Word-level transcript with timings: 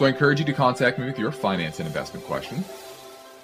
So 0.00 0.06
I 0.06 0.08
encourage 0.08 0.38
you 0.38 0.46
to 0.46 0.54
contact 0.54 0.98
me 0.98 1.04
with 1.04 1.18
your 1.18 1.30
finance 1.30 1.78
and 1.78 1.86
investment 1.86 2.24
question, 2.24 2.64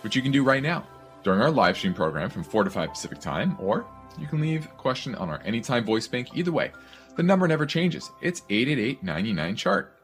which 0.01 0.17
you 0.17 0.23
can 0.23 0.33
do 0.33 0.43
right 0.43 0.63
now 0.63 0.87
during 1.23 1.43
our 1.43 1.51
live 1.51 1.77
stream 1.77 1.93
program 1.93 2.31
from 2.31 2.43
4 2.43 2.65
to 2.65 2.71
5 2.71 2.89
Pacific 2.89 3.19
time, 3.21 3.59
or 3.61 3.85
you 4.19 4.27
can 4.27 4.41
leave 4.41 4.65
a 4.65 4.69
question 4.69 5.15
on 5.17 5.29
our 5.29 5.39
Anytime 5.45 5.85
Voice 5.85 6.09
Bank. 6.09 6.29
Either 6.35 6.53
way, 6.53 6.73
the 7.15 7.23
number 7.23 7.47
never 7.47 7.67
changes. 7.67 8.11
It's 8.23 8.41
888 8.49 9.03
99 9.03 9.57
chart. 9.57 9.99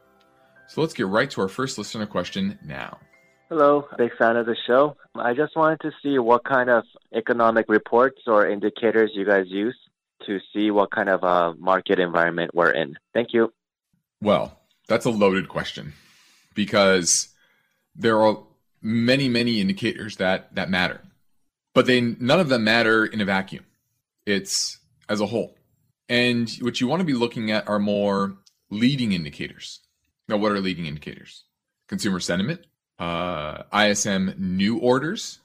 So 0.67 0.81
let's 0.81 0.93
get 0.93 1.07
right 1.07 1.27
to 1.31 1.41
our 1.41 1.47
first 1.47 1.79
listener 1.79 2.05
question 2.05 2.59
now. 2.63 2.99
Hello, 3.49 3.87
big 3.97 4.15
fan 4.15 4.37
of 4.37 4.45
the 4.45 4.55
show. 4.67 4.95
I 5.15 5.33
just 5.33 5.55
wanted 5.55 5.79
to 5.79 5.91
see 6.03 6.19
what 6.19 6.43
kind 6.43 6.69
of 6.69 6.83
economic 7.15 7.65
reports 7.67 8.21
or 8.27 8.47
indicators 8.47 9.09
you 9.15 9.25
guys 9.25 9.47
use 9.47 9.75
to 10.27 10.37
see 10.53 10.69
what 10.69 10.91
kind 10.91 11.09
of 11.09 11.23
a 11.23 11.55
market 11.57 11.97
environment 11.97 12.51
we're 12.53 12.69
in. 12.69 12.95
Thank 13.11 13.29
you. 13.33 13.51
Well, 14.21 14.59
that's 14.87 15.05
a 15.05 15.09
loaded 15.09 15.49
question 15.49 15.93
because 16.53 17.29
there 17.95 18.21
are 18.21 18.39
many, 18.81 19.29
many 19.29 19.61
indicators 19.61 20.17
that 20.17 20.53
that 20.55 20.69
matter, 20.69 21.01
but 21.73 21.85
they 21.85 22.01
none 22.01 22.39
of 22.39 22.49
them 22.49 22.63
matter 22.63 23.05
in 23.05 23.21
a 23.21 23.25
vacuum. 23.25 23.65
It's 24.25 24.79
as 25.09 25.19
a 25.19 25.25
whole, 25.27 25.55
and 26.09 26.49
what 26.61 26.79
you 26.79 26.87
want 26.87 27.01
to 27.01 27.05
be 27.05 27.13
looking 27.13 27.51
at 27.51 27.67
are 27.67 27.79
more 27.79 28.37
leading 28.69 29.11
indicators. 29.11 29.79
Now, 30.27 30.37
what 30.37 30.51
are 30.51 30.59
leading 30.59 30.85
indicators? 30.85 31.43
Consumer 31.87 32.19
sentiment, 32.19 32.61
uh, 32.99 33.63
ISM 33.73 34.33
new 34.37 34.77
orders, 34.77 35.39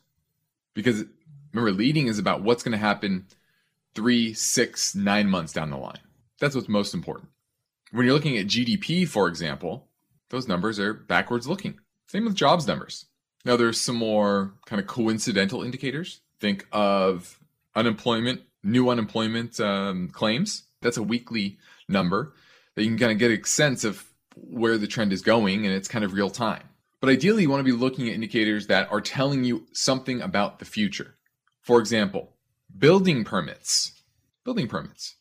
because 0.75 1.05
remember, 1.53 1.73
leading 1.73 2.07
is 2.07 2.19
about 2.19 2.43
what's 2.43 2.63
going 2.63 2.73
to 2.73 2.79
happen 2.79 3.27
three, 3.95 4.33
six, 4.33 4.95
nine 4.95 5.29
months 5.29 5.53
down 5.53 5.71
the 5.71 5.77
line. 5.77 5.99
That's 6.41 6.55
what's 6.55 6.69
most 6.69 6.95
important. 6.95 7.31
When 7.91 8.07
you're 8.07 8.15
looking 8.15 8.39
at 8.39 8.47
GDP, 8.47 9.09
for 9.09 9.29
example, 9.29 9.88
those 10.31 10.49
numbers 10.49 10.79
are 10.79 10.95
backwards 10.95 11.47
looking. 11.47 11.79
Same 12.07 12.25
with 12.25 12.35
jobs 12.35 12.67
numbers. 12.67 13.07
Now, 13.45 13.57
there's 13.57 13.81
some 13.81 13.97
more 13.97 14.55
kind 14.67 14.81
of 14.81 14.87
coincidental 14.87 15.63
indicators. 15.63 16.21
Think 16.41 16.67
of 16.73 17.39
unemployment, 17.75 18.43
new 18.63 18.91
unemployment 18.91 19.59
um, 19.61 20.09
claims. 20.09 20.65
That's 20.83 20.97
a 20.97 21.03
weekly 21.03 21.59
number 21.89 22.35
that 22.75 22.85
you 22.85 22.91
can 22.91 22.99
kind 22.99 23.13
of 23.13 23.19
get 23.19 23.31
a 23.31 23.47
sense 23.47 23.85
of 23.85 24.05
where 24.37 24.79
the 24.79 24.87
trend 24.87 25.13
is 25.13 25.23
going, 25.23 25.67
and 25.67 25.75
it's 25.75 25.89
kind 25.89 26.05
of 26.05 26.13
real 26.13 26.31
time. 26.31 26.63
But 27.01 27.11
ideally, 27.11 27.43
you 27.43 27.51
want 27.51 27.61
to 27.61 27.65
be 27.65 27.73
looking 27.73 28.09
at 28.09 28.15
indicators 28.15 28.67
that 28.67 28.91
are 28.91 29.01
telling 29.01 29.45
you 29.45 29.67
something 29.73 30.21
about 30.21 30.59
the 30.59 30.65
future. 30.65 31.15
For 31.63 31.81
example, 31.81 32.33
building 32.77 33.25
permits. 33.25 33.93
Building 34.45 34.69
permits. 34.69 35.15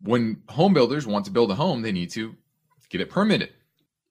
When 0.00 0.42
home 0.48 0.74
builders 0.74 1.06
want 1.06 1.24
to 1.24 1.30
build 1.30 1.50
a 1.50 1.54
home, 1.54 1.82
they 1.82 1.92
need 1.92 2.10
to 2.10 2.36
get 2.90 3.00
it 3.00 3.10
permitted, 3.10 3.50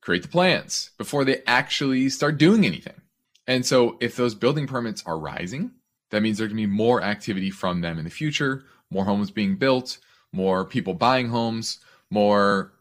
create 0.04 0.22
the 0.22 0.28
plans 0.28 0.92
before 0.98 1.24
they 1.24 1.42
actually 1.48 2.10
start 2.10 2.38
doing 2.38 2.66
anything. 2.66 3.02
And 3.48 3.66
so, 3.66 3.98
if 4.00 4.16
those 4.16 4.36
building 4.36 4.68
permits 4.68 5.04
are 5.06 5.18
rising, 5.18 5.72
that 6.12 6.22
means 6.22 6.38
there's 6.38 6.50
going 6.50 6.62
to 6.62 6.68
be 6.68 6.74
more 6.74 7.02
activity 7.02 7.50
from 7.50 7.82
them 7.82 7.98
in 7.98 8.04
the 8.04 8.10
future, 8.10 8.66
more 8.90 9.06
homes 9.06 9.32
being 9.32 9.56
built, 9.56 9.98
more 10.32 10.66
people 10.66 10.94
buying 10.94 11.30
homes, 11.30 11.80
more 12.10 12.74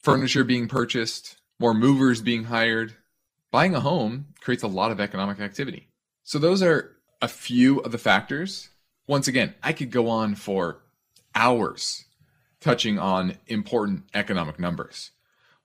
furniture 0.00 0.44
being 0.44 0.68
purchased, 0.68 1.36
more 1.58 1.74
movers 1.74 2.20
being 2.20 2.44
hired. 2.44 2.94
Buying 3.50 3.74
a 3.74 3.80
home 3.80 4.26
creates 4.40 4.62
a 4.62 4.68
lot 4.68 4.90
of 4.90 5.00
economic 5.00 5.40
activity. 5.40 5.88
So, 6.24 6.38
those 6.38 6.62
are 6.62 6.96
a 7.22 7.28
few 7.28 7.80
of 7.80 7.92
the 7.92 7.98
factors. 7.98 8.70
Once 9.06 9.28
again, 9.28 9.54
I 9.62 9.72
could 9.72 9.90
go 9.90 10.08
on 10.08 10.34
for 10.34 10.82
hours 11.34 12.04
touching 12.60 12.98
on 12.98 13.36
important 13.46 14.04
economic 14.14 14.58
numbers. 14.58 15.10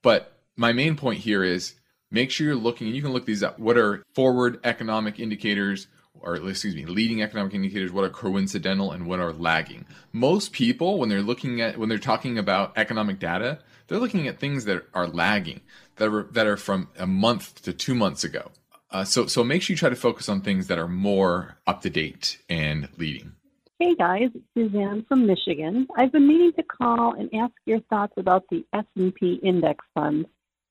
But 0.02 0.41
my 0.58 0.74
main 0.74 0.96
point 0.96 1.20
here 1.20 1.44
is 1.44 1.76
make 2.12 2.32
sure 2.32 2.46
you're 2.48 2.56
looking, 2.56 2.88
and 2.88 2.96
you 2.96 3.02
can 3.02 3.14
look 3.14 3.26
these 3.26 3.44
up. 3.44 3.60
What 3.60 3.78
are 3.78 4.04
forward 4.14 4.60
economic 4.64 5.20
indicators, 5.20 5.88
or 6.20 6.36
excuse 6.36 6.76
me, 6.76 6.86
leading 6.86 7.22
economic 7.22 7.54
indicators? 7.54 7.92
What 7.92 8.04
are 8.04 8.10
coincidental 8.10 8.92
and 8.92 9.08
what 9.08 9.20
are 9.20 9.34
lagging? 9.34 9.86
Most 10.12 10.52
people, 10.52 11.00
when 11.00 11.10
they're 11.10 11.22
looking 11.22 11.62
at, 11.62 11.78
when 11.78 11.90
they're 11.90 11.98
talking 11.98 12.38
about 12.38 12.74
economic 12.78 13.20
data, 13.20 13.60
they're 13.88 14.00
looking 14.00 14.28
at 14.28 14.40
things 14.40 14.66
that 14.66 14.86
are 14.94 15.08
lagging, 15.08 15.62
that 15.98 16.10
are 16.10 16.24
that 16.32 16.48
are 16.48 16.58
from 16.58 16.90
a 16.98 17.08
month 17.08 17.62
to 17.64 17.74
two 17.74 17.96
months 17.96 18.24
ago. 18.24 18.52
Uh, 18.92 19.06
so 19.06 19.26
so 19.26 19.44
make 19.44 19.62
sure 19.62 19.74
you 19.74 19.78
try 19.78 19.90
to 19.90 19.96
focus 19.96 20.28
on 20.28 20.42
things 20.42 20.68
that 20.68 20.78
are 20.78 20.88
more 20.88 21.58
up 21.66 21.82
to 21.82 21.90
date 21.90 22.40
and 22.50 22.90
leading. 22.98 23.34
Hey 23.80 23.96
guys, 23.96 24.30
it's 24.36 24.46
Suzanne 24.54 25.04
from 25.08 25.26
Michigan. 25.26 25.88
I've 25.98 26.12
been 26.12 26.28
meaning 26.28 26.54
to 26.54 26.62
call 26.62 27.16
and 27.16 27.34
ask 27.34 27.54
your 27.66 27.80
thoughts 27.90 28.14
about 28.18 28.44
the 28.52 28.64
S&P 28.74 29.40
index 29.42 29.84
fund 29.96 30.28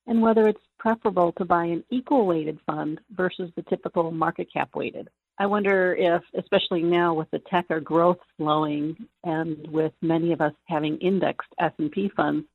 and 0.07 0.23
whether 0.23 0.49
it's 0.49 0.61
preferable 0.79 1.33
to 1.33 1.45
buy 1.45 1.65
an 1.65 1.85
equal 1.91 2.27
weighted 2.27 2.59
fund 2.67 3.01
versus 3.11 3.51
the 3.55 3.63
typical 3.63 4.11
market 4.11 4.53
cap 4.53 4.71
weighted. 4.75 5.09
I 5.39 5.47
wonder 5.47 5.95
if, 5.95 6.23
especially 6.39 6.83
now 6.83 7.15
with 7.15 7.31
the 7.31 7.39
tech 7.39 7.67
or 7.71 7.81
growth 7.81 8.19
slowing 8.37 8.97
and 9.25 9.67
with 9.71 9.93
many 10.03 10.33
of 10.33 10.41
us 10.41 10.53
having 10.67 10.99
indexed 10.99 11.49
S&P 11.59 12.11
funds, 12.17 12.47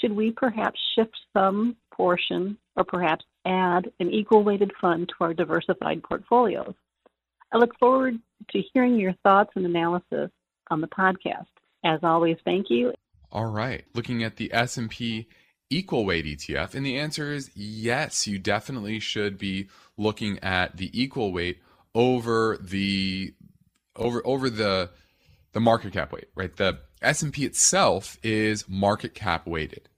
should 0.00 0.12
we 0.12 0.30
perhaps 0.30 0.78
shift 0.94 1.16
some 1.32 1.76
portion 1.92 2.58
or 2.76 2.84
perhaps 2.84 3.24
add 3.46 3.90
an 3.98 4.10
equal 4.10 4.44
weighted 4.44 4.72
fund 4.80 5.08
to 5.08 5.24
our 5.24 5.34
diversified 5.34 6.02
portfolios? 6.02 6.74
I 7.52 7.56
look 7.56 7.78
forward 7.78 8.18
to 8.50 8.62
hearing 8.72 8.96
your 8.98 9.14
thoughts 9.22 9.50
and 9.56 9.64
analysis 9.64 10.30
on 10.70 10.80
the 10.80 10.86
podcast. 10.86 11.46
As 11.84 12.00
always, 12.02 12.36
thank 12.44 12.66
you. 12.68 12.92
All 13.32 13.46
right. 13.46 13.84
Looking 13.94 14.22
at 14.22 14.36
the 14.36 14.52
S&P 14.52 15.28
equal 15.70 16.04
weight 16.04 16.24
ETF 16.24 16.74
and 16.74 16.84
the 16.84 16.98
answer 16.98 17.32
is 17.32 17.50
yes, 17.54 18.26
you 18.26 18.38
definitely 18.38 18.98
should 19.00 19.38
be 19.38 19.68
looking 19.96 20.38
at 20.40 20.76
the 20.76 20.90
equal 20.98 21.32
weight 21.32 21.60
over 21.94 22.56
the 22.60 23.34
over 23.96 24.22
over 24.24 24.48
the 24.48 24.90
the 25.52 25.60
market 25.60 25.92
cap 25.92 26.12
weight, 26.12 26.28
right? 26.34 26.54
The 26.56 26.78
S&P 27.02 27.44
itself 27.44 28.18
is 28.22 28.68
market 28.68 29.14
cap 29.14 29.46
weighted. 29.46 29.88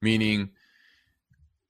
Meaning 0.00 0.50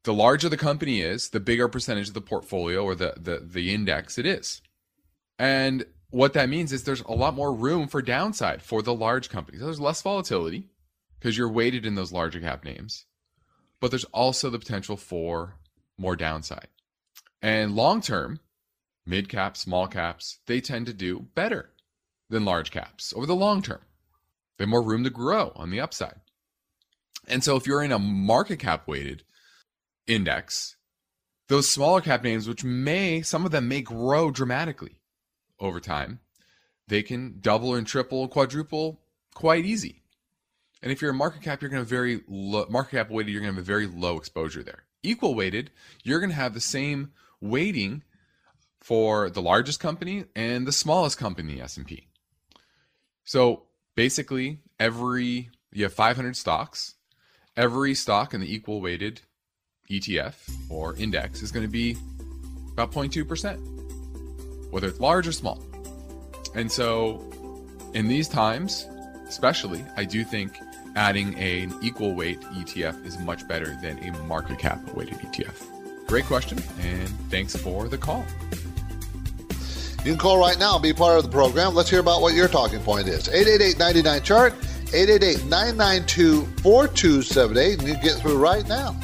the 0.04 0.14
larger 0.14 0.48
the 0.48 0.56
company 0.56 1.00
is, 1.00 1.30
the 1.30 1.40
bigger 1.40 1.68
percentage 1.68 2.08
of 2.08 2.14
the 2.14 2.20
portfolio 2.20 2.82
or 2.82 2.94
the, 2.94 3.14
the, 3.16 3.42
the 3.44 3.74
index 3.74 4.18
it 4.18 4.26
is. 4.26 4.62
And 5.38 5.84
what 6.10 6.32
that 6.34 6.48
means 6.48 6.72
is 6.72 6.84
there's 6.84 7.02
a 7.02 7.12
lot 7.12 7.34
more 7.34 7.52
room 7.52 7.88
for 7.88 8.00
downside 8.00 8.62
for 8.62 8.82
the 8.82 8.94
large 8.94 9.28
companies. 9.28 9.60
There's 9.60 9.80
less 9.80 10.02
volatility 10.02 10.68
because 11.18 11.36
you're 11.36 11.50
weighted 11.50 11.86
in 11.86 11.94
those 11.94 12.12
larger 12.12 12.40
cap 12.40 12.64
names, 12.64 13.06
but 13.80 13.90
there's 13.90 14.04
also 14.06 14.50
the 14.50 14.58
potential 14.58 14.96
for 14.96 15.56
more 15.98 16.16
downside. 16.16 16.68
And 17.42 17.74
long 17.74 18.00
term, 18.00 18.40
mid 19.04 19.28
caps, 19.28 19.60
small 19.60 19.86
caps, 19.86 20.38
they 20.46 20.60
tend 20.60 20.86
to 20.86 20.92
do 20.92 21.26
better 21.34 21.70
than 22.28 22.44
large 22.44 22.70
caps 22.70 23.12
over 23.16 23.26
the 23.26 23.34
long 23.34 23.62
term. 23.62 23.80
They 24.58 24.64
have 24.64 24.70
more 24.70 24.82
room 24.82 25.04
to 25.04 25.10
grow 25.10 25.52
on 25.54 25.70
the 25.70 25.80
upside. 25.80 26.20
And 27.28 27.42
so 27.42 27.56
if 27.56 27.66
you're 27.66 27.82
in 27.82 27.92
a 27.92 27.98
market 27.98 28.58
cap 28.58 28.86
weighted 28.86 29.24
index, 30.06 30.76
those 31.48 31.70
smaller 31.70 32.00
cap 32.00 32.24
names, 32.24 32.48
which 32.48 32.64
may, 32.64 33.22
some 33.22 33.44
of 33.44 33.52
them 33.52 33.68
may 33.68 33.80
grow 33.80 34.30
dramatically 34.30 34.96
over 35.60 35.80
time, 35.80 36.20
they 36.88 37.02
can 37.02 37.38
double 37.40 37.74
and 37.74 37.86
triple, 37.86 38.28
quadruple 38.28 39.00
quite 39.34 39.64
easy. 39.64 40.02
And 40.82 40.92
if 40.92 41.00
you're 41.00 41.10
a 41.10 41.14
market 41.14 41.42
cap, 41.42 41.62
you're 41.62 41.70
going 41.70 41.78
to 41.78 41.82
have 41.82 41.88
very 41.88 42.22
low, 42.28 42.66
market 42.68 42.92
cap 42.92 43.10
weighted, 43.10 43.32
you're 43.32 43.42
going 43.42 43.52
to 43.52 43.56
have 43.56 43.64
a 43.64 43.66
very 43.66 43.86
low 43.86 44.16
exposure 44.16 44.62
there. 44.62 44.84
Equal 45.02 45.34
weighted, 45.34 45.70
you're 46.04 46.20
going 46.20 46.30
to 46.30 46.36
have 46.36 46.54
the 46.54 46.60
same 46.60 47.12
weighting 47.40 48.02
for 48.80 49.30
the 49.30 49.42
largest 49.42 49.80
company 49.80 50.24
and 50.34 50.66
the 50.66 50.72
smallest 50.72 51.18
company 51.18 51.60
S&P. 51.60 52.06
So 53.24 53.64
basically, 53.94 54.60
every 54.78 55.50
you 55.72 55.84
have 55.84 55.92
500 55.92 56.36
stocks. 56.36 56.94
Every 57.56 57.94
stock 57.94 58.32
in 58.32 58.40
the 58.40 58.54
equal 58.54 58.80
weighted 58.80 59.20
ETF 59.90 60.34
or 60.70 60.96
index 60.96 61.42
is 61.42 61.52
going 61.52 61.66
to 61.66 61.70
be 61.70 61.96
about 62.72 62.92
0.2%, 62.92 64.70
whether 64.70 64.88
it's 64.88 65.00
large 65.00 65.28
or 65.28 65.32
small. 65.32 65.62
And 66.54 66.70
so, 66.72 67.30
in 67.92 68.08
these 68.08 68.28
times, 68.28 68.86
especially, 69.28 69.84
I 69.96 70.04
do 70.04 70.24
think 70.24 70.58
adding 70.96 71.34
an 71.36 71.74
equal 71.82 72.14
weight 72.14 72.40
ETF 72.40 73.04
is 73.06 73.18
much 73.18 73.46
better 73.46 73.76
than 73.82 73.98
a 74.02 74.10
market 74.24 74.58
cap 74.58 74.80
weighted 74.94 75.18
ETF. 75.18 76.06
Great 76.06 76.24
question, 76.24 76.58
and 76.80 77.08
thanks 77.30 77.54
for 77.54 77.86
the 77.88 77.98
call. 77.98 78.24
You 80.04 80.12
can 80.12 80.18
call 80.18 80.38
right 80.38 80.58
now 80.58 80.74
and 80.74 80.82
be 80.82 80.92
part 80.92 81.18
of 81.18 81.24
the 81.24 81.30
program. 81.30 81.74
Let's 81.74 81.90
hear 81.90 82.00
about 82.00 82.22
what 82.22 82.34
your 82.34 82.48
talking 82.48 82.80
point 82.80 83.08
is. 83.08 83.28
888 83.28 83.78
99 83.78 84.22
chart, 84.22 84.54
888 84.94 85.44
992 85.46 86.46
4278, 86.62 87.78
and 87.80 87.88
you 87.88 87.94
get 87.96 88.16
through 88.20 88.38
right 88.38 88.66
now. 88.68 88.96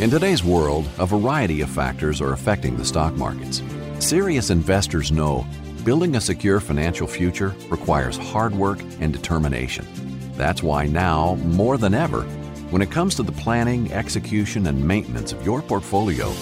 In 0.00 0.10
today's 0.10 0.44
world, 0.44 0.88
a 0.98 1.06
variety 1.06 1.60
of 1.60 1.68
factors 1.68 2.20
are 2.20 2.32
affecting 2.32 2.76
the 2.76 2.84
stock 2.84 3.14
markets. 3.14 3.62
Serious 4.00 4.50
investors 4.50 5.10
know 5.10 5.44
building 5.84 6.16
a 6.16 6.20
secure 6.20 6.60
financial 6.60 7.06
future 7.06 7.54
requires 7.68 8.16
hard 8.16 8.54
work 8.54 8.78
and 9.00 9.12
determination. 9.12 9.86
That's 10.36 10.62
why 10.62 10.86
now, 10.86 11.34
more 11.36 11.78
than 11.78 11.94
ever, 11.94 12.22
when 12.70 12.80
it 12.80 12.90
comes 12.90 13.16
to 13.16 13.22
the 13.22 13.32
planning, 13.32 13.92
execution, 13.92 14.66
and 14.66 14.86
maintenance 14.86 15.32
of 15.32 15.44
your 15.44 15.62
portfolio, 15.62 16.32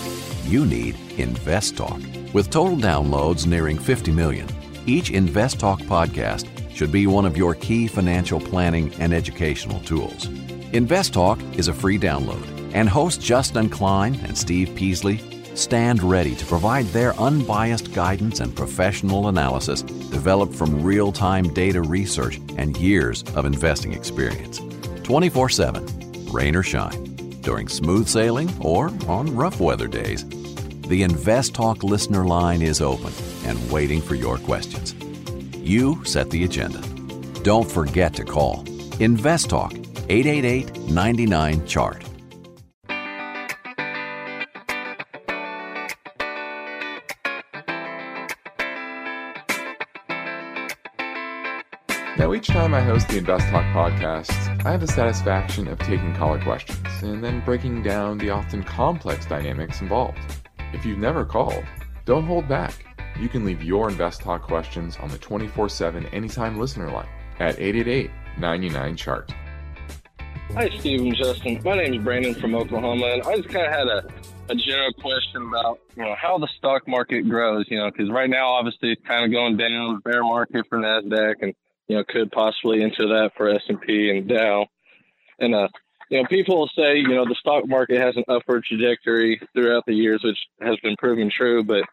you 0.45 0.67
need 0.67 0.97
InvestTalk. 1.17 2.33
With 2.33 2.51
total 2.51 2.77
downloads 2.77 3.47
nearing 3.47 3.79
50 3.79 4.11
million, 4.11 4.49
each 4.85 5.11
InvestTalk 5.11 5.81
podcast 5.83 6.47
should 6.75 6.93
be 6.93 7.07
one 7.07 7.25
of 7.25 7.37
your 7.37 7.55
key 7.55 7.87
financial 7.87 8.39
planning 8.39 8.93
and 8.99 9.15
educational 9.15 9.81
tools. 9.81 10.27
InvestTalk 10.73 11.59
is 11.59 11.69
a 11.69 11.75
free 11.75 11.99
download 11.99 12.45
and 12.75 12.89
hosts 12.89 13.25
Justin 13.25 13.71
Klein 13.71 14.15
and 14.25 14.37
Steve 14.37 14.75
Peasley 14.75 15.21
stand 15.57 16.03
ready 16.03 16.35
to 16.35 16.47
provide 16.47 16.87
their 16.87 17.15
unbiased 17.15 17.93
guidance 17.93 18.41
and 18.41 18.55
professional 18.55 19.29
analysis 19.29 19.83
developed 19.83 20.55
from 20.55 20.83
real 20.83 21.11
time 21.11 21.53
data 21.53 21.81
research 21.81 22.41
and 22.57 22.77
years 22.77 23.23
of 23.35 23.45
investing 23.45 23.93
experience. 23.93 24.61
24 25.03 25.49
7, 25.49 26.33
rain 26.33 26.55
or 26.55 26.63
shine, 26.63 27.05
during 27.41 27.69
smooth 27.69 28.07
sailing 28.09 28.51
or 28.61 28.89
on 29.09 29.35
rough 29.35 29.61
weather 29.61 29.89
days. 29.89 30.25
The 30.89 31.03
Invest 31.03 31.55
Talk 31.55 31.83
listener 31.83 32.25
line 32.25 32.63
is 32.63 32.81
open 32.81 33.13
and 33.45 33.71
waiting 33.71 34.01
for 34.01 34.15
your 34.15 34.39
questions. 34.39 34.95
You 35.57 36.05
set 36.05 36.31
the 36.31 36.45
agenda. 36.45 36.81
Don't 37.43 37.69
forget 37.69 38.15
to 38.15 38.25
call 38.25 38.65
Invest 39.01 39.51
Talk 39.51 39.73
888 40.09 40.77
99 40.89 41.67
Chart. 41.67 42.05
Each 52.37 52.49
time 52.49 52.75
I 52.75 52.83
host 52.83 53.09
the 53.09 53.17
Invest 53.17 53.49
Talk 53.49 53.65
podcast, 53.75 54.31
I 54.67 54.73
have 54.73 54.83
the 54.83 54.87
satisfaction 54.87 55.69
of 55.69 55.79
taking 55.79 56.15
caller 56.15 56.39
questions 56.39 56.87
and 57.01 57.25
then 57.25 57.41
breaking 57.47 57.83
down 57.83 58.19
the 58.19 58.29
often 58.29 58.63
complex 58.63 59.25
dynamics 59.25 59.81
involved. 59.81 60.19
If 60.75 60.85
you've 60.85 60.99
never 60.99 61.25
called, 61.25 61.65
don't 62.05 62.27
hold 62.27 62.47
back. 62.47 62.75
You 63.19 63.31
can 63.31 63.47
leave 63.47 63.63
your 63.63 63.89
Invest 63.89 64.21
Talk 64.21 64.43
questions 64.43 64.99
on 64.99 65.09
the 65.09 65.17
24 65.17 65.71
7 65.71 66.05
anytime 66.09 66.59
listener 66.59 66.91
line 66.91 67.09
at 67.41 67.59
888 67.59 68.11
99 68.39 68.97
Chart. 68.97 69.33
Hi, 70.53 70.69
Steve 70.79 71.01
and 71.01 71.17
Justin. 71.17 71.59
My 71.65 71.77
name 71.77 71.95
is 71.95 72.05
Brandon 72.05 72.35
from 72.35 72.55
Oklahoma, 72.55 73.07
and 73.07 73.23
I 73.23 73.37
just 73.37 73.49
kind 73.49 73.67
of 73.67 73.73
had 73.73 73.87
a, 73.87 74.07
a 74.51 74.55
general 74.55 74.93
question 74.93 75.49
about 75.49 75.81
you 75.97 76.05
know 76.05 76.15
how 76.15 76.37
the 76.37 76.49
stock 76.59 76.87
market 76.87 77.23
grows. 77.23 77.65
You 77.71 77.79
know, 77.79 77.91
because 77.91 78.11
right 78.11 78.29
now, 78.29 78.49
obviously, 78.49 78.93
it's 78.93 79.07
kind 79.07 79.25
of 79.25 79.31
going 79.31 79.57
down, 79.57 80.01
bear 80.01 80.23
market 80.23 80.67
for 80.69 80.79
Nasdaq, 80.79 81.37
and 81.41 81.55
you 81.89 81.97
know, 81.97 82.05
could 82.09 82.31
possibly 82.33 82.83
enter 82.83 83.07
that 83.09 83.33
for 83.37 83.49
S&P 83.49 84.11
and 84.11 84.29
Dow. 84.29 84.67
And, 85.39 85.55
uh, 85.55 85.69
you 86.11 86.21
know, 86.21 86.29
people 86.29 86.69
say, 86.77 86.97
you 86.97 87.09
know, 87.09 87.25
the 87.25 87.37
stock 87.39 87.67
market 87.67 88.01
has 88.01 88.17
an 88.17 88.25
upward 88.29 88.65
trajectory 88.65 89.41
throughout 89.55 89.85
the 89.87 89.95
years, 89.95 90.23
which 90.23 90.39
has 90.61 90.77
been 90.83 90.97
proven 90.97 91.31
true, 91.31 91.65
but 91.65 91.85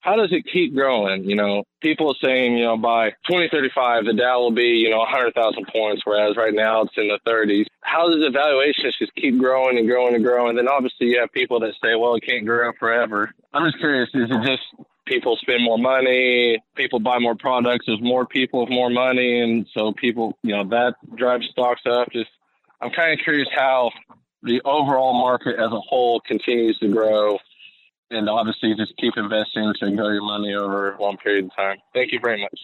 how 0.00 0.16
does 0.16 0.32
it 0.32 0.46
keep 0.50 0.74
growing? 0.74 1.24
You 1.24 1.36
know, 1.36 1.64
people 1.82 2.10
are 2.10 2.26
saying, 2.26 2.56
you 2.56 2.64
know, 2.64 2.76
by 2.76 3.10
2035, 3.28 4.06
the 4.06 4.14
Dow 4.14 4.40
will 4.40 4.52
be, 4.52 4.78
you 4.78 4.90
know, 4.90 4.98
100,000 4.98 5.66
points, 5.66 6.02
whereas 6.04 6.36
right 6.36 6.54
now 6.54 6.82
it's 6.82 6.94
in 6.96 7.08
the 7.08 7.18
30s. 7.26 7.66
How 7.82 8.08
does 8.08 8.22
the 8.22 8.30
valuations 8.30 8.96
just 8.98 9.14
keep 9.16 9.38
growing 9.38 9.76
and 9.76 9.88
growing 9.88 10.14
and 10.14 10.24
growing? 10.24 10.50
And 10.50 10.58
then 10.58 10.68
obviously 10.68 11.08
you 11.08 11.20
have 11.20 11.32
people 11.32 11.60
that 11.60 11.74
say, 11.82 11.94
well, 11.94 12.14
it 12.14 12.22
can't 12.22 12.46
grow 12.46 12.72
forever. 12.78 13.32
I'm 13.52 13.66
just 13.66 13.78
curious, 13.78 14.08
is 14.14 14.30
it 14.30 14.46
just 14.46 14.62
people 15.08 15.36
spend 15.40 15.64
more 15.64 15.78
money, 15.78 16.62
people 16.76 17.00
buy 17.00 17.18
more 17.18 17.34
products, 17.34 17.86
there's 17.86 18.02
more 18.02 18.26
people 18.26 18.60
with 18.60 18.70
more 18.70 18.90
money, 18.90 19.40
and 19.40 19.66
so 19.72 19.92
people, 19.92 20.38
you 20.42 20.54
know, 20.54 20.64
that 20.68 20.94
drives 21.16 21.48
stocks 21.50 21.82
up. 21.86 22.12
Just, 22.12 22.30
I'm 22.80 22.90
kind 22.90 23.18
of 23.18 23.24
curious 23.24 23.48
how 23.54 23.90
the 24.42 24.60
overall 24.64 25.14
market 25.14 25.56
as 25.56 25.72
a 25.72 25.80
whole 25.80 26.20
continues 26.20 26.78
to 26.78 26.88
grow, 26.88 27.38
and 28.10 28.28
obviously 28.28 28.74
just 28.74 28.96
keep 28.98 29.16
investing 29.16 29.72
to 29.80 29.90
grow 29.90 30.10
your 30.10 30.22
money 30.22 30.54
over 30.54 30.92
a 30.92 31.00
long 31.00 31.16
period 31.16 31.46
of 31.46 31.56
time. 31.56 31.78
Thank 31.94 32.12
you 32.12 32.20
very 32.22 32.40
much. 32.40 32.60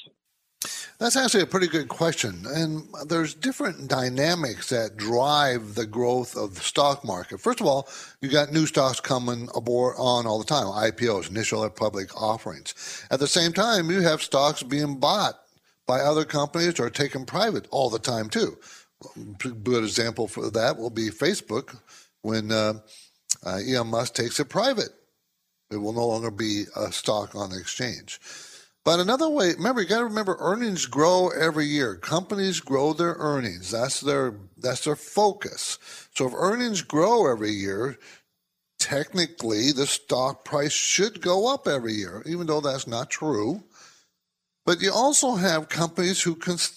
That's 0.99 1.17
actually 1.17 1.43
a 1.43 1.47
pretty 1.47 1.67
good 1.67 1.89
question. 1.89 2.45
And 2.47 2.87
there's 3.07 3.35
different 3.35 3.89
dynamics 3.89 4.69
that 4.69 4.97
drive 4.97 5.75
the 5.75 5.87
growth 5.87 6.37
of 6.37 6.55
the 6.55 6.61
stock 6.61 7.05
market. 7.05 7.41
First 7.41 7.61
of 7.61 7.67
all, 7.67 7.89
you 8.21 8.29
got 8.31 8.53
new 8.53 8.65
stocks 8.67 9.01
coming 9.01 9.49
aboard 9.57 9.97
on 9.99 10.27
all 10.27 10.39
the 10.39 10.45
time, 10.45 10.67
IPOs, 10.67 11.31
initial 11.31 11.69
public 11.71 12.15
offerings. 12.21 12.75
At 13.11 13.19
the 13.19 13.27
same 13.27 13.53
time, 13.53 13.91
you 13.91 14.03
have 14.03 14.23
stocks 14.23 14.63
being 14.63 15.01
bought 15.01 15.35
by 15.87 16.01
other 16.01 16.25
companies 16.25 16.79
or 16.79 16.91
taken 16.91 17.27
private 17.27 17.67
all 17.71 17.91
the 17.91 17.99
time 17.99 18.29
too. 18.29 18.57
A 19.17 19.49
good 19.49 19.83
example 19.83 20.29
for 20.29 20.49
that 20.51 20.79
will 20.79 20.91
be 20.91 21.11
Facebook 21.11 21.77
when 22.23 22.53
uh, 22.53 22.75
uh, 23.45 23.59
Elon 23.69 23.89
Musk 23.89 24.15
takes 24.15 24.39
it 24.39 24.49
private. 24.49 24.91
It 25.71 25.77
will 25.77 25.93
no 25.93 26.07
longer 26.07 26.31
be 26.31 26.65
a 26.77 26.93
stock 26.93 27.35
on 27.35 27.51
the 27.51 27.59
exchange. 27.59 28.21
But 28.85 29.01
another 29.01 29.31
way, 29.31 29.55
remember, 29.55 29.81
you 29.81 29.89
got 29.89 30.01
to 30.01 30.05
remember 30.05 30.37
earnings 30.39 30.85
grow 30.85 31.31
every 31.31 31.65
year. 31.65 31.97
Companies 31.97 32.61
grow 32.61 32.93
their 32.93 33.15
earnings. 33.19 33.71
That's 33.71 34.01
their 34.01 34.35
that's 34.59 34.85
their 34.85 34.97
focus. 34.97 35.79
So 36.15 36.27
if 36.27 36.35
earnings 36.35 36.83
grow 36.83 37.31
every 37.31 37.51
year, 37.51 37.99
technically 38.79 39.73
the 39.73 39.87
stock 39.87 40.45
price 40.45 40.73
should 40.73 41.23
go 41.23 41.53
up 41.53 41.67
every 41.67 41.95
year, 41.95 42.23
even 42.27 42.47
though 42.47 42.61
that's 42.61 42.87
not 42.87 43.09
true. 43.09 43.65
But 44.67 44.81
you 44.83 44.93
also 44.93 45.35
have 45.35 45.69
companies 45.69 46.23
who 46.23 46.37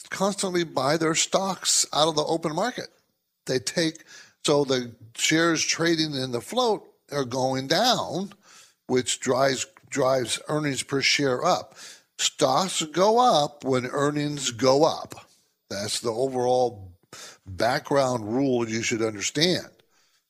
constantly 0.10 0.64
buy 0.64 0.98
their 0.98 1.16
stocks 1.16 1.86
out 1.94 2.08
of 2.08 2.16
the 2.16 2.24
open 2.24 2.56
market. 2.56 2.88
They 3.46 3.60
take 3.60 4.04
so 4.46 4.64
the 4.64 4.94
shares 5.16 5.64
trading 5.64 6.14
in 6.14 6.32
the 6.32 6.42
float 6.42 6.88
are 7.12 7.26
going 7.26 7.68
down, 7.68 8.32
which 8.88 9.20
drives 9.20 9.66
drives 9.90 10.40
earnings 10.48 10.84
per 10.84 11.02
share 11.02 11.44
up. 11.44 11.76
Stocks 12.18 12.84
go 12.84 13.20
up 13.20 13.64
when 13.64 13.86
earnings 13.86 14.52
go 14.52 14.84
up. 14.84 15.14
That's 15.70 16.00
the 16.00 16.12
overall 16.12 16.92
background 17.46 18.34
rule 18.34 18.68
you 18.68 18.82
should 18.82 19.02
understand. 19.02 19.68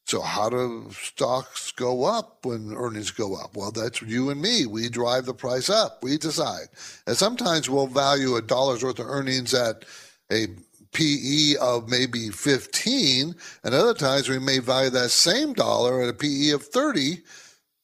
So, 0.06 0.22
how 0.22 0.50
do 0.50 0.90
stocks 0.92 1.72
go 1.72 2.06
up 2.06 2.46
when 2.46 2.74
earnings 2.74 3.12
go 3.12 3.36
up? 3.36 3.58
Well, 3.58 3.72
that's 3.72 4.02
you 4.02 4.30
and 4.30 4.42
me. 4.42 4.66
We 4.66 4.90
drive 4.90 5.26
the 5.26 5.34
price 5.34 5.70
up. 5.70 6.02
We 6.02 6.18
decide. 6.18 6.68
And 7.06 7.18
sometimes 7.18 7.70
we'll 7.70 7.88
value 7.88 8.36
a 8.36 8.42
dollar's 8.42 8.84
worth 8.84 9.00
of 9.00 9.08
earnings 9.08 9.54
at 9.54 9.84
a 10.32 10.48
PE 10.94 11.56
of 11.60 11.90
maybe 11.90 12.30
15, 12.30 13.36
and 13.64 13.74
other 13.74 13.94
times 13.94 14.30
we 14.30 14.40
may 14.40 14.60
value 14.60 14.90
that 14.92 15.10
same 15.10 15.54
dollar 15.54 16.02
at 16.02 16.10
a 16.10 16.14
PE 16.14 16.52
of 16.52 16.64
30 16.64 17.22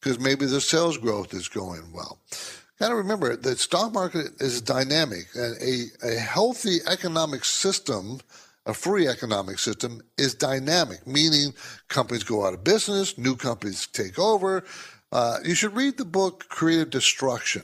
because 0.00 0.18
maybe 0.18 0.46
the 0.46 0.60
sales 0.60 0.96
growth 0.96 1.34
is 1.34 1.48
going 1.48 1.92
well 1.92 2.18
got 2.84 2.90
to 2.90 2.96
remember 2.96 3.34
the 3.34 3.56
stock 3.56 3.94
market 3.94 4.26
is 4.40 4.60
dynamic 4.60 5.26
and 5.34 5.56
a, 5.62 6.06
a 6.06 6.16
healthy 6.16 6.80
economic 6.86 7.42
system 7.42 8.20
a 8.66 8.74
free 8.74 9.08
economic 9.08 9.58
system 9.58 10.02
is 10.18 10.34
dynamic 10.34 11.06
meaning 11.06 11.54
companies 11.88 12.24
go 12.24 12.44
out 12.46 12.52
of 12.52 12.62
business 12.62 13.16
new 13.16 13.36
companies 13.36 13.86
take 13.86 14.18
over. 14.18 14.64
Uh, 15.12 15.38
you 15.44 15.54
should 15.54 15.74
read 15.74 15.96
the 15.96 16.04
book 16.04 16.46
creative 16.50 16.90
destruction. 16.90 17.62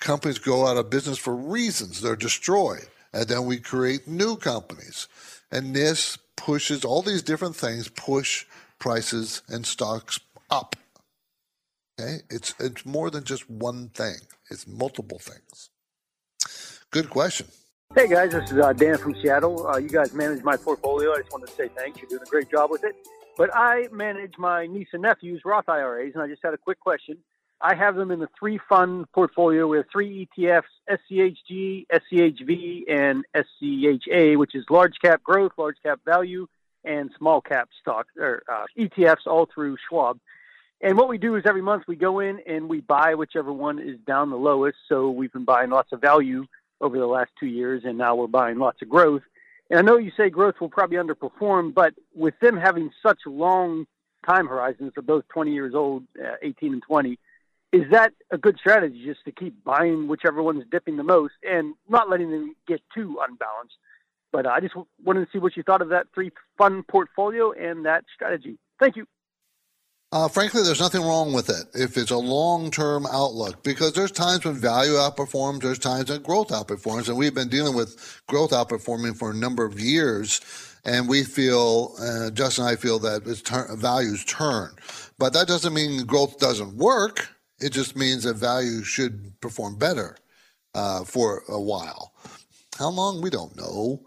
Companies 0.00 0.38
go 0.38 0.66
out 0.66 0.78
of 0.78 0.88
business 0.88 1.18
for 1.18 1.34
reasons. 1.34 2.00
They're 2.00 2.16
destroyed 2.16 2.86
and 3.12 3.28
then 3.28 3.44
we 3.44 3.58
create 3.58 4.08
new 4.08 4.34
companies. 4.36 5.08
And 5.52 5.76
this 5.76 6.16
pushes 6.36 6.86
all 6.86 7.02
these 7.02 7.22
different 7.22 7.56
things 7.56 7.88
push 7.88 8.46
prices 8.78 9.42
and 9.46 9.66
stocks 9.66 10.20
up. 10.50 10.74
Okay, 12.00 12.22
it's 12.30 12.54
it's 12.58 12.86
more 12.86 13.10
than 13.10 13.24
just 13.24 13.48
one 13.48 13.90
thing; 13.90 14.16
it's 14.50 14.66
multiple 14.66 15.18
things. 15.18 15.70
Good 16.90 17.10
question. 17.10 17.46
Hey 17.94 18.08
guys, 18.08 18.32
this 18.32 18.50
is 18.50 18.58
uh, 18.58 18.72
Dan 18.72 18.98
from 18.98 19.14
Seattle. 19.22 19.66
Uh, 19.66 19.76
you 19.76 19.88
guys 19.88 20.12
manage 20.12 20.42
my 20.42 20.56
portfolio. 20.56 21.12
I 21.12 21.18
just 21.18 21.32
wanted 21.32 21.46
to 21.46 21.54
say 21.54 21.68
thanks. 21.68 22.00
You're 22.00 22.08
doing 22.08 22.22
a 22.22 22.30
great 22.30 22.50
job 22.50 22.70
with 22.70 22.84
it. 22.84 22.94
But 23.36 23.50
I 23.54 23.88
manage 23.92 24.34
my 24.38 24.66
niece 24.66 24.88
and 24.92 25.02
nephew's 25.02 25.42
Roth 25.44 25.68
IRAs, 25.68 26.12
and 26.14 26.22
I 26.22 26.28
just 26.28 26.42
had 26.42 26.54
a 26.54 26.58
quick 26.58 26.80
question. 26.80 27.18
I 27.60 27.74
have 27.74 27.96
them 27.96 28.10
in 28.10 28.20
the 28.20 28.28
three 28.38 28.60
fund 28.68 29.06
portfolio 29.12 29.66
with 29.66 29.86
three 29.90 30.28
ETFs 30.38 30.62
SCHG, 30.90 31.86
SCHV, 31.92 32.82
and 32.88 33.24
SCHA, 33.34 34.36
which 34.38 34.54
is 34.54 34.64
large 34.70 34.94
cap 35.00 35.22
growth, 35.22 35.52
large 35.56 35.76
cap 35.82 36.00
value, 36.04 36.46
and 36.84 37.10
small 37.16 37.40
cap 37.40 37.68
stock 37.80 38.06
or 38.18 38.42
uh, 38.52 38.64
ETFs 38.78 39.26
all 39.26 39.48
through 39.52 39.76
Schwab. 39.88 40.18
And 40.80 40.98
what 40.98 41.08
we 41.08 41.18
do 41.18 41.36
is 41.36 41.44
every 41.46 41.62
month 41.62 41.84
we 41.86 41.96
go 41.96 42.20
in 42.20 42.40
and 42.46 42.68
we 42.68 42.80
buy 42.80 43.14
whichever 43.14 43.52
one 43.52 43.78
is 43.78 43.98
down 44.06 44.30
the 44.30 44.36
lowest. 44.36 44.76
So 44.88 45.10
we've 45.10 45.32
been 45.32 45.44
buying 45.44 45.70
lots 45.70 45.92
of 45.92 46.00
value 46.00 46.46
over 46.80 46.98
the 46.98 47.06
last 47.06 47.30
two 47.38 47.46
years, 47.46 47.82
and 47.84 47.96
now 47.96 48.14
we're 48.14 48.26
buying 48.26 48.58
lots 48.58 48.82
of 48.82 48.88
growth. 48.88 49.22
And 49.70 49.78
I 49.78 49.82
know 49.82 49.96
you 49.96 50.12
say 50.16 50.28
growth 50.28 50.56
will 50.60 50.68
probably 50.68 50.98
underperform, 50.98 51.72
but 51.72 51.94
with 52.14 52.38
them 52.40 52.56
having 52.56 52.90
such 53.02 53.20
long 53.26 53.86
time 54.26 54.46
horizons 54.46 54.92
of 54.96 55.06
both 55.06 55.24
20 55.28 55.52
years 55.52 55.74
old, 55.74 56.04
uh, 56.22 56.34
18 56.42 56.74
and 56.74 56.82
20, 56.82 57.18
is 57.72 57.90
that 57.90 58.12
a 58.30 58.38
good 58.38 58.56
strategy 58.58 59.04
just 59.04 59.24
to 59.24 59.32
keep 59.32 59.64
buying 59.64 60.06
whichever 60.06 60.42
one's 60.42 60.64
dipping 60.70 60.96
the 60.96 61.02
most 61.02 61.34
and 61.42 61.74
not 61.88 62.08
letting 62.08 62.30
them 62.30 62.54
get 62.68 62.80
too 62.94 63.18
unbalanced? 63.26 63.74
But 64.32 64.46
I 64.46 64.60
just 64.60 64.74
wanted 65.02 65.24
to 65.24 65.30
see 65.32 65.38
what 65.38 65.56
you 65.56 65.62
thought 65.62 65.82
of 65.82 65.88
that 65.88 66.06
three 66.14 66.30
fund 66.58 66.86
portfolio 66.86 67.52
and 67.52 67.86
that 67.86 68.04
strategy. 68.14 68.58
Thank 68.78 68.96
you. 68.96 69.06
Uh, 70.14 70.28
frankly, 70.28 70.62
there's 70.62 70.80
nothing 70.80 71.02
wrong 71.02 71.32
with 71.32 71.50
it 71.50 71.66
if 71.74 71.96
it's 71.96 72.12
a 72.12 72.16
long 72.16 72.70
term 72.70 73.04
outlook 73.06 73.64
because 73.64 73.92
there's 73.94 74.12
times 74.12 74.44
when 74.44 74.54
value 74.54 74.92
outperforms, 74.92 75.60
there's 75.60 75.76
times 75.76 76.08
when 76.08 76.22
growth 76.22 76.50
outperforms, 76.50 77.08
and 77.08 77.18
we've 77.18 77.34
been 77.34 77.48
dealing 77.48 77.74
with 77.74 78.22
growth 78.28 78.52
outperforming 78.52 79.16
for 79.18 79.32
a 79.32 79.34
number 79.34 79.64
of 79.64 79.80
years. 79.80 80.40
And 80.84 81.08
we 81.08 81.24
feel, 81.24 81.96
uh, 82.00 82.30
Justin 82.30 82.64
and 82.64 82.72
I 82.72 82.76
feel 82.76 83.00
that 83.00 83.26
its 83.26 83.42
ter- 83.42 83.74
values 83.74 84.24
turn. 84.24 84.76
But 85.18 85.32
that 85.32 85.48
doesn't 85.48 85.74
mean 85.74 86.06
growth 86.06 86.38
doesn't 86.38 86.76
work. 86.76 87.30
It 87.58 87.72
just 87.72 87.96
means 87.96 88.22
that 88.22 88.34
value 88.34 88.84
should 88.84 89.32
perform 89.40 89.78
better 89.78 90.16
uh, 90.76 91.02
for 91.02 91.42
a 91.48 91.60
while. 91.60 92.12
How 92.78 92.90
long? 92.90 93.20
We 93.20 93.30
don't 93.30 93.56
know. 93.56 94.06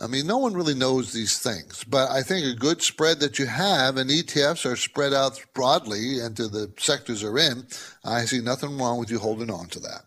I 0.00 0.06
mean, 0.06 0.28
no 0.28 0.38
one 0.38 0.54
really 0.54 0.74
knows 0.74 1.12
these 1.12 1.40
things, 1.40 1.82
but 1.82 2.08
I 2.08 2.22
think 2.22 2.46
a 2.46 2.54
good 2.54 2.82
spread 2.82 3.18
that 3.18 3.40
you 3.40 3.46
have, 3.46 3.96
and 3.96 4.08
ETFs 4.08 4.64
are 4.64 4.76
spread 4.76 5.12
out 5.12 5.44
broadly 5.54 6.20
into 6.20 6.46
the 6.46 6.72
sectors 6.78 7.22
they're 7.22 7.36
in. 7.36 7.66
I 8.04 8.24
see 8.24 8.40
nothing 8.40 8.78
wrong 8.78 9.00
with 9.00 9.10
you 9.10 9.18
holding 9.18 9.50
on 9.50 9.66
to 9.70 9.80
that. 9.80 10.02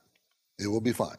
It 0.58 0.68
will 0.68 0.80
be 0.80 0.94
fine. 0.94 1.18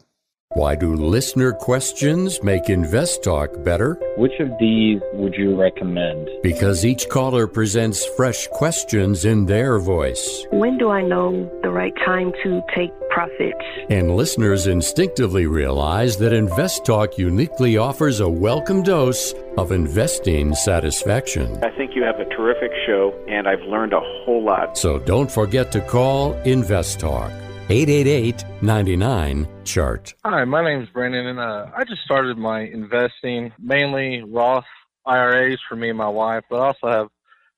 Why 0.54 0.74
do 0.74 0.94
listener 0.94 1.52
questions 1.52 2.42
make 2.42 2.68
Invest 2.68 3.22
Talk 3.22 3.62
better? 3.64 3.98
Which 4.18 4.38
of 4.38 4.48
these 4.58 5.00
would 5.14 5.34
you 5.34 5.58
recommend? 5.58 6.28
Because 6.42 6.84
each 6.84 7.08
caller 7.08 7.46
presents 7.46 8.04
fresh 8.16 8.46
questions 8.48 9.24
in 9.24 9.46
their 9.46 9.78
voice. 9.78 10.46
When 10.50 10.76
do 10.76 10.90
I 10.90 11.00
know 11.00 11.50
the 11.61 11.61
right 11.72 11.94
time 12.04 12.32
to 12.42 12.62
take 12.74 12.92
profits? 13.10 13.64
And 13.90 14.14
listeners 14.14 14.66
instinctively 14.66 15.46
realize 15.46 16.16
that 16.18 16.32
Invest 16.32 16.84
Talk 16.84 17.18
uniquely 17.18 17.76
offers 17.76 18.20
a 18.20 18.28
welcome 18.28 18.82
dose 18.82 19.34
of 19.56 19.72
investing 19.72 20.54
satisfaction. 20.54 21.62
I 21.64 21.70
think 21.76 21.94
you 21.94 22.02
have 22.02 22.20
a 22.20 22.24
terrific 22.26 22.70
show, 22.86 23.14
and 23.28 23.48
I've 23.48 23.62
learned 23.62 23.92
a 23.92 24.00
whole 24.00 24.42
lot. 24.44 24.76
So 24.76 24.98
don't 24.98 25.30
forget 25.30 25.72
to 25.72 25.80
call 25.80 26.34
Invest 26.42 27.00
Talk. 27.00 27.30
888 27.68 28.44
99 28.60 29.48
chart. 29.64 30.14
Hi, 30.24 30.44
my 30.44 30.62
name 30.62 30.82
is 30.82 30.88
Brandon, 30.90 31.26
and 31.26 31.38
uh, 31.38 31.66
I 31.74 31.84
just 31.84 32.02
started 32.02 32.36
my 32.36 32.60
investing 32.60 33.52
mainly 33.58 34.22
Roth 34.22 34.64
IRAs 35.06 35.58
for 35.68 35.76
me 35.76 35.88
and 35.88 35.98
my 35.98 36.08
wife, 36.08 36.44
but 36.50 36.56
I 36.56 36.66
also 36.66 36.86
have 36.88 37.08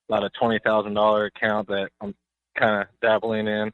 about 0.07 0.23
a 0.23 0.29
$20,000 0.41 1.27
account 1.27 1.67
that 1.67 1.89
I'm 2.01 2.15
kind 2.57 2.81
of 2.81 2.87
dabbling 3.01 3.47
in. 3.47 3.71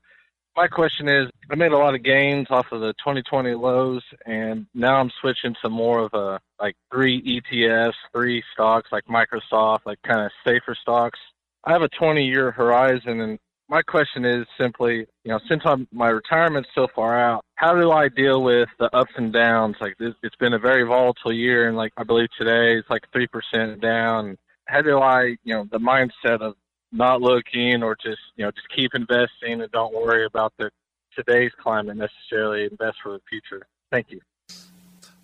My 0.55 0.67
question 0.67 1.07
is 1.07 1.29
I 1.49 1.55
made 1.55 1.71
a 1.71 1.77
lot 1.77 1.95
of 1.95 2.03
gains 2.03 2.47
off 2.49 2.71
of 2.73 2.81
the 2.81 2.93
2020 2.93 3.53
lows, 3.53 4.03
and 4.25 4.65
now 4.73 4.95
I'm 4.95 5.09
switching 5.21 5.55
to 5.61 5.69
more 5.69 5.99
of 5.99 6.13
a 6.13 6.41
like 6.59 6.75
three 6.91 7.21
ETFs, 7.21 7.93
three 8.13 8.43
stocks 8.51 8.91
like 8.91 9.05
Microsoft, 9.05 9.79
like 9.85 10.01
kind 10.01 10.19
of 10.19 10.31
safer 10.45 10.75
stocks. 10.75 11.19
I 11.63 11.71
have 11.71 11.83
a 11.83 11.89
20 11.89 12.25
year 12.25 12.51
horizon, 12.51 13.21
and 13.21 13.39
my 13.69 13.81
question 13.81 14.25
is 14.25 14.45
simply, 14.59 15.07
you 15.23 15.31
know, 15.31 15.39
since 15.47 15.61
I'm, 15.63 15.87
my 15.93 16.09
retirement's 16.09 16.69
so 16.75 16.87
far 16.93 17.17
out, 17.17 17.45
how 17.55 17.73
do 17.73 17.91
I 17.91 18.09
deal 18.09 18.43
with 18.43 18.67
the 18.77 18.93
ups 18.93 19.13
and 19.15 19.31
downs? 19.31 19.77
Like 19.79 19.97
this, 19.97 20.13
it's 20.21 20.35
been 20.35 20.53
a 20.53 20.59
very 20.59 20.83
volatile 20.83 21.31
year, 21.31 21.69
and 21.69 21.77
like 21.77 21.93
I 21.95 22.03
believe 22.03 22.27
today 22.37 22.77
it's 22.77 22.89
like 22.89 23.03
three 23.13 23.27
percent 23.27 23.79
down. 23.79 24.37
How 24.65 24.81
do 24.81 24.99
I, 24.99 25.37
you 25.43 25.53
know, 25.53 25.65
the 25.71 25.79
mindset 25.79 26.41
of 26.41 26.55
not 26.91 27.21
looking 27.21 27.83
or 27.83 27.95
just, 27.95 28.21
you 28.35 28.45
know, 28.45 28.51
just 28.51 28.69
keep 28.69 28.93
investing 28.93 29.61
and 29.61 29.71
don't 29.71 29.93
worry 29.93 30.25
about 30.25 30.53
the 30.57 30.69
today's 31.15 31.51
climate 31.57 31.97
necessarily. 31.97 32.65
Invest 32.65 32.97
for 33.01 33.13
the 33.13 33.21
future. 33.29 33.65
Thank 33.91 34.11
you. 34.11 34.21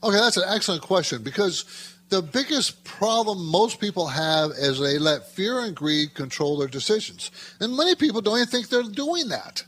Okay, 0.04 0.18
that's 0.18 0.38
an 0.38 0.44
excellent 0.48 0.84
question 0.84 1.24
because 1.24 1.96
the 2.10 2.22
biggest 2.22 2.84
problem 2.84 3.46
most 3.46 3.80
people 3.80 4.08
have 4.08 4.52
is 4.52 4.80
they 4.80 4.98
let 5.00 5.28
fear 5.28 5.62
and 5.62 5.76
greed 5.76 6.14
control 6.14 6.58
their 6.58 6.68
decisions. 6.68 7.32
And 7.60 7.76
many 7.76 7.96
people 7.96 8.22
don't 8.22 8.38
even 8.38 8.48
think 8.48 8.70
they're 8.70 8.84
doing 8.84 9.30
that, 9.30 9.64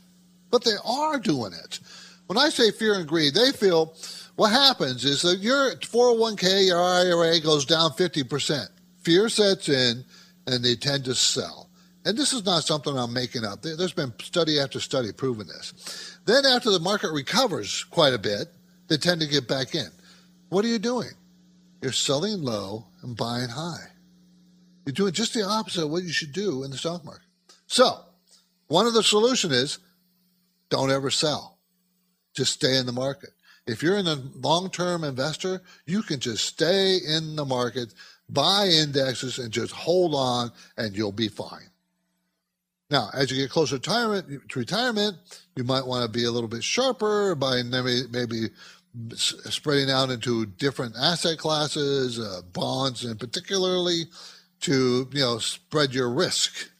but 0.50 0.64
they 0.64 0.76
are 0.84 1.18
doing 1.18 1.52
it. 1.52 1.80
When 2.26 2.38
I 2.38 2.48
say 2.48 2.70
fear 2.70 2.94
and 2.94 3.08
greed, 3.08 3.34
they 3.34 3.50
feel 3.50 3.94
what 4.36 4.52
happens 4.52 5.04
is 5.04 5.22
that 5.22 5.40
your 5.40 5.74
401k, 5.74 6.68
your 6.68 6.80
IRA 6.80 7.40
goes 7.40 7.66
down 7.66 7.90
50%. 7.90 8.68
Fear 9.02 9.28
sets 9.28 9.68
in 9.68 10.04
and 10.46 10.64
they 10.64 10.76
tend 10.76 11.04
to 11.06 11.14
sell. 11.14 11.69
And 12.04 12.16
this 12.16 12.32
is 12.32 12.44
not 12.44 12.64
something 12.64 12.96
I'm 12.96 13.12
making 13.12 13.44
up. 13.44 13.62
There's 13.62 13.92
been 13.92 14.12
study 14.22 14.58
after 14.58 14.80
study 14.80 15.12
proving 15.12 15.46
this. 15.46 16.18
Then, 16.24 16.46
after 16.46 16.70
the 16.70 16.80
market 16.80 17.12
recovers 17.12 17.84
quite 17.84 18.14
a 18.14 18.18
bit, 18.18 18.48
they 18.88 18.96
tend 18.96 19.20
to 19.20 19.26
get 19.26 19.46
back 19.46 19.74
in. 19.74 19.88
What 20.48 20.64
are 20.64 20.68
you 20.68 20.78
doing? 20.78 21.10
You're 21.82 21.92
selling 21.92 22.42
low 22.42 22.86
and 23.02 23.16
buying 23.16 23.50
high. 23.50 23.88
You're 24.86 24.94
doing 24.94 25.12
just 25.12 25.34
the 25.34 25.44
opposite 25.44 25.84
of 25.84 25.90
what 25.90 26.02
you 26.02 26.12
should 26.12 26.32
do 26.32 26.64
in 26.64 26.70
the 26.70 26.76
stock 26.76 27.04
market. 27.04 27.26
So, 27.66 28.00
one 28.68 28.86
of 28.86 28.94
the 28.94 29.02
solution 29.02 29.52
is 29.52 29.78
don't 30.70 30.90
ever 30.90 31.10
sell. 31.10 31.58
Just 32.34 32.54
stay 32.54 32.76
in 32.76 32.86
the 32.86 32.92
market. 32.92 33.30
If 33.66 33.82
you're 33.82 33.98
in 33.98 34.06
a 34.06 34.22
long-term 34.36 35.04
investor, 35.04 35.62
you 35.86 36.02
can 36.02 36.18
just 36.18 36.46
stay 36.46 36.96
in 36.96 37.36
the 37.36 37.44
market, 37.44 37.92
buy 38.28 38.66
indexes, 38.66 39.38
and 39.38 39.52
just 39.52 39.72
hold 39.72 40.14
on, 40.14 40.50
and 40.76 40.96
you'll 40.96 41.12
be 41.12 41.28
fine. 41.28 41.69
Now, 42.90 43.08
as 43.14 43.30
you 43.30 43.36
get 43.36 43.50
closer 43.50 43.78
to 43.78 43.90
retirement, 43.90 44.48
to 44.48 44.58
retirement, 44.58 45.16
you 45.54 45.62
might 45.62 45.86
want 45.86 46.04
to 46.04 46.18
be 46.18 46.24
a 46.24 46.30
little 46.30 46.48
bit 46.48 46.64
sharper 46.64 47.36
by 47.36 47.62
maybe, 47.62 48.02
maybe 48.10 48.48
spreading 49.14 49.90
out 49.90 50.10
into 50.10 50.46
different 50.46 50.96
asset 51.00 51.38
classes, 51.38 52.18
uh, 52.18 52.42
bonds, 52.52 53.04
and 53.04 53.20
particularly 53.20 54.06
to 54.62 55.08
you 55.12 55.20
know 55.20 55.38
spread 55.38 55.94
your 55.94 56.10
risk. 56.10 56.70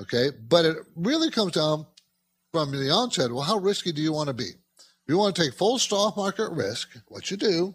Okay, 0.00 0.30
but 0.48 0.64
it 0.64 0.76
really 0.96 1.30
comes 1.30 1.52
down 1.52 1.86
from 2.52 2.70
the 2.70 2.90
onset. 2.90 3.32
Well, 3.32 3.42
how 3.42 3.56
risky 3.56 3.92
do 3.92 4.02
you 4.02 4.12
want 4.12 4.28
to 4.28 4.34
be? 4.34 4.44
If 4.44 5.08
you 5.08 5.16
want 5.16 5.34
to 5.34 5.42
take 5.42 5.54
full 5.54 5.78
stock 5.78 6.16
market 6.16 6.50
risk, 6.50 6.90
what 7.08 7.30
you 7.30 7.36
do, 7.36 7.74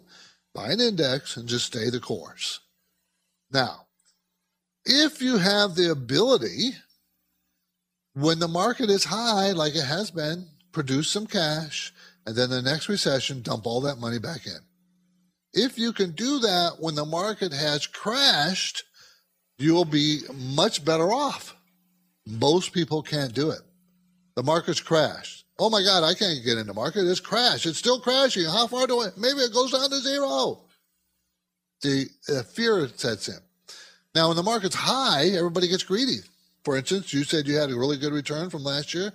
buy 0.54 0.70
an 0.70 0.80
index 0.80 1.36
and 1.36 1.48
just 1.48 1.66
stay 1.66 1.90
the 1.90 2.00
course. 2.00 2.60
Now, 3.50 3.86
if 4.84 5.20
you 5.20 5.38
have 5.38 5.74
the 5.74 5.90
ability, 5.90 6.70
when 8.18 8.40
the 8.40 8.48
market 8.48 8.90
is 8.90 9.04
high, 9.04 9.52
like 9.52 9.76
it 9.76 9.84
has 9.84 10.10
been, 10.10 10.46
produce 10.72 11.08
some 11.08 11.26
cash 11.26 11.92
and 12.26 12.34
then 12.34 12.50
the 12.50 12.60
next 12.60 12.88
recession, 12.88 13.42
dump 13.42 13.64
all 13.64 13.80
that 13.82 13.98
money 13.98 14.18
back 14.18 14.44
in. 14.44 14.58
If 15.54 15.78
you 15.78 15.92
can 15.92 16.12
do 16.12 16.40
that 16.40 16.72
when 16.80 16.94
the 16.94 17.04
market 17.04 17.52
has 17.52 17.86
crashed, 17.86 18.82
you 19.56 19.72
will 19.72 19.84
be 19.84 20.20
much 20.34 20.84
better 20.84 21.12
off. 21.12 21.56
Most 22.26 22.72
people 22.72 23.02
can't 23.02 23.32
do 23.32 23.50
it. 23.50 23.60
The 24.34 24.42
market's 24.42 24.80
crashed. 24.80 25.44
Oh 25.58 25.70
my 25.70 25.82
God, 25.82 26.04
I 26.04 26.14
can't 26.14 26.44
get 26.44 26.58
in 26.58 26.66
the 26.66 26.74
market. 26.74 27.08
It's 27.08 27.20
crashed. 27.20 27.66
It's 27.66 27.78
still 27.78 28.00
crashing. 28.00 28.44
How 28.44 28.66
far 28.66 28.86
do 28.86 29.00
I? 29.00 29.08
Maybe 29.16 29.38
it 29.40 29.54
goes 29.54 29.72
down 29.72 29.88
to 29.90 30.00
zero. 30.00 30.60
The 31.82 32.06
uh, 32.28 32.42
fear 32.42 32.88
sets 32.96 33.28
in. 33.28 33.38
Now, 34.14 34.28
when 34.28 34.36
the 34.36 34.42
market's 34.42 34.74
high, 34.74 35.28
everybody 35.28 35.68
gets 35.68 35.84
greedy. 35.84 36.18
For 36.68 36.76
instance, 36.76 37.14
you 37.14 37.24
said 37.24 37.46
you 37.46 37.56
had 37.56 37.70
a 37.70 37.78
really 37.78 37.96
good 37.96 38.12
return 38.12 38.50
from 38.50 38.62
last 38.62 38.92
year. 38.92 39.10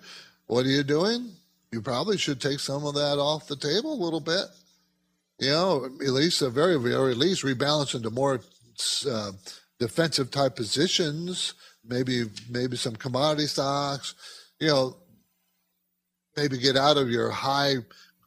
What 0.48 0.66
are 0.66 0.70
you 0.70 0.82
doing? 0.82 1.34
you 1.72 1.84
probably 1.84 2.18
should 2.18 2.42
take 2.42 2.60
some 2.60 2.84
of 2.84 2.96
that 2.96 3.20
off 3.20 3.46
the 3.46 3.56
table 3.56 3.94
a 3.94 4.04
little 4.04 4.20
bit. 4.20 4.46
you 5.38 5.52
know, 5.52 5.86
at 5.86 6.14
least 6.14 6.42
a 6.42 6.50
very, 6.50 6.80
very 6.80 7.14
least 7.14 7.44
rebalance 7.44 7.94
into 7.94 8.10
more 8.10 8.42
uh, 9.08 9.32
defensive 9.78 10.32
type 10.32 10.56
positions, 10.56 11.54
maybe 11.86 12.24
maybe 12.50 12.76
some 12.76 12.96
commodity 12.96 13.46
stocks, 13.46 14.16
you 14.60 14.70
know, 14.70 14.98
maybe 16.36 16.58
get 16.58 16.76
out 16.76 16.98
of 16.98 17.12
your 17.12 17.30
high 17.30 17.76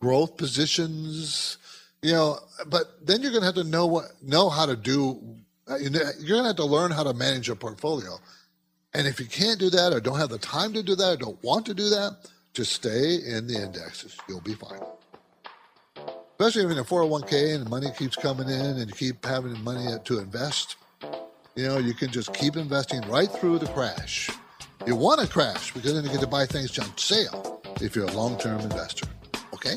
growth 0.00 0.36
positions, 0.36 1.58
you 2.00 2.12
know, 2.12 2.38
but 2.68 3.04
then 3.04 3.22
you're 3.22 3.32
going 3.32 3.42
to 3.42 3.46
have 3.46 3.56
to 3.56 3.64
know 3.64 3.86
what 3.86 4.04
know 4.22 4.48
how 4.48 4.66
to 4.66 4.76
do 4.76 5.36
you're 5.68 5.90
going 5.90 6.42
to 6.42 6.44
have 6.44 6.56
to 6.56 6.64
learn 6.64 6.92
how 6.92 7.02
to 7.02 7.12
manage 7.12 7.48
your 7.48 7.56
portfolio. 7.56 8.20
And 8.96 9.06
if 9.06 9.20
you 9.20 9.26
can't 9.26 9.60
do 9.60 9.68
that 9.68 9.92
or 9.92 10.00
don't 10.00 10.18
have 10.18 10.30
the 10.30 10.38
time 10.38 10.72
to 10.72 10.82
do 10.82 10.94
that 10.94 11.12
or 11.12 11.16
don't 11.16 11.44
want 11.44 11.66
to 11.66 11.74
do 11.74 11.90
that, 11.90 12.16
just 12.54 12.72
stay 12.72 13.16
in 13.16 13.46
the 13.46 13.62
indexes. 13.62 14.16
You'll 14.26 14.40
be 14.40 14.54
fine. 14.54 14.80
Especially 16.38 16.62
if 16.62 16.70
you're 16.70 16.72
in 16.72 16.78
a 16.78 16.84
401k 16.84 17.56
and 17.56 17.68
money 17.68 17.88
keeps 17.98 18.16
coming 18.16 18.48
in 18.48 18.78
and 18.78 18.88
you 18.88 18.94
keep 18.94 19.22
having 19.22 19.62
money 19.62 19.86
to 20.02 20.18
invest. 20.18 20.76
You 21.56 21.66
know, 21.66 21.76
you 21.76 21.92
can 21.92 22.10
just 22.10 22.32
keep 22.32 22.56
investing 22.56 23.02
right 23.02 23.30
through 23.30 23.58
the 23.58 23.66
crash. 23.66 24.30
You 24.86 24.96
want 24.96 25.20
to 25.20 25.26
crash 25.26 25.74
because 25.74 25.92
then 25.92 26.02
you 26.02 26.10
get 26.10 26.20
to 26.20 26.26
buy 26.26 26.46
things 26.46 26.78
on 26.78 26.96
sale 26.96 27.60
if 27.82 27.94
you're 27.94 28.06
a 28.06 28.12
long 28.12 28.38
term 28.38 28.60
investor. 28.60 29.06
Okay? 29.52 29.74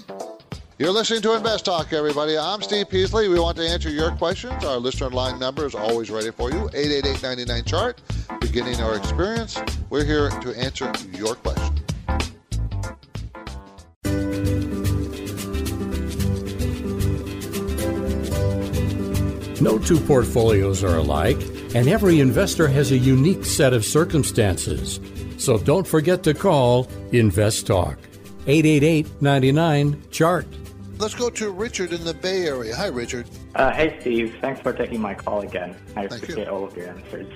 You're 0.80 0.92
listening 0.92 1.22
to 1.24 1.36
Invest 1.36 1.66
Talk, 1.66 1.92
everybody. 1.92 2.38
I'm 2.38 2.62
Steve 2.62 2.88
Peasley. 2.90 3.28
We 3.28 3.38
want 3.38 3.58
to 3.58 3.68
answer 3.68 3.90
your 3.90 4.12
questions. 4.12 4.64
Our 4.64 4.78
listener 4.78 5.10
line 5.10 5.38
number 5.38 5.66
is 5.66 5.76
always 5.76 6.10
ready 6.10 6.32
for 6.32 6.52
you 6.52 6.70
888 6.74 7.22
99 7.22 7.64
chart. 7.66 8.02
Beginning 8.40 8.80
our 8.80 8.96
experience, 8.96 9.60
we're 9.90 10.06
here 10.06 10.30
to 10.30 10.58
answer 10.58 10.90
your 11.12 11.36
question. 11.36 11.76
No 19.62 19.78
two 19.80 20.00
portfolios 20.00 20.82
are 20.82 20.96
alike, 20.96 21.42
and 21.76 21.90
every 21.90 22.22
investor 22.22 22.70
has 22.70 22.92
a 22.92 22.98
unique 22.98 23.44
set 23.44 23.74
of 23.74 23.84
circumstances. 23.84 25.02
So 25.38 25.58
don't 25.58 25.86
forget 25.86 26.24
to 26.24 26.34
call 26.34 26.88
Invest 27.12 27.68
Talk. 27.68 27.98
888 28.48 29.22
99 29.22 30.04
Chart. 30.10 30.48
Let's 31.00 31.16
go 31.16 31.30
to 31.30 31.52
Richard 31.52 31.94
in 31.94 32.04
the 32.04 32.14
Bay 32.14 32.46
Area. 32.46 32.76
Hi, 32.76 32.88
Richard. 32.88 33.26
Uh, 33.56 33.72
hey, 33.72 33.98
Steve. 34.02 34.36
Thanks 34.42 34.60
for 34.60 34.74
taking 34.74 35.00
my 35.00 35.14
call 35.14 35.40
again. 35.40 35.74
I 35.96 36.08
Thank 36.08 36.24
appreciate 36.24 36.48
you. 36.48 36.52
all 36.52 36.66
of 36.66 36.76
your 36.76 36.90
answers. 36.90 37.32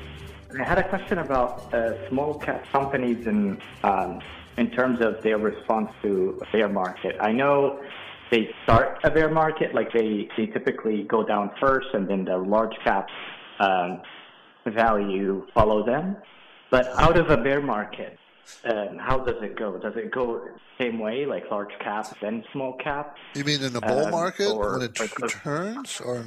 I 0.60 0.66
had 0.66 0.80
a 0.80 0.90
question 0.90 1.20
about 1.20 1.74
uh, 1.74 2.10
small 2.10 2.34
cap 2.40 2.66
companies 2.74 3.26
and 3.26 3.58
um, 3.84 4.20
in 4.58 4.70
terms 4.72 5.00
of 5.00 5.24
their 5.24 5.38
response 5.38 5.90
to 6.02 6.42
a 6.42 6.52
bear 6.52 6.68
market. 6.68 7.16
I 7.22 7.32
know 7.32 7.82
they 8.32 8.50
start 8.64 9.00
a 9.06 9.10
bear 9.10 9.30
market, 9.30 9.74
like 9.74 9.94
they, 9.94 10.28
they 10.36 10.48
typically 10.48 11.04
go 11.04 11.26
down 11.26 11.52
first, 11.62 11.88
and 11.94 12.06
then 12.06 12.26
the 12.26 12.38
large 12.38 12.76
cap 12.84 13.08
um, 13.62 14.02
value 14.68 15.48
follow 15.54 15.86
them. 15.86 16.18
But 16.70 16.88
out 17.00 17.16
of 17.18 17.30
a 17.30 17.38
bear 17.38 17.62
market, 17.62 18.18
um, 18.66 18.98
how 19.00 19.18
does 19.20 19.42
it 19.42 19.56
go? 19.58 19.78
Does 19.78 19.96
it 19.96 20.12
go 20.12 20.42
same 20.80 21.00
way, 21.00 21.26
like 21.26 21.44
large 21.52 21.72
cap 21.80 22.06
then 22.22 22.44
small 22.52 22.74
cap? 22.74 23.16
You 23.36 23.44
mean 23.44 23.62
in 23.64 23.74
the 23.74 23.82
bull 23.82 24.06
Um, 24.06 24.12
market 24.12 24.50
or- 24.52 24.74
when 24.80 24.82
it 24.90 25.00
or- 25.00 25.08
t- 25.08 25.28
turns, 25.28 26.02
or 26.02 26.26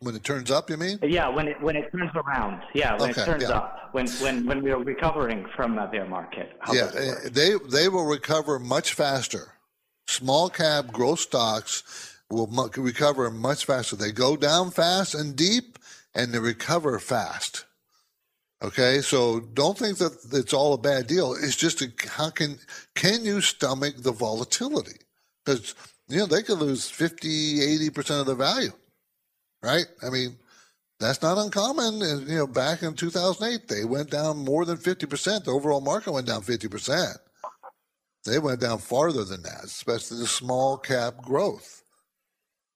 when 0.00 0.14
it 0.14 0.24
turns 0.24 0.50
up? 0.50 0.70
You 0.70 0.76
mean? 0.76 0.98
Yeah, 1.02 1.28
when 1.28 1.48
it 1.48 1.60
when 1.62 1.76
it 1.76 1.90
turns 1.92 2.10
around. 2.14 2.62
Yeah, 2.74 2.92
when 2.98 3.10
Okay, 3.10 3.22
it 3.22 3.24
turns 3.24 3.42
yeah. 3.44 3.50
up. 3.50 3.88
When 3.92 4.06
when 4.22 4.46
when 4.46 4.62
we 4.62 4.70
are 4.72 4.78
recovering 4.78 5.46
from 5.56 5.78
a 5.78 5.86
bear 5.86 6.06
market. 6.06 6.52
Yeah, 6.72 6.86
does 6.90 6.94
it 6.94 7.06
work? 7.08 7.32
they 7.32 7.54
they 7.78 7.88
will 7.88 8.06
recover 8.06 8.58
much 8.58 8.94
faster. 8.94 9.52
Small 10.06 10.50
cap 10.50 10.88
growth 10.92 11.20
stocks 11.20 12.16
will 12.30 12.46
mu- 12.48 12.68
recover 12.76 13.30
much 13.30 13.64
faster. 13.64 13.96
They 13.96 14.12
go 14.12 14.36
down 14.36 14.70
fast 14.70 15.14
and 15.14 15.34
deep, 15.36 15.78
and 16.14 16.32
they 16.32 16.38
recover 16.38 16.98
fast. 16.98 17.64
Okay, 18.62 19.00
so 19.00 19.40
don't 19.40 19.78
think 19.78 19.98
that 19.98 20.18
it's 20.32 20.52
all 20.52 20.74
a 20.74 20.78
bad 20.78 21.06
deal. 21.06 21.34
It's 21.34 21.56
just 21.56 21.80
a, 21.80 21.90
how 22.08 22.30
can 22.30 22.58
can 22.94 23.24
you 23.24 23.40
stomach 23.40 23.94
the 23.98 24.12
volatility? 24.12 24.98
Because 25.44 25.74
you 26.08 26.18
know 26.18 26.26
they 26.26 26.42
could 26.42 26.58
lose 26.58 26.90
50, 26.90 27.62
80 27.62 27.90
percent 27.90 28.20
of 28.20 28.26
the 28.26 28.34
value, 28.34 28.72
right? 29.62 29.86
I 30.02 30.10
mean, 30.10 30.36
that's 31.00 31.22
not 31.22 31.38
uncommon. 31.38 32.02
And, 32.02 32.28
you 32.28 32.36
know, 32.36 32.46
back 32.46 32.82
in 32.82 32.94
2008, 32.94 33.68
they 33.68 33.84
went 33.84 34.10
down 34.10 34.44
more 34.44 34.66
than 34.66 34.76
50%. 34.76 35.44
The 35.44 35.50
overall 35.50 35.80
market 35.80 36.12
went 36.12 36.26
down 36.26 36.42
50%. 36.42 37.16
They 38.26 38.38
went 38.38 38.60
down 38.60 38.78
farther 38.78 39.24
than 39.24 39.42
that, 39.42 39.64
especially 39.64 40.18
the 40.18 40.26
small 40.26 40.76
cap 40.76 41.16
growth. 41.22 41.82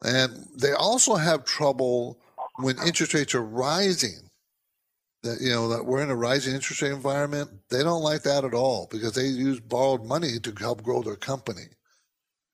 And 0.02 0.48
they 0.56 0.72
also 0.72 1.16
have 1.16 1.44
trouble 1.44 2.18
when 2.56 2.78
interest 2.78 3.12
rates 3.12 3.34
are 3.34 3.42
rising. 3.42 4.30
That 5.24 5.40
you 5.40 5.50
know 5.50 5.68
that 5.68 5.84
we're 5.84 6.02
in 6.02 6.10
a 6.10 6.16
rising 6.16 6.54
interest 6.54 6.82
rate 6.82 6.92
environment. 6.92 7.50
They 7.70 7.82
don't 7.82 8.02
like 8.02 8.22
that 8.22 8.44
at 8.44 8.54
all 8.54 8.88
because 8.90 9.14
they 9.14 9.26
use 9.26 9.58
borrowed 9.58 10.04
money 10.04 10.38
to 10.38 10.52
help 10.58 10.82
grow 10.82 11.02
their 11.02 11.16
company. 11.16 11.64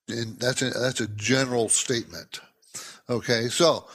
And 0.09 0.39
that's 0.39 0.63
a, 0.63 0.71
that's 0.71 1.01
a 1.01 1.09
general 1.09 1.69
statement. 1.69 2.41
Okay, 3.09 3.49
so 3.49 3.87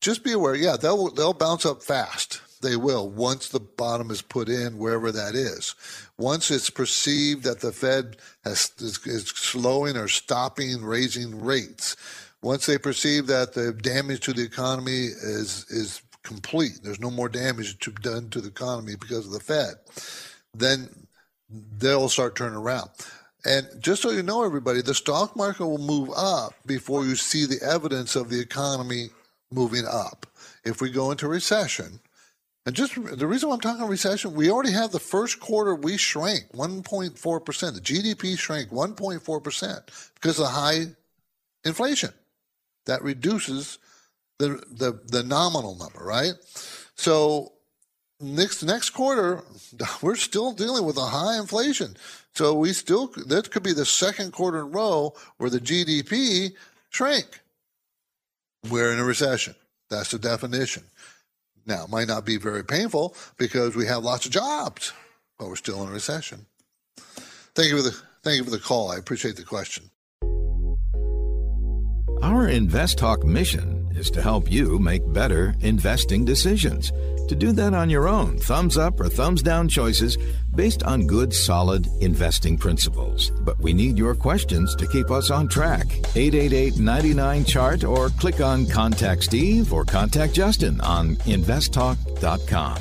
just 0.00 0.24
be 0.24 0.32
aware. 0.32 0.54
Yeah, 0.54 0.76
they'll 0.76 1.10
they'll 1.10 1.34
bounce 1.34 1.66
up 1.66 1.82
fast. 1.82 2.40
They 2.62 2.76
will 2.76 3.08
once 3.08 3.48
the 3.48 3.60
bottom 3.60 4.10
is 4.10 4.22
put 4.22 4.48
in 4.48 4.78
wherever 4.78 5.10
that 5.10 5.34
is. 5.34 5.74
Once 6.18 6.50
it's 6.50 6.70
perceived 6.70 7.44
that 7.44 7.60
the 7.60 7.72
Fed 7.72 8.18
has 8.44 8.72
is, 8.78 9.04
is 9.06 9.28
slowing 9.28 9.96
or 9.96 10.08
stopping 10.08 10.84
raising 10.84 11.42
rates. 11.42 11.96
Once 12.42 12.66
they 12.66 12.78
perceive 12.78 13.26
that 13.26 13.54
the 13.54 13.72
damage 13.72 14.20
to 14.20 14.32
the 14.32 14.42
economy 14.42 15.06
is 15.06 15.66
is 15.70 16.02
complete, 16.22 16.80
there's 16.82 17.00
no 17.00 17.10
more 17.10 17.28
damage 17.28 17.78
to, 17.80 17.92
done 17.92 18.28
to 18.30 18.40
the 18.40 18.48
economy 18.48 18.94
because 18.98 19.26
of 19.26 19.32
the 19.32 19.40
Fed, 19.40 19.74
then 20.54 20.88
they'll 21.78 22.08
start 22.08 22.36
turning 22.36 22.58
around. 22.58 22.90
And 23.44 23.66
just 23.80 24.02
so 24.02 24.10
you 24.10 24.22
know, 24.22 24.44
everybody, 24.44 24.82
the 24.82 24.94
stock 24.94 25.34
market 25.34 25.66
will 25.66 25.78
move 25.78 26.10
up 26.14 26.54
before 26.66 27.06
you 27.06 27.16
see 27.16 27.46
the 27.46 27.62
evidence 27.62 28.14
of 28.16 28.28
the 28.28 28.40
economy 28.40 29.08
moving 29.50 29.84
up. 29.90 30.26
If 30.64 30.80
we 30.80 30.90
go 30.90 31.10
into 31.10 31.26
recession, 31.26 32.00
and 32.66 32.76
just 32.76 32.94
the 32.94 33.26
reason 33.26 33.48
why 33.48 33.54
I'm 33.54 33.60
talking 33.60 33.86
recession, 33.86 34.34
we 34.34 34.50
already 34.50 34.72
have 34.72 34.92
the 34.92 35.00
first 35.00 35.40
quarter 35.40 35.74
we 35.74 35.96
shrank 35.96 36.52
1.4%. 36.52 37.74
The 37.74 37.80
GDP 37.80 38.38
shrank 38.38 38.68
1.4% 38.68 40.12
because 40.14 40.38
of 40.38 40.46
high 40.48 40.88
inflation. 41.64 42.10
That 42.84 43.02
reduces 43.02 43.78
the, 44.40 44.62
the, 44.70 45.00
the 45.06 45.22
nominal 45.22 45.76
number, 45.76 46.02
right? 46.02 46.32
So 46.96 47.52
next 48.20 48.62
next 48.62 48.90
quarter, 48.90 49.42
we're 50.02 50.16
still 50.16 50.52
dealing 50.52 50.84
with 50.84 50.96
a 50.96 51.06
high 51.06 51.38
inflation. 51.38 51.96
So 52.34 52.54
we 52.54 52.72
still 52.72 53.08
that 53.26 53.50
could 53.50 53.62
be 53.62 53.72
the 53.72 53.84
second 53.84 54.32
quarter 54.32 54.60
in 54.60 54.72
row 54.72 55.14
where 55.36 55.50
the 55.50 55.60
GDP 55.60 56.54
shrank. 56.90 57.40
We're 58.70 58.92
in 58.92 58.98
a 58.98 59.04
recession. 59.04 59.54
That's 59.88 60.10
the 60.10 60.18
definition. 60.18 60.84
Now, 61.66 61.84
it 61.84 61.90
might 61.90 62.08
not 62.08 62.24
be 62.24 62.36
very 62.36 62.64
painful 62.64 63.14
because 63.36 63.76
we 63.76 63.86
have 63.86 64.02
lots 64.02 64.26
of 64.26 64.32
jobs, 64.32 64.92
but 65.38 65.48
we're 65.48 65.56
still 65.56 65.82
in 65.82 65.88
a 65.88 65.92
recession. 65.92 66.46
Thank 67.54 67.70
you 67.70 67.76
for 67.76 67.82
the 67.82 67.96
thank 68.22 68.38
you 68.38 68.44
for 68.44 68.50
the 68.50 68.58
call. 68.58 68.90
I 68.90 68.96
appreciate 68.96 69.36
the 69.36 69.44
question. 69.44 69.90
Our 72.22 72.48
Invest 72.48 72.98
Talk 72.98 73.24
mission 73.24 73.79
is 73.96 74.10
to 74.12 74.22
help 74.22 74.50
you 74.50 74.78
make 74.78 75.12
better 75.12 75.54
investing 75.60 76.24
decisions. 76.24 76.92
To 77.28 77.36
do 77.36 77.52
that 77.52 77.74
on 77.74 77.88
your 77.88 78.08
own, 78.08 78.38
thumbs 78.38 78.76
up 78.76 78.98
or 78.98 79.08
thumbs 79.08 79.42
down 79.42 79.68
choices 79.68 80.18
based 80.54 80.82
on 80.82 81.06
good, 81.06 81.32
solid 81.32 81.86
investing 82.00 82.58
principles. 82.58 83.30
But 83.30 83.58
we 83.60 83.72
need 83.72 83.96
your 83.96 84.14
questions 84.14 84.74
to 84.76 84.86
keep 84.86 85.10
us 85.10 85.30
on 85.30 85.46
track. 85.48 85.86
888 86.16 86.78
99 86.78 87.44
Chart 87.44 87.84
or 87.84 88.08
click 88.10 88.40
on 88.40 88.66
Contact 88.66 89.22
Steve 89.22 89.72
or 89.72 89.84
Contact 89.84 90.34
Justin 90.34 90.80
on 90.80 91.16
investtalk.com. 91.16 92.78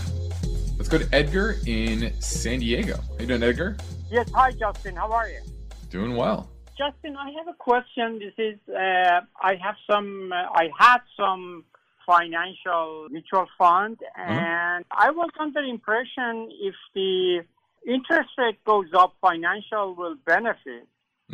Let's 0.77 0.89
go 0.89 0.97
to 0.97 1.07
Edgar 1.13 1.57
in 1.67 2.13
San 2.19 2.59
Diego. 2.59 2.95
How 2.95 3.19
you 3.19 3.27
doing, 3.27 3.43
Edgar? 3.43 3.77
Yes, 4.09 4.31
hi 4.33 4.51
Justin. 4.51 4.95
How 4.95 5.11
are 5.11 5.29
you? 5.29 5.41
Doing 5.89 6.15
well. 6.15 6.49
Justin, 6.79 7.17
I 7.17 7.31
have 7.37 7.49
a 7.49 7.57
question. 7.57 8.19
This 8.19 8.33
is 8.37 8.57
uh, 8.69 9.19
I 9.41 9.55
have 9.61 9.75
some. 9.89 10.31
Uh, 10.31 10.47
I 10.63 10.69
had 10.79 10.99
some 11.17 11.65
financial 12.07 13.07
mutual 13.11 13.47
fund, 13.57 13.97
and 14.15 14.85
I 14.89 15.11
was 15.11 15.29
under 15.37 15.61
the 15.61 15.69
impression 15.69 16.49
if 16.69 16.75
the 16.95 17.41
interest 17.85 18.29
rate 18.37 18.63
goes 18.63 18.87
up, 18.97 19.13
financial 19.19 19.93
will 19.93 20.15
benefit. 20.25 20.87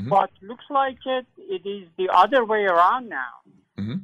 But 0.10 0.32
looks 0.42 0.66
like 0.72 0.98
it 1.06 1.28
it 1.38 1.64
is 1.76 1.88
the 1.96 2.10
other 2.12 2.44
way 2.44 2.64
around 2.66 3.08
now. 3.08 3.36
Mhm. 3.78 4.02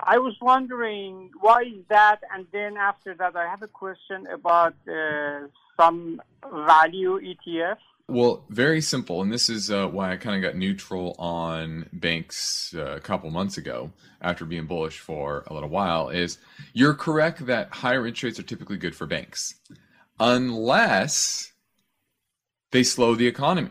I 0.00 0.18
was 0.18 0.34
wondering 0.40 1.30
why 1.40 1.60
is 1.62 1.84
that, 1.96 2.18
and 2.32 2.46
then 2.56 2.76
after 2.76 3.14
that, 3.20 3.36
I 3.36 3.46
have 3.52 3.62
a 3.62 3.72
question 3.82 4.26
about 4.38 4.74
uh, 4.88 5.46
some 5.78 6.20
value 6.72 7.14
ETF 7.30 7.78
Well, 8.08 8.44
very 8.48 8.80
simple, 8.80 9.22
and 9.22 9.32
this 9.32 9.48
is 9.48 9.70
uh, 9.70 9.86
why 9.86 10.12
I 10.12 10.16
kind 10.16 10.36
of 10.36 10.42
got 10.42 10.58
neutral 10.58 11.14
on 11.18 11.88
banks 11.92 12.74
uh, 12.76 12.96
a 12.96 13.00
couple 13.00 13.30
months 13.30 13.56
ago 13.56 13.92
after 14.20 14.44
being 14.44 14.66
bullish 14.66 14.98
for 14.98 15.44
a 15.46 15.54
little 15.54 15.68
while. 15.68 16.08
Is 16.08 16.38
you're 16.72 16.94
correct 16.94 17.46
that 17.46 17.70
higher 17.70 18.06
interest 18.06 18.22
rates 18.22 18.40
are 18.40 18.42
typically 18.42 18.76
good 18.76 18.96
for 18.96 19.06
banks, 19.06 19.54
unless 20.18 21.52
they 22.72 22.82
slow 22.82 23.14
the 23.14 23.28
economy, 23.28 23.70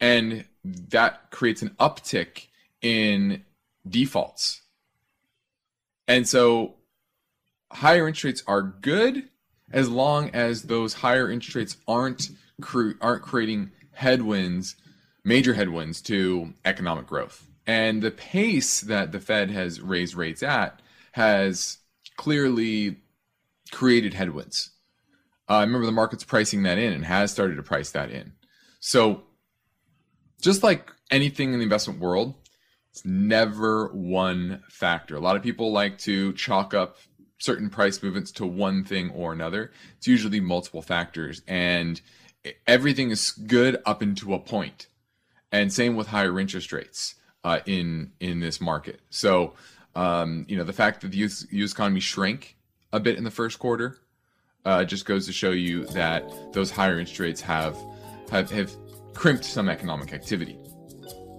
and 0.00 0.44
that 0.64 1.30
creates 1.30 1.62
an 1.62 1.70
uptick 1.80 2.46
in 2.80 3.44
defaults. 3.88 4.62
And 6.06 6.28
so, 6.28 6.76
higher 7.72 8.06
interest 8.06 8.24
rates 8.24 8.42
are 8.46 8.62
good 8.62 9.28
as 9.72 9.88
long 9.88 10.30
as 10.30 10.62
those 10.62 10.94
higher 10.94 11.28
interest 11.28 11.56
rates 11.56 11.76
aren't 11.88 12.30
cre- 12.60 12.92
aren't 13.00 13.22
creating 13.22 13.70
headwinds, 13.92 14.76
major 15.24 15.54
headwinds 15.54 16.00
to 16.02 16.54
economic 16.64 17.06
growth. 17.06 17.46
And 17.66 18.02
the 18.02 18.10
pace 18.10 18.80
that 18.82 19.12
the 19.12 19.20
Fed 19.20 19.50
has 19.50 19.80
raised 19.80 20.14
rates 20.14 20.42
at 20.42 20.80
has 21.12 21.78
clearly 22.16 22.98
created 23.72 24.14
headwinds. 24.14 24.70
Uh, 25.48 25.54
I 25.54 25.60
remember 25.62 25.86
the 25.86 25.92
market's 25.92 26.24
pricing 26.24 26.62
that 26.64 26.78
in 26.78 26.92
and 26.92 27.04
has 27.04 27.30
started 27.30 27.56
to 27.56 27.62
price 27.62 27.90
that 27.92 28.10
in. 28.10 28.32
So, 28.80 29.22
just 30.40 30.62
like 30.62 30.92
anything 31.10 31.52
in 31.52 31.58
the 31.58 31.64
investment 31.64 32.00
world, 32.00 32.34
it's 32.90 33.04
never 33.04 33.88
one 33.88 34.62
factor. 34.68 35.16
A 35.16 35.20
lot 35.20 35.36
of 35.36 35.42
people 35.42 35.72
like 35.72 35.98
to 35.98 36.32
chalk 36.34 36.74
up 36.74 36.98
certain 37.38 37.68
price 37.68 38.02
movements 38.02 38.32
to 38.32 38.46
one 38.46 38.84
thing 38.84 39.10
or 39.10 39.32
another. 39.32 39.72
It's 39.98 40.06
usually 40.06 40.40
multiple 40.40 40.82
factors. 40.82 41.42
And 41.46 42.00
everything 42.66 43.10
is 43.10 43.30
good 43.30 43.80
up 43.84 44.02
into 44.02 44.34
a 44.34 44.38
point, 44.38 44.86
and 45.52 45.72
same 45.72 45.96
with 45.96 46.08
higher 46.08 46.38
interest 46.38 46.72
rates 46.72 47.14
uh, 47.44 47.60
in 47.66 48.12
in 48.20 48.40
this 48.40 48.60
market. 48.60 49.00
So, 49.10 49.54
um, 49.94 50.44
you 50.48 50.56
know, 50.56 50.64
the 50.64 50.72
fact 50.72 51.00
that 51.02 51.12
the 51.12 51.18
U.S. 51.18 51.72
economy 51.72 52.00
shrank 52.00 52.56
a 52.92 53.00
bit 53.00 53.16
in 53.16 53.24
the 53.24 53.30
first 53.30 53.58
quarter 53.58 53.98
uh, 54.64 54.84
just 54.84 55.06
goes 55.06 55.26
to 55.26 55.32
show 55.32 55.52
you 55.52 55.86
that 55.86 56.52
those 56.52 56.70
higher 56.70 56.98
interest 56.98 57.20
rates 57.20 57.40
have 57.40 57.76
have 58.30 58.50
have 58.50 58.72
crimped 59.14 59.44
some 59.44 59.68
economic 59.68 60.12
activity. 60.12 60.58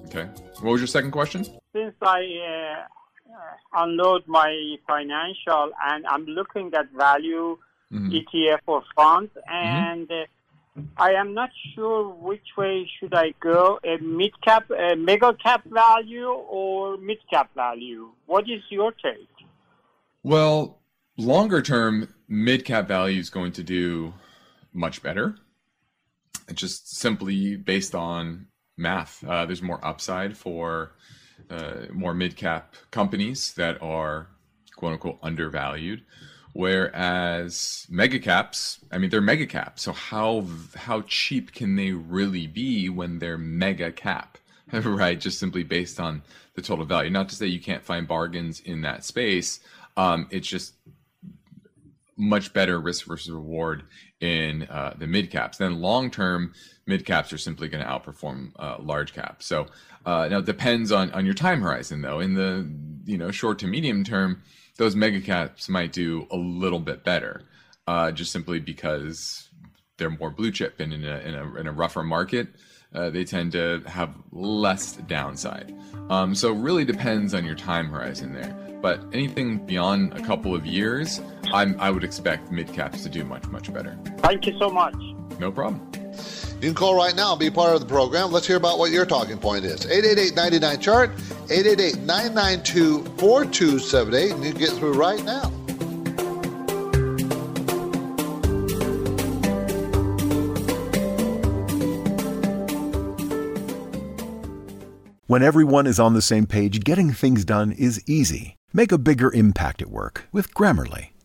Okay, 0.06 0.30
what 0.62 0.72
was 0.72 0.82
your 0.82 0.88
second 0.88 1.12
question? 1.12 1.46
Since 1.74 1.96
I 2.02 2.86
uh, 3.30 3.84
unload 3.84 4.26
my 4.28 4.78
financial 4.88 5.72
and 5.86 6.06
I'm 6.08 6.26
looking 6.26 6.74
at 6.74 6.90
value 6.92 7.58
mm-hmm. 7.92 8.12
ETF 8.12 8.60
or 8.66 8.84
funds 8.96 9.32
and. 9.48 10.08
Mm-hmm 10.08 10.32
I 10.98 11.12
am 11.14 11.34
not 11.34 11.50
sure 11.74 12.08
which 12.08 12.46
way 12.58 12.90
should 13.00 13.14
I 13.14 13.34
go, 13.40 13.80
a 13.84 13.98
mid 13.98 14.40
cap, 14.42 14.70
a 14.72 14.96
mega 14.96 15.34
cap 15.34 15.64
value 15.66 16.28
or 16.28 16.98
mid 16.98 17.18
cap 17.30 17.50
value. 17.56 18.10
What 18.26 18.50
is 18.50 18.62
your 18.70 18.92
take? 18.92 19.30
Well, 20.24 20.80
longer 21.18 21.62
term, 21.62 22.14
mid 22.28 22.66
cap 22.66 22.88
value 22.88 23.20
is 23.20 23.30
going 23.30 23.54
to 23.54 23.64
do 23.64 24.14
much 24.74 25.02
better. 25.02 25.36
It's 26.48 26.62
just 26.62 26.96
simply 26.96 27.56
based 27.56 27.96
on 27.96 28.48
math. 28.78 29.24
Uh, 29.24 29.46
there's 29.46 29.62
more 29.62 29.84
upside 29.86 30.38
for 30.38 30.92
uh, 31.50 31.88
more 31.92 32.14
mid 32.14 32.36
cap 32.36 32.76
companies 32.92 33.54
that 33.54 33.82
are 33.82 34.30
quote 34.76 34.94
unquote 34.94 35.20
undervalued. 35.24 36.04
Whereas 36.58 37.86
mega 37.88 38.18
caps, 38.18 38.80
I 38.92 38.98
mean, 38.98 39.12
they're 39.12 39.22
mega 39.22 39.46
caps. 39.46 39.84
So 39.84 39.94
how 39.94 40.44
how 40.76 41.04
cheap 41.04 41.52
can 41.52 41.76
they 41.76 41.92
really 41.92 42.48
be 42.48 42.90
when 42.90 43.20
they're 43.20 43.38
mega 43.38 43.92
cap, 43.92 44.40
right? 44.74 45.20
Just 45.20 45.38
simply 45.38 45.62
based 45.62 46.00
on 46.00 46.24
the 46.56 46.64
total 46.64 46.84
value. 46.84 47.12
Not 47.12 47.30
to 47.30 47.36
say 47.36 47.46
you 47.46 47.60
can't 47.60 47.84
find 47.84 48.08
bargains 48.08 48.60
in 48.60 48.82
that 48.82 49.06
space. 49.06 49.60
Um, 49.98 50.26
it's 50.32 50.48
just 50.48 50.74
much 52.18 52.52
better 52.54 52.80
risk 52.80 53.06
versus 53.06 53.30
reward 53.30 53.84
in 54.20 54.64
uh, 54.64 54.96
the 54.98 55.06
mid 55.06 55.30
caps. 55.30 55.60
Then 55.60 55.80
long 55.80 56.10
term, 56.10 56.56
mid 56.88 57.06
caps 57.06 57.32
are 57.32 57.38
simply 57.38 57.68
going 57.68 57.84
to 57.84 57.88
outperform 57.88 58.54
uh, 58.58 58.78
large 58.80 59.14
caps. 59.14 59.46
So 59.46 59.68
uh, 60.08 60.28
now 60.28 60.40
it 60.40 60.46
depends 60.46 60.92
on 60.92 61.12
on 61.12 61.24
your 61.24 61.36
time 61.36 61.62
horizon, 61.62 62.02
though. 62.02 62.20
In 62.20 62.34
the 62.34 62.68
you 63.06 63.20
know 63.20 63.30
short 63.30 63.60
to 63.60 63.68
medium 63.68 64.04
term 64.04 64.42
those 64.78 64.96
mega 64.96 65.22
caps 65.22 65.70
might 65.70 65.92
do 65.92 66.28
a 66.32 66.38
little 66.38 66.80
bit 66.80 67.04
better, 67.04 67.44
uh, 67.88 68.12
just 68.12 68.32
simply 68.32 68.60
because 68.60 69.50
they're 69.98 70.10
more 70.10 70.30
blue 70.30 70.52
chip 70.52 70.80
and 70.80 70.94
in 70.94 71.04
a 71.04 71.18
in 71.20 71.36
a, 71.36 71.56
in 71.56 71.68
a 71.68 71.72
rougher 71.72 72.04
market. 72.04 72.48
Uh, 72.94 73.10
they 73.10 73.26
tend 73.26 73.52
to 73.52 73.82
have 73.86 74.16
less 74.32 74.94
downside. 74.94 75.76
Um, 76.10 76.34
so 76.34 76.54
really 76.54 76.86
depends 76.86 77.34
on 77.34 77.44
your 77.44 77.56
time 77.56 77.90
horizon 77.90 78.34
there. 78.34 78.56
But 78.82 79.02
anything 79.12 79.66
beyond 79.66 80.14
a 80.14 80.22
couple 80.22 80.56
of 80.56 80.66
years, 80.66 81.20
I'm, 81.52 81.76
I 81.80 81.90
would 81.92 82.04
expect 82.04 82.52
mid 82.52 82.72
caps 82.72 83.04
to 83.04 83.10
do 83.10 83.24
much 83.26 83.46
much 83.48 83.74
better. 83.74 83.98
Thank 84.20 84.46
you 84.46 84.58
so 84.58 84.70
much. 84.70 84.96
No 85.40 85.52
problem. 85.52 85.92
You 86.56 86.70
can 86.70 86.74
call 86.74 86.96
right 86.96 87.16
now 87.16 87.34
and 87.34 87.40
be 87.40 87.52
part 87.52 87.74
of 87.74 87.82
the 87.82 87.86
program. 87.86 88.32
Let's 88.32 88.48
hear 88.48 88.58
about 88.58 88.80
what 88.80 88.92
your 88.92 89.06
talking 89.06 89.38
point 89.38 89.64
is. 89.64 89.86
888 89.86 90.82
chart 90.82 91.12
888 91.50 91.98
992 92.00 93.04
4278, 93.18 94.32
and 94.32 94.44
you 94.44 94.52
can 94.52 94.60
get 94.60 94.70
through 94.72 94.94
right 94.94 95.24
now. 95.24 95.52
When 105.28 105.44
everyone 105.44 105.88
is 105.88 106.00
on 106.00 106.14
the 106.14 106.22
same 106.22 106.48
page, 106.48 106.86
getting 106.86 107.12
things 107.12 107.44
done 107.44 107.74
is 107.74 108.02
easy. 108.08 108.56
Make 108.72 108.94
a 108.94 108.98
bigger 108.98 109.32
impact 109.34 109.82
at 109.82 109.90
work 109.90 110.26
with 110.32 110.54
Grammarly. 110.54 111.10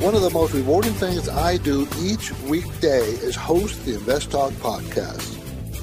One 0.00 0.14
of 0.14 0.22
the 0.22 0.30
most 0.30 0.54
rewarding 0.54 0.92
things 0.92 1.28
I 1.28 1.56
do 1.56 1.88
each 1.98 2.32
weekday 2.42 3.00
is 3.00 3.34
host 3.34 3.84
the 3.84 3.94
Invest 3.94 4.30
Talk 4.30 4.52
podcast. 4.52 5.36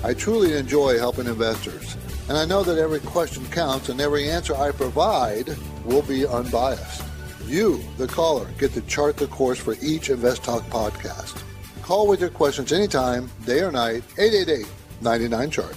I 0.06 0.14
truly 0.14 0.56
enjoy 0.56 0.98
helping 0.98 1.28
investors, 1.28 1.98
and 2.30 2.38
I 2.38 2.46
know 2.46 2.64
that 2.64 2.78
every 2.78 3.02
question 3.02 3.46
counts 3.48 3.90
and 3.90 4.00
every 4.00 4.30
answer 4.32 4.56
I 4.56 4.72
provide 4.72 5.58
will 5.84 6.02
be 6.02 6.26
unbiased. 6.26 7.04
You, 7.46 7.84
the 7.98 8.08
caller, 8.08 8.48
get 8.58 8.72
to 8.76 8.82
chart 8.84 9.18
the 9.18 9.28
course 9.28 9.60
for 9.60 9.76
each 9.82 10.10
Invest 10.10 10.46
Talk 10.46 10.64
podcast. 10.70 11.38
Call 11.82 12.08
with 12.08 12.22
your 12.22 12.30
questions 12.30 12.72
anytime, 12.72 13.30
day 13.46 13.60
or 13.60 13.72
night, 13.74 14.06
888 14.18 14.66
99 15.02 15.52
Chart. 15.52 15.76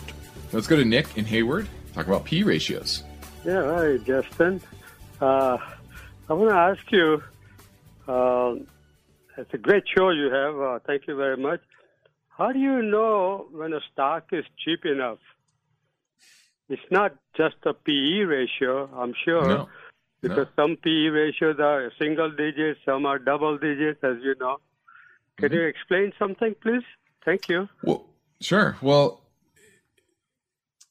Let's 0.52 0.68
go 0.68 0.76
to 0.76 0.84
Nick 0.84 1.18
in 1.18 1.24
Hayward, 1.24 1.68
talk 1.92 2.06
about 2.06 2.24
P 2.24 2.44
ratios. 2.44 3.02
Yeah, 3.44 3.64
hi, 3.64 3.96
Justin. 3.96 4.60
Uh, 5.20 5.58
I 6.30 6.32
want 6.32 6.50
to 6.50 6.56
ask 6.56 6.92
you 6.92 7.20
it's 8.08 9.52
a 9.52 9.58
great 9.58 9.84
show 9.94 10.10
you 10.10 10.30
have. 10.30 10.58
Uh, 10.58 10.78
thank 10.86 11.06
you 11.06 11.16
very 11.16 11.36
much. 11.36 11.60
How 12.28 12.52
do 12.52 12.58
you 12.58 12.82
know 12.82 13.46
when 13.52 13.72
a 13.72 13.80
stock 13.92 14.28
is 14.32 14.44
cheap 14.64 14.84
enough? 14.84 15.18
It's 16.68 16.82
not 16.90 17.14
just 17.36 17.56
a 17.64 17.72
PE 17.74 18.24
ratio, 18.24 18.88
I'm 18.94 19.14
sure, 19.24 19.46
no. 19.46 19.68
because 20.20 20.48
no. 20.56 20.64
some 20.64 20.76
PE 20.76 21.08
ratios 21.08 21.58
are 21.58 21.90
single 21.98 22.30
digits, 22.30 22.80
some 22.84 23.06
are 23.06 23.18
double 23.18 23.58
digits, 23.58 24.00
as 24.02 24.16
you 24.22 24.34
know. 24.38 24.58
Can 25.36 25.48
mm-hmm. 25.48 25.54
you 25.54 25.62
explain 25.66 26.12
something, 26.18 26.54
please? 26.60 26.82
Thank 27.24 27.48
you. 27.48 27.68
Well, 27.82 28.06
sure. 28.40 28.76
Well, 28.82 29.22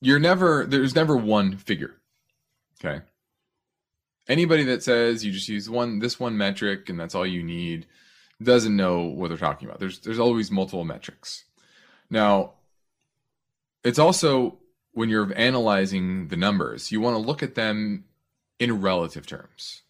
you're 0.01 0.19
never 0.19 0.65
there's 0.65 0.95
never 0.95 1.15
one 1.15 1.58
figure. 1.58 1.95
Okay 2.80 3.01
anybody 4.27 4.63
that 4.65 4.83
says 4.83 5.23
you 5.23 5.31
just 5.31 5.49
use 5.49 5.69
one 5.69 5.99
this 5.99 6.19
one 6.19 6.37
metric 6.37 6.89
and 6.89 6.99
that's 6.99 7.15
all 7.15 7.25
you 7.25 7.43
need 7.43 7.85
doesn't 8.41 8.75
know 8.75 9.01
what 9.03 9.29
they're 9.29 9.37
talking 9.37 9.67
about. 9.67 9.79
There's 9.79 9.99
there's 9.99 10.19
always 10.19 10.51
multiple 10.51 10.85
metrics. 10.85 11.45
Now, 12.09 12.53
it's 13.83 13.99
also 13.99 14.59
when 14.93 15.09
you're 15.09 15.31
analyzing 15.35 16.27
the 16.29 16.37
numbers, 16.37 16.91
you 16.91 16.99
want 17.01 17.15
to 17.15 17.21
look 17.21 17.43
at 17.43 17.55
them 17.55 18.05
in 18.59 18.81
relative 18.81 19.25
terms, 19.25 19.83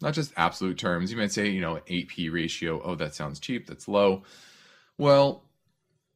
not 0.00 0.14
just 0.14 0.32
absolute 0.36 0.78
terms. 0.78 1.10
You 1.12 1.16
might 1.16 1.32
say, 1.32 1.48
you 1.48 1.60
know, 1.60 1.80
8p 1.88 2.32
ratio. 2.32 2.80
Oh, 2.82 2.96
that 2.96 3.14
sounds 3.14 3.38
cheap. 3.38 3.66
That's 3.66 3.86
low. 3.86 4.24
Well, 4.98 5.44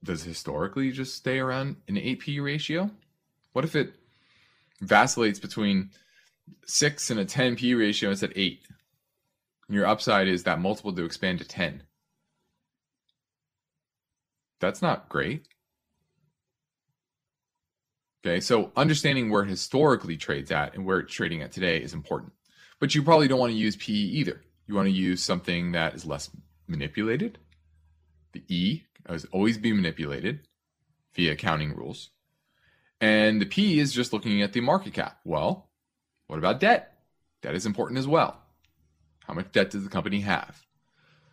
does 0.02 0.24
historically 0.24 0.90
just 0.90 1.14
stay 1.14 1.38
around 1.38 1.76
an 1.88 1.96
8p 1.96 2.42
ratio? 2.42 2.90
What 3.52 3.64
if 3.64 3.76
it 3.76 3.94
vacillates 4.80 5.38
between 5.38 5.90
6 6.66 7.10
and 7.10 7.20
a 7.20 7.24
10p 7.24 7.78
ratio 7.78 8.10
it's 8.10 8.22
at 8.22 8.36
8? 8.36 8.60
And 9.68 9.74
your 9.74 9.86
upside 9.86 10.28
is 10.28 10.44
that 10.44 10.60
multiple 10.60 10.92
to 10.92 11.04
expand 11.04 11.38
to 11.38 11.44
10. 11.44 11.82
That's 14.60 14.82
not 14.82 15.08
great. 15.08 15.46
Okay, 18.24 18.40
so 18.40 18.72
understanding 18.76 19.30
where 19.30 19.44
historically 19.44 20.16
trades 20.16 20.50
at 20.50 20.74
and 20.74 20.86
where 20.86 21.00
it's 21.00 21.12
trading 21.12 21.42
at 21.42 21.52
today 21.52 21.82
is 21.82 21.92
important. 21.92 22.32
But 22.80 22.94
you 22.94 23.02
probably 23.02 23.28
don't 23.28 23.38
want 23.38 23.52
to 23.52 23.58
use 23.58 23.76
PE 23.76 23.92
either. 23.92 24.40
You 24.66 24.74
want 24.74 24.86
to 24.86 24.92
use 24.92 25.22
something 25.22 25.72
that 25.72 25.94
is 25.94 26.06
less 26.06 26.30
manipulated. 26.66 27.38
The 28.32 28.42
E 28.48 28.84
has 29.06 29.26
always 29.26 29.58
been 29.58 29.76
manipulated 29.76 30.48
via 31.14 31.32
accounting 31.32 31.74
rules. 31.76 32.10
And 33.00 33.40
the 33.40 33.46
P 33.46 33.78
is 33.78 33.92
just 33.92 34.14
looking 34.14 34.40
at 34.40 34.54
the 34.54 34.60
market 34.62 34.94
cap. 34.94 35.18
Well, 35.24 35.68
what 36.26 36.38
about 36.38 36.60
debt? 36.60 36.98
Debt 37.42 37.54
is 37.54 37.66
important 37.66 37.98
as 37.98 38.08
well. 38.08 38.40
How 39.26 39.34
much 39.34 39.52
debt 39.52 39.70
does 39.70 39.84
the 39.84 39.90
company 39.90 40.20
have? 40.20 40.64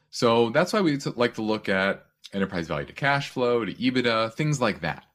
So 0.10 0.50
that's 0.50 0.74
why 0.74 0.82
we 0.82 0.98
like 1.16 1.36
to 1.36 1.42
look 1.42 1.70
at 1.70 2.06
enterprise 2.34 2.68
value 2.68 2.86
to 2.88 2.94
cash 2.94 3.30
flow, 3.30 3.66
to 3.66 3.74
EBITDA, 3.74 4.34
things 4.34 4.60
like 4.60 4.82
that. 4.82 5.06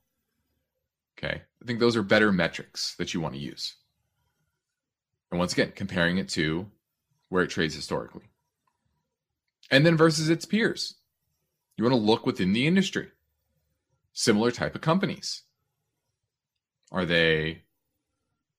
Okay. 1.18 1.42
I 1.62 1.66
think 1.66 1.80
those 1.80 1.96
are 1.96 2.02
better 2.02 2.32
metrics 2.32 2.94
that 2.96 3.14
you 3.14 3.20
want 3.20 3.34
to 3.34 3.40
use. 3.40 3.74
And 5.30 5.38
once 5.38 5.52
again, 5.52 5.72
comparing 5.74 6.18
it 6.18 6.28
to 6.30 6.66
where 7.28 7.42
it 7.42 7.50
trades 7.50 7.74
historically. 7.74 8.30
And 9.70 9.84
then 9.84 9.96
versus 9.96 10.28
its 10.28 10.44
peers. 10.44 10.94
You 11.76 11.84
want 11.84 11.94
to 11.94 12.00
look 12.00 12.24
within 12.24 12.52
the 12.52 12.66
industry. 12.66 13.08
Similar 14.12 14.50
type 14.50 14.74
of 14.74 14.80
companies. 14.80 15.42
Are 16.92 17.04
they 17.04 17.64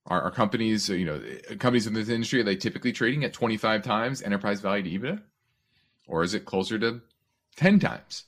are, 0.08 0.22
are 0.22 0.32
companies, 0.32 0.90
you 0.90 1.06
know, 1.06 1.22
companies 1.60 1.86
in 1.86 1.94
this 1.94 2.10
industry, 2.10 2.40
are 2.40 2.46
they 2.46 2.56
typically 2.56 2.94
trading 2.94 3.24
at 3.24 3.34
25 3.34 3.84
times 3.84 4.22
enterprise 4.22 4.62
value 4.62 4.84
to 4.84 4.90
EBITDA? 4.90 5.22
Or 6.08 6.24
is 6.24 6.34
it 6.34 6.46
closer 6.46 6.80
to 6.80 7.02
10 7.58 7.80
times? 7.80 8.24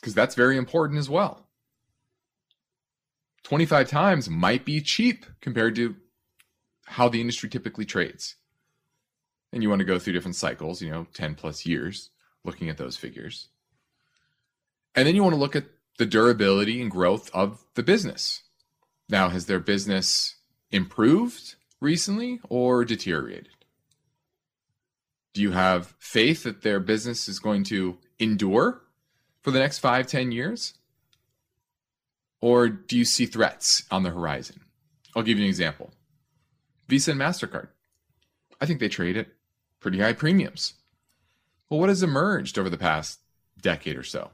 Because 0.00 0.14
that's 0.14 0.34
very 0.34 0.56
important 0.56 0.98
as 0.98 1.10
well. 1.10 1.46
25 3.42 3.88
times 3.88 4.30
might 4.30 4.64
be 4.64 4.80
cheap 4.80 5.26
compared 5.42 5.74
to 5.74 5.96
how 6.86 7.08
the 7.08 7.20
industry 7.20 7.50
typically 7.50 7.84
trades. 7.84 8.36
And 9.52 9.62
you 9.62 9.68
want 9.68 9.80
to 9.80 9.84
go 9.84 9.98
through 9.98 10.14
different 10.14 10.36
cycles, 10.36 10.80
you 10.80 10.90
know, 10.90 11.06
10 11.12 11.34
plus 11.34 11.66
years, 11.66 12.10
looking 12.44 12.70
at 12.70 12.78
those 12.78 12.96
figures. 12.96 13.48
And 14.94 15.06
then 15.06 15.14
you 15.14 15.22
want 15.22 15.34
to 15.34 15.40
look 15.40 15.56
at 15.56 15.64
the 15.98 16.06
durability 16.06 16.80
and 16.80 16.90
growth 16.90 17.30
of 17.34 17.62
the 17.74 17.82
business. 17.82 18.42
Now, 19.10 19.28
has 19.28 19.46
their 19.46 19.58
business 19.58 20.36
improved 20.70 21.56
recently 21.80 22.40
or 22.48 22.84
deteriorated? 22.84 23.48
Do 25.34 25.42
you 25.42 25.50
have 25.50 25.94
faith 25.98 26.44
that 26.44 26.62
their 26.62 26.78
business 26.78 27.28
is 27.28 27.40
going 27.40 27.64
to 27.64 27.98
endure 28.20 28.82
for 29.42 29.50
the 29.50 29.58
next 29.58 29.78
five, 29.78 30.06
ten 30.06 30.30
years? 30.30 30.74
Or 32.40 32.68
do 32.68 32.96
you 32.96 33.04
see 33.04 33.26
threats 33.26 33.84
on 33.90 34.04
the 34.04 34.10
horizon? 34.10 34.60
I'll 35.16 35.24
give 35.24 35.38
you 35.38 35.44
an 35.44 35.50
example 35.50 35.90
Visa 36.88 37.10
and 37.10 37.20
MasterCard. 37.20 37.68
I 38.60 38.66
think 38.66 38.78
they 38.78 38.88
trade 38.88 39.16
at 39.16 39.28
pretty 39.80 39.98
high 39.98 40.12
premiums. 40.12 40.74
Well, 41.68 41.80
what 41.80 41.88
has 41.88 42.02
emerged 42.02 42.58
over 42.58 42.70
the 42.70 42.78
past 42.78 43.20
decade 43.60 43.96
or 43.96 44.02
so? 44.02 44.30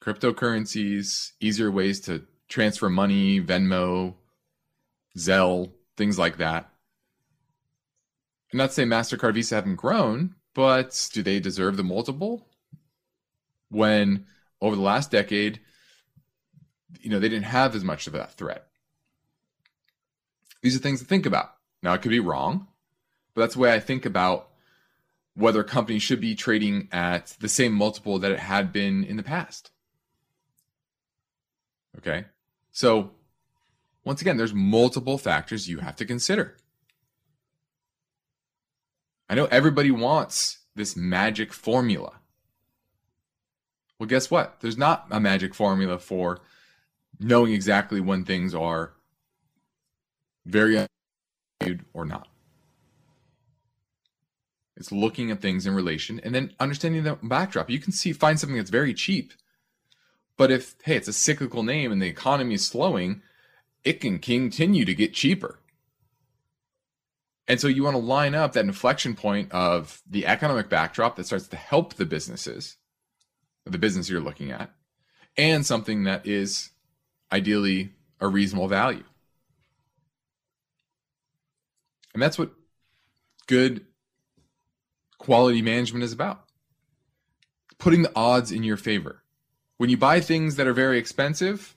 Cryptocurrencies, 0.00 1.32
easier 1.40 1.70
ways 1.70 2.00
to 2.02 2.26
transfer 2.48 2.88
money, 2.88 3.40
Venmo, 3.40 4.14
Zelle, 5.16 5.70
things 5.96 6.18
like 6.18 6.38
that. 6.38 6.70
I'm 8.52 8.58
not 8.58 8.72
saying 8.72 8.88
MasterCard 8.88 9.34
Visa 9.34 9.56
haven't 9.56 9.76
grown, 9.76 10.34
but 10.54 11.08
do 11.12 11.22
they 11.22 11.40
deserve 11.40 11.76
the 11.76 11.82
multiple? 11.82 12.48
When 13.68 14.26
over 14.60 14.76
the 14.76 14.82
last 14.82 15.10
decade, 15.10 15.60
you 17.00 17.10
know, 17.10 17.18
they 17.18 17.28
didn't 17.28 17.44
have 17.44 17.74
as 17.74 17.84
much 17.84 18.06
of 18.06 18.12
that 18.12 18.32
threat. 18.32 18.66
These 20.62 20.76
are 20.76 20.80
things 20.80 21.00
to 21.00 21.06
think 21.06 21.26
about. 21.26 21.52
Now, 21.82 21.94
it 21.94 22.02
could 22.02 22.10
be 22.10 22.20
wrong, 22.20 22.68
but 23.34 23.42
that's 23.42 23.54
the 23.54 23.60
way 23.60 23.72
I 23.72 23.80
think 23.80 24.06
about 24.06 24.48
whether 25.34 25.60
a 25.60 25.64
company 25.64 25.98
should 25.98 26.20
be 26.20 26.34
trading 26.34 26.88
at 26.90 27.36
the 27.40 27.48
same 27.48 27.72
multiple 27.72 28.18
that 28.18 28.32
it 28.32 28.38
had 28.38 28.72
been 28.72 29.04
in 29.04 29.16
the 29.16 29.22
past. 29.22 29.70
Okay. 31.98 32.24
So, 32.76 33.12
once 34.04 34.20
again, 34.20 34.36
there's 34.36 34.52
multiple 34.52 35.16
factors 35.16 35.66
you 35.66 35.78
have 35.78 35.96
to 35.96 36.04
consider. 36.04 36.58
I 39.30 39.34
know 39.34 39.46
everybody 39.46 39.90
wants 39.90 40.58
this 40.74 40.94
magic 40.94 41.54
formula. 41.54 42.20
Well, 43.98 44.06
guess 44.06 44.30
what? 44.30 44.60
There's 44.60 44.76
not 44.76 45.06
a 45.10 45.18
magic 45.18 45.54
formula 45.54 45.98
for 45.98 46.40
knowing 47.18 47.54
exactly 47.54 47.98
when 47.98 48.26
things 48.26 48.54
are 48.54 48.92
very 50.44 50.86
or 51.94 52.04
not. 52.04 52.28
It's 54.76 54.92
looking 54.92 55.30
at 55.30 55.40
things 55.40 55.66
in 55.66 55.74
relation 55.74 56.20
and 56.20 56.34
then 56.34 56.52
understanding 56.60 57.04
the 57.04 57.14
backdrop. 57.22 57.70
You 57.70 57.78
can 57.78 57.92
see 57.92 58.12
find 58.12 58.38
something 58.38 58.58
that's 58.58 58.68
very 58.68 58.92
cheap. 58.92 59.32
But 60.36 60.50
if 60.50 60.74
hey, 60.84 60.96
it's 60.96 61.08
a 61.08 61.12
cyclical 61.12 61.62
name 61.62 61.92
and 61.92 62.00
the 62.00 62.06
economy 62.06 62.54
is 62.54 62.66
slowing, 62.66 63.22
it 63.84 64.00
can 64.00 64.18
continue 64.18 64.84
to 64.84 64.94
get 64.94 65.14
cheaper. 65.14 65.58
And 67.48 67.60
so 67.60 67.68
you 67.68 67.84
want 67.84 67.94
to 67.94 68.02
line 68.02 68.34
up 68.34 68.52
that 68.52 68.64
inflection 68.64 69.14
point 69.14 69.52
of 69.52 70.02
the 70.08 70.26
economic 70.26 70.68
backdrop 70.68 71.16
that 71.16 71.26
starts 71.26 71.46
to 71.48 71.56
help 71.56 71.94
the 71.94 72.04
businesses, 72.04 72.76
the 73.64 73.78
business 73.78 74.10
you're 74.10 74.20
looking 74.20 74.50
at, 74.50 74.72
and 75.36 75.64
something 75.64 76.04
that 76.04 76.26
is 76.26 76.70
ideally 77.30 77.92
a 78.20 78.26
reasonable 78.26 78.68
value. 78.68 79.04
And 82.14 82.22
that's 82.22 82.38
what 82.38 82.50
good 83.46 83.86
quality 85.18 85.62
management 85.62 86.02
is 86.02 86.12
about. 86.12 86.44
Putting 87.78 88.02
the 88.02 88.12
odds 88.16 88.50
in 88.50 88.64
your 88.64 88.78
favor. 88.78 89.22
When 89.78 89.90
you 89.90 89.96
buy 89.96 90.20
things 90.20 90.56
that 90.56 90.66
are 90.66 90.72
very 90.72 90.98
expensive, 90.98 91.76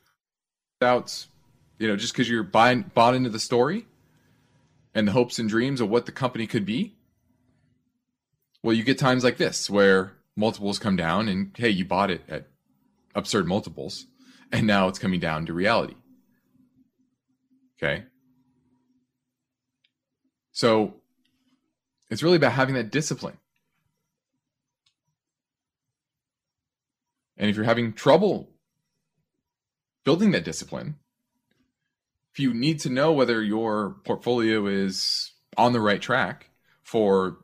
without, 0.79 1.25
you 1.77 1.87
know, 1.87 1.95
just 1.95 2.13
because 2.13 2.29
you're 2.29 2.43
buying 2.43 2.89
bought 2.93 3.15
into 3.15 3.29
the 3.29 3.39
story 3.39 3.85
and 4.93 5.07
the 5.07 5.11
hopes 5.11 5.39
and 5.39 5.49
dreams 5.49 5.81
of 5.81 5.89
what 5.89 6.05
the 6.05 6.11
company 6.11 6.47
could 6.47 6.65
be, 6.65 6.95
well, 8.63 8.75
you 8.75 8.83
get 8.83 8.97
times 8.97 9.23
like 9.23 9.37
this 9.37 9.69
where 9.69 10.13
multiples 10.35 10.79
come 10.79 10.95
down 10.95 11.27
and 11.27 11.51
hey, 11.57 11.69
you 11.69 11.85
bought 11.85 12.11
it 12.11 12.21
at 12.29 12.47
absurd 13.15 13.47
multiples 13.47 14.05
and 14.51 14.65
now 14.65 14.87
it's 14.87 14.99
coming 14.99 15.19
down 15.19 15.45
to 15.45 15.53
reality. 15.53 15.95
Okay. 17.81 18.03
So 20.51 20.95
it's 22.09 22.23
really 22.23 22.37
about 22.37 22.53
having 22.53 22.75
that 22.75 22.91
discipline. 22.91 23.37
And 27.39 27.49
if 27.49 27.55
you're 27.55 27.65
having 27.65 27.93
trouble 27.93 28.51
building 30.03 30.31
that 30.31 30.43
discipline, 30.43 30.97
if 32.33 32.39
you 32.39 32.53
need 32.53 32.79
to 32.81 32.89
know 32.89 33.11
whether 33.13 33.41
your 33.41 33.95
portfolio 34.03 34.67
is 34.67 35.31
on 35.57 35.73
the 35.73 35.79
right 35.79 36.01
track 36.01 36.49
for 36.83 37.39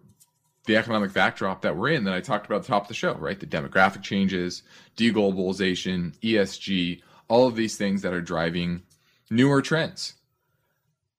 the 0.65 0.75
economic 0.75 1.13
backdrop 1.13 1.61
that 1.61 1.77
we're 1.77 1.89
in 1.89 2.03
that 2.03 2.13
I 2.13 2.21
talked 2.21 2.45
about 2.45 2.57
at 2.57 2.61
the 2.63 2.67
top 2.67 2.83
of 2.83 2.87
the 2.87 2.93
show, 2.93 3.13
right? 3.15 3.39
The 3.39 3.45
demographic 3.45 4.01
changes, 4.03 4.63
deglobalization, 4.97 6.17
ESG, 6.19 7.01
all 7.27 7.47
of 7.47 7.55
these 7.55 7.77
things 7.77 8.01
that 8.01 8.13
are 8.13 8.21
driving 8.21 8.83
newer 9.29 9.61
trends 9.61 10.13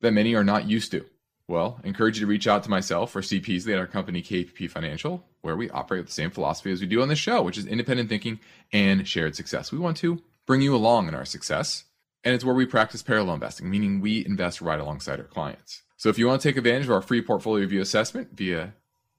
that 0.01 0.13
many 0.13 0.35
are 0.35 0.45
not 0.45 0.69
used 0.69 0.91
to. 0.93 1.05
Well, 1.49 1.81
encourage 1.85 2.19
you 2.19 2.27
to 2.27 2.31
reach 2.31 2.49
out 2.49 2.65
to 2.65 2.71
myself 2.71 3.15
or 3.15 3.23
C. 3.23 3.39
Peasley 3.39 3.73
at 3.73 3.79
our 3.79 3.87
company 3.87 4.21
KPP 4.21 4.69
Financial, 4.69 5.25
where 5.43 5.57
we 5.57 5.71
operate 5.71 6.01
with 6.01 6.09
the 6.09 6.13
same 6.13 6.31
philosophy 6.31 6.73
as 6.73 6.81
we 6.81 6.89
do 6.89 7.03
on 7.03 7.09
this 7.09 7.21
show, 7.21 7.41
which 7.43 7.57
is 7.57 7.67
independent 7.67 8.09
thinking 8.09 8.41
and 8.73 9.07
shared 9.07 9.37
success. 9.37 9.71
We 9.71 9.79
want 9.79 9.97
to 9.99 10.21
bring 10.45 10.61
you 10.61 10.75
along 10.75 11.07
in 11.07 11.15
our 11.15 11.25
success, 11.25 11.85
and 12.25 12.35
it's 12.35 12.45
where 12.45 12.55
we 12.55 12.67
practice 12.67 13.03
parallel 13.03 13.35
investing, 13.35 13.71
meaning 13.71 14.01
we 14.01 14.27
invest 14.27 14.61
right 14.61 14.81
alongside 14.81 15.21
our 15.21 15.27
clients. 15.27 15.83
So 15.97 16.09
if 16.09 16.19
you 16.19 16.27
want 16.27 16.43
to 16.43 16.49
take 16.49 16.57
advantage 16.57 16.87
of 16.87 16.91
our 16.91 17.01
free 17.01 17.23
portfolio 17.23 17.63
review 17.63 17.81
assessment 17.81 18.31
via 18.33 18.75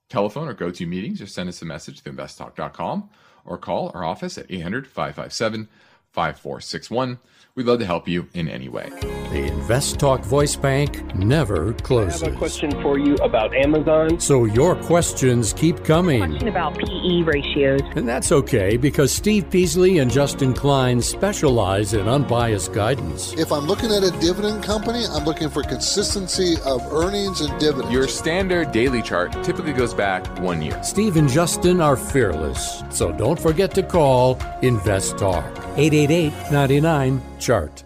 telephone 0.09 0.49
or 0.49 0.53
go 0.53 0.69
to 0.69 0.85
meetings, 0.85 1.19
just 1.19 1.33
send 1.33 1.47
us 1.47 1.61
a 1.61 1.65
message 1.65 2.01
to 2.01 2.11
investtalk.com 2.11 3.09
or 3.45 3.57
call 3.57 3.89
our 3.93 4.03
office 4.03 4.37
at 4.37 4.51
800 4.51 4.85
557 4.85 5.69
5461. 6.11 7.19
We'd 7.57 7.65
love 7.65 7.79
to 7.79 7.87
help 7.87 8.07
you 8.07 8.27
in 8.35 8.47
any 8.49 8.69
way. 8.69 8.87
The 9.01 9.51
Invest 9.51 9.99
Talk 9.99 10.21
Voice 10.21 10.55
Bank 10.55 11.15
never 11.15 11.73
closes. 11.73 12.21
I 12.21 12.27
have 12.27 12.35
a 12.35 12.37
question 12.37 12.69
for 12.83 12.99
you 12.99 13.15
about 13.15 13.55
Amazon. 13.55 14.19
So 14.19 14.45
your 14.45 14.75
questions 14.75 15.53
keep 15.53 15.83
coming. 15.83 16.19
Question 16.19 16.49
about 16.49 16.77
PE 16.77 17.23
ratios. 17.23 17.81
And 17.95 18.07
that's 18.07 18.31
okay 18.31 18.77
because 18.77 19.11
Steve 19.11 19.49
Peasley 19.49 19.97
and 19.97 20.11
Justin 20.11 20.53
Klein 20.53 21.01
specialize 21.01 21.95
in 21.95 22.07
unbiased 22.07 22.73
guidance. 22.73 23.33
If 23.33 23.51
I'm 23.51 23.65
looking 23.65 23.91
at 23.91 24.03
a 24.03 24.11
dividend 24.19 24.63
company, 24.63 25.05
I'm 25.09 25.25
looking 25.25 25.49
for 25.49 25.63
consistency 25.63 26.57
of 26.63 26.83
earnings 26.93 27.41
and 27.41 27.59
dividends. 27.59 27.91
Your 27.91 28.07
standard 28.07 28.71
daily 28.71 29.01
chart 29.01 29.31
typically 29.43 29.73
goes 29.73 29.95
back 29.95 30.27
one 30.41 30.61
year. 30.61 30.79
Steve 30.83 31.17
and 31.17 31.27
Justin 31.27 31.81
are 31.81 31.97
fearless, 31.97 32.83
so 32.91 33.11
don't 33.11 33.39
forget 33.39 33.73
to 33.73 33.81
call 33.81 34.39
Invest 34.61 35.17
Talk 35.17 35.66
888 35.77 36.51
99 36.51 37.21
Chart. 37.39 37.83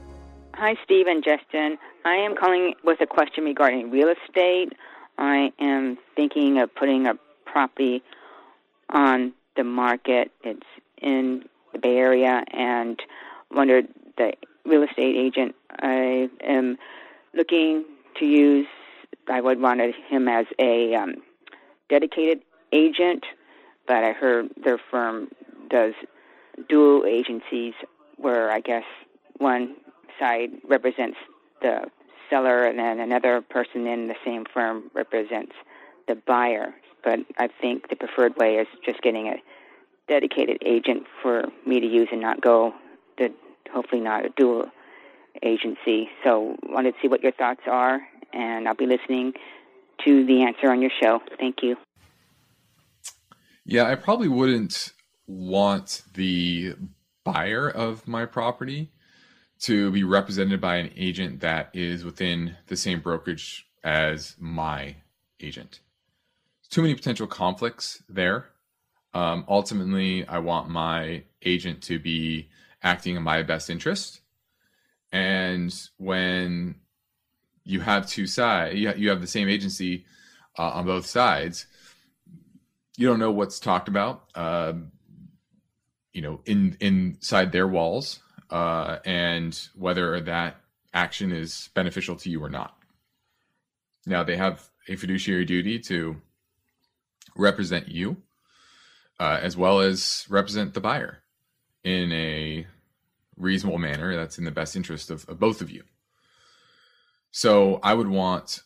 Hi, 0.54 0.77
Steve 0.86 1.08
and 1.08 1.21
Justin. 1.21 1.77
I 2.06 2.15
am 2.15 2.38
calling 2.38 2.73
with 2.86 3.01
a 3.01 3.06
question 3.06 3.43
regarding 3.43 3.91
real 3.91 4.08
estate. 4.08 4.71
I 5.17 5.51
am 5.60 5.97
thinking 6.15 6.58
of 6.58 6.73
putting 6.73 7.06
a 7.06 7.15
property 7.45 8.01
on 8.89 9.34
the 9.58 9.65
market. 9.65 10.32
It's 10.41 10.65
in 11.01 11.43
the 11.73 11.80
Bay 11.80 11.97
Area, 11.97 12.45
and 12.54 12.97
wondered 13.51 13.89
the 14.17 14.36
real 14.65 14.84
estate 14.84 15.17
agent 15.17 15.54
I 15.71 16.30
am 16.41 16.77
looking 17.34 17.84
to 18.19 18.25
use. 18.25 18.67
I 19.27 19.41
would 19.41 19.60
want 19.60 19.82
him 19.82 20.30
as 20.30 20.45
a 20.60 20.95
um, 20.95 21.15
dedicated 21.89 22.41
agent, 22.71 23.25
but 23.86 24.06
I 24.06 24.13
heard 24.13 24.49
their 24.63 24.77
firm 24.77 25.27
does 25.69 25.93
dual 26.70 27.06
agencies, 27.06 27.74
where 28.18 28.52
I 28.52 28.60
guess 28.60 28.84
one 29.38 29.76
side 30.20 30.52
represents 30.68 31.18
the 31.62 31.90
seller 32.30 32.66
and 32.66 32.80
then 32.80 33.00
another 33.00 33.42
person 33.42 33.88
in 33.88 34.08
the 34.08 34.16
same 34.26 34.46
firm 34.54 34.90
represents 34.94 35.54
the 36.08 36.16
buyer. 36.16 36.74
But 37.04 37.20
I 37.38 37.48
think 37.48 37.90
the 37.90 37.96
preferred 37.96 38.38
way 38.38 38.56
is 38.56 38.68
just 38.86 39.02
getting 39.02 39.28
a 39.28 39.36
dedicated 40.08 40.62
agent 40.66 41.04
for 41.22 41.46
me 41.66 41.80
to 41.80 41.88
use 41.88 42.10
and 42.12 42.22
not 42.22 42.42
go 42.42 42.74
the 43.18 43.32
hopefully 43.72 44.02
not 44.02 44.26
a 44.26 44.30
dual 44.30 44.66
agency. 45.42 46.10
So 46.24 46.58
wanted 46.64 46.94
to 46.94 46.98
see 47.02 47.08
what 47.08 47.24
your 47.24 47.32
thoughts 47.32 47.62
are 47.68 48.02
and 48.34 48.68
I'll 48.68 48.76
be 48.76 48.86
listening 48.86 49.34
to 50.06 50.26
the 50.26 50.44
answer 50.44 50.70
on 50.72 50.82
your 50.82 50.92
show. 51.02 51.22
Thank 51.40 51.64
you. 51.64 51.78
Yeah, 53.66 53.86
I 53.86 53.96
probably 53.96 54.28
wouldn't 54.28 54.92
want 55.28 56.04
the 56.14 56.76
buyer 57.24 57.70
of 57.70 58.08
my 58.08 58.26
property 58.26 58.92
to 59.62 59.92
be 59.92 60.04
represented 60.04 60.60
by 60.60 60.78
an 60.78 60.92
agent 60.96 61.40
that 61.42 61.70
is 61.74 62.04
within 62.04 62.56
the 62.68 62.76
same 62.76 63.00
brokerage 63.00 63.68
as 63.84 64.36
my 64.40 64.96
agent. 65.40 65.80
Too 66.70 66.82
many 66.82 66.96
potential 66.96 67.28
conflicts 67.28 68.02
there. 68.10 68.50
Um, 69.14 69.46
ultimately, 69.48 70.26
I 70.28 70.40
want 70.40 70.70
my 70.70 71.24
agent 71.44 71.82
to 71.84 72.00
be 72.00 72.50
acting 72.82 73.16
in 73.16 73.24
my 73.24 73.44
best 73.44 73.70
interest. 73.70 74.22
And 75.12 75.74
when 75.98 76.76
you 77.64 77.82
have 77.82 78.08
two 78.08 78.26
sides, 78.26 78.76
you, 78.76 79.10
have 79.10 79.22
the 79.22 79.28
same 79.28 79.50
agency 79.50 80.06
uh, 80.58 80.70
on 80.70 80.86
both 80.86 81.06
sides, 81.06 81.68
you 82.98 83.08
don't 83.08 83.20
know 83.20 83.32
what's 83.32 83.60
talked 83.60 83.88
about, 83.88 84.24
uh, 84.36 84.74
you 86.13 86.21
know, 86.21 86.41
in 86.45 86.78
inside 86.80 87.52
their 87.52 87.67
walls 87.67 88.19
uh, 88.50 88.97
and 89.06 89.69
whether 89.76 90.19
that 90.21 90.58
action 90.93 91.32
is 91.32 91.69
beneficial 91.74 92.15
to 92.17 92.30
you 92.30 92.43
or 92.43 92.50
not. 92.50 92.78
Now, 94.06 94.24
they 94.24 94.36
have 94.36 94.69
a 94.88 94.95
fiduciary 94.95 95.45
duty 95.45 95.80
to 95.80 96.21
represent 97.36 97.88
you 97.88 98.17
uh, 99.19 99.39
as 99.41 99.56
well 99.56 99.80
as 99.80 100.26
represent 100.30 100.74
the 100.74 100.82
buyer 100.82 101.19
in 101.84 102.12
a 102.12 102.65
reasonable 103.38 103.78
manner 103.78 104.15
that's 104.15 104.38
in 104.38 104.45
the 104.45 104.52
best 104.52 104.76
interest 104.76 105.10
of, 105.10 105.28
of 105.30 105.39
both 105.39 105.62
of 105.62 105.69
you. 105.69 105.84
So 107.32 107.80
I 107.84 107.93
would 107.93 108.08
want 108.08 108.62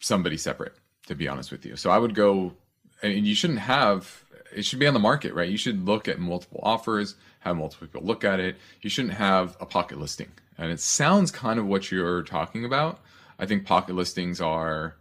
somebody 0.00 0.36
separate, 0.36 0.74
to 1.06 1.14
be 1.14 1.28
honest 1.28 1.52
with 1.52 1.64
you. 1.64 1.76
So 1.76 1.90
I 1.90 1.98
would 1.98 2.14
go, 2.14 2.54
and 3.02 3.26
you 3.26 3.34
shouldn't 3.34 3.60
have, 3.60 4.24
it 4.54 4.64
should 4.64 4.78
be 4.78 4.86
on 4.86 4.94
the 4.94 5.00
market, 5.00 5.34
right? 5.34 5.48
You 5.48 5.56
should 5.56 5.86
look 5.86 6.08
at 6.08 6.18
multiple 6.18 6.60
offers 6.62 7.14
have 7.40 7.56
multiple 7.56 7.86
people 7.86 8.02
look 8.02 8.24
at 8.24 8.38
it. 8.38 8.56
You 8.82 8.90
shouldn't 8.90 9.14
have 9.14 9.56
a 9.60 9.66
pocket 9.66 9.98
listing. 9.98 10.30
And 10.58 10.70
it 10.70 10.80
sounds 10.80 11.30
kind 11.30 11.58
of 11.58 11.66
what 11.66 11.90
you're 11.90 12.22
talking 12.22 12.64
about. 12.64 13.00
I 13.38 13.46
think 13.46 13.64
pocket 13.64 13.94
listings 13.94 14.40
are 14.40 14.96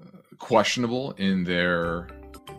uh, 0.00 0.06
questionable 0.38 1.12
in 1.12 1.44
their 1.44 2.08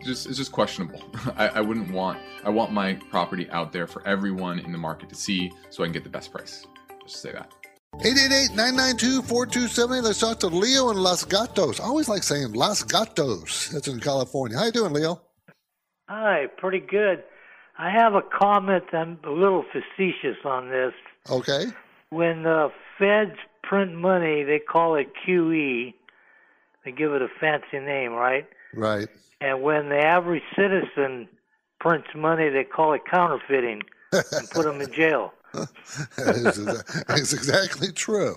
just 0.04 0.28
it's 0.28 0.38
just 0.38 0.52
questionable. 0.52 1.02
I, 1.36 1.48
I 1.50 1.62
wouldn't 1.62 1.92
want 1.92 2.20
I 2.44 2.52
want 2.52 2.72
my 2.72 2.94
property 3.10 3.50
out 3.50 3.72
there 3.72 3.88
for 3.88 4.08
everyone 4.08 4.60
in 4.60 4.72
the 4.72 4.78
market 4.78 5.10
to 5.10 5.16
see 5.16 5.52
so 5.72 5.84
I 5.84 5.88
can 5.88 5.94
get 5.94 6.04
the 6.04 6.10
best 6.10 6.32
price. 6.32 6.68
Just 7.04 7.22
say 7.22 7.32
that. 7.32 7.52
888-992-4270. 7.96 10.02
Let's 10.02 10.20
talk 10.20 10.40
to 10.40 10.48
Leo 10.48 10.90
in 10.90 10.98
Los 10.98 11.24
Gatos. 11.26 11.80
I 11.80 11.84
always 11.84 12.10
like 12.10 12.24
saying 12.24 12.54
Los 12.54 12.82
Gatos. 12.82 13.70
That's 13.70 13.88
in 13.88 14.00
California. 14.00 14.58
How 14.58 14.66
you 14.66 14.72
doing, 14.72 14.94
Leo? 14.94 15.22
Hi, 16.08 16.48
pretty 16.58 16.80
good. 16.80 17.24
I 17.78 17.90
have 17.90 18.14
a 18.14 18.22
comment. 18.22 18.84
I'm 18.94 19.20
a 19.24 19.32
little 19.32 19.64
facetious 19.72 20.38
on 20.46 20.70
this. 20.70 20.94
Okay. 21.30 21.66
When 22.10 22.44
the 22.44 22.72
feds 23.00 23.38
print 23.64 23.96
money, 23.96 24.44
they 24.44 24.60
call 24.60 24.96
it 24.96 25.12
QE. 25.26 25.94
They 26.86 26.92
give 26.92 27.14
it 27.14 27.22
a 27.22 27.30
fancy 27.40 27.80
name, 27.80 28.12
right? 28.12 28.46
Right. 28.74 29.08
And 29.42 29.62
when 29.64 29.90
the 29.90 29.98
average 29.98 30.44
citizen 30.56 31.28
prints 31.80 32.10
money, 32.16 32.50
they 32.50 32.64
call 32.64 32.94
it 32.94 33.02
counterfeiting 33.10 33.82
and 34.12 34.50
put 34.52 34.66
them 34.66 34.82
in 34.82 34.92
jail. 34.94 35.34
That's 36.18 37.34
exactly 37.34 37.92
true. 37.92 38.36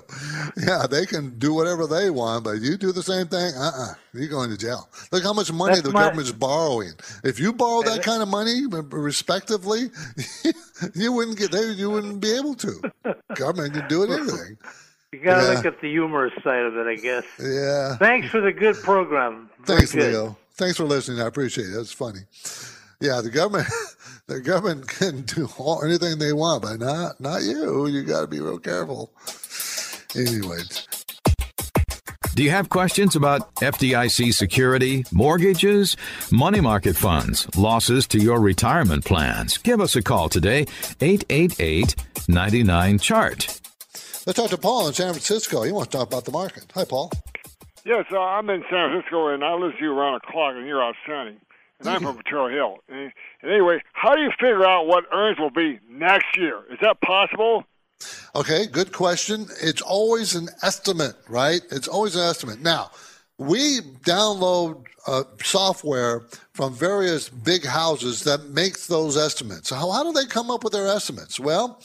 Yeah, 0.56 0.86
they 0.90 1.06
can 1.06 1.38
do 1.38 1.54
whatever 1.54 1.86
they 1.86 2.10
want, 2.10 2.44
but 2.44 2.60
you 2.60 2.76
do 2.76 2.92
the 2.92 3.02
same 3.02 3.26
thing, 3.28 3.54
uh 3.56 3.60
uh-uh, 3.60 3.90
uh, 3.90 3.94
you 4.12 4.26
are 4.26 4.28
going 4.28 4.50
to 4.50 4.56
jail. 4.56 4.88
Look 5.12 5.22
how 5.22 5.32
much 5.32 5.52
money 5.52 5.76
That's 5.76 5.86
the 5.86 5.92
my, 5.92 6.04
government's 6.04 6.32
borrowing. 6.32 6.92
If 7.24 7.40
you 7.40 7.52
borrow 7.52 7.82
that 7.82 8.02
kind 8.02 8.22
of 8.22 8.28
money, 8.28 8.62
respectively, 8.66 9.90
you 10.94 11.12
wouldn't 11.12 11.38
get 11.38 11.52
there. 11.52 11.72
You 11.72 11.90
wouldn't 11.90 12.20
be 12.20 12.32
able 12.36 12.54
to. 12.56 12.82
Government 13.34 13.74
can 13.74 13.88
do 13.88 14.04
anything. 14.04 14.58
You 15.12 15.20
got 15.20 15.40
to 15.40 15.46
yeah. 15.46 15.54
look 15.54 15.64
at 15.64 15.80
the 15.80 15.88
humorous 15.88 16.34
side 16.42 16.64
of 16.64 16.76
it, 16.76 16.86
I 16.86 16.96
guess. 16.96 17.24
Yeah. 17.40 17.96
Thanks 17.96 18.28
for 18.28 18.40
the 18.40 18.52
good 18.52 18.76
program. 18.76 19.48
Very 19.64 19.78
Thanks, 19.78 19.92
good. 19.92 20.12
Leo. 20.12 20.36
Thanks 20.54 20.76
for 20.76 20.84
listening. 20.84 21.20
I 21.20 21.26
appreciate 21.26 21.68
it. 21.68 21.74
That's 21.74 21.92
funny. 21.92 22.20
Yeah, 23.00 23.20
the 23.20 23.30
government 23.30 23.66
the 24.26 24.40
government 24.40 24.88
can 24.98 25.22
do 25.22 25.48
all, 25.58 25.82
anything 25.84 26.18
they 26.18 26.32
want, 26.32 26.62
but 26.62 26.78
not 26.78 27.20
not 27.20 27.42
you. 27.42 27.86
You 27.86 28.02
got 28.02 28.22
to 28.22 28.26
be 28.26 28.40
real 28.40 28.58
careful. 28.58 29.12
Anyway. 30.14 30.58
Do 32.34 32.42
you 32.42 32.50
have 32.50 32.68
questions 32.68 33.16
about 33.16 33.54
FDIC 33.56 34.34
security, 34.34 35.06
mortgages, 35.10 35.96
money 36.30 36.60
market 36.60 36.94
funds, 36.94 37.48
losses 37.56 38.06
to 38.08 38.18
your 38.18 38.40
retirement 38.40 39.06
plans? 39.06 39.56
Give 39.56 39.80
us 39.80 39.96
a 39.96 40.02
call 40.02 40.28
today, 40.28 40.66
888 41.00 41.94
99 42.28 42.98
Chart. 42.98 43.60
Let's 44.26 44.38
talk 44.38 44.50
to 44.50 44.58
Paul 44.58 44.88
in 44.88 44.92
San 44.92 45.12
Francisco. 45.12 45.62
He 45.62 45.72
wants 45.72 45.92
to 45.92 45.98
talk 45.98 46.08
about 46.08 46.26
the 46.26 46.32
market. 46.32 46.64
Hi, 46.74 46.84
Paul. 46.84 47.10
Yes, 47.86 48.04
uh, 48.12 48.20
I'm 48.20 48.50
in 48.50 48.62
San 48.68 48.90
Francisco 48.90 49.28
and 49.28 49.42
I 49.42 49.54
listen 49.54 49.78
to 49.78 49.84
you 49.84 49.92
around 49.92 50.20
the 50.20 50.30
clock 50.30 50.56
and 50.56 50.66
you're 50.66 50.82
outstanding 50.82 51.38
and 51.80 51.88
I'm 51.88 52.02
from 52.02 52.16
Potrero 52.16 52.48
Hill. 52.48 52.78
And, 52.88 53.12
anyway, 53.42 53.82
how 53.92 54.14
do 54.14 54.22
you 54.22 54.30
figure 54.30 54.64
out 54.64 54.86
what 54.86 55.04
earnings 55.12 55.38
will 55.38 55.50
be 55.50 55.78
next 55.88 56.36
year? 56.36 56.62
Is 56.70 56.78
that 56.80 57.00
possible? 57.00 57.64
Okay, 58.34 58.66
good 58.66 58.92
question. 58.92 59.46
It's 59.62 59.82
always 59.82 60.34
an 60.34 60.48
estimate, 60.62 61.16
right? 61.28 61.62
It's 61.70 61.88
always 61.88 62.14
an 62.14 62.22
estimate. 62.22 62.60
Now, 62.60 62.90
we 63.38 63.80
download 64.04 64.84
uh, 65.06 65.24
software 65.42 66.26
from 66.52 66.74
various 66.74 67.28
big 67.28 67.64
houses 67.64 68.24
that 68.24 68.50
makes 68.50 68.86
those 68.86 69.16
estimates. 69.16 69.70
How, 69.70 69.90
how 69.90 70.02
do 70.02 70.12
they 70.12 70.26
come 70.26 70.50
up 70.50 70.64
with 70.64 70.72
their 70.72 70.88
estimates? 70.88 71.38
Well, 71.38 71.80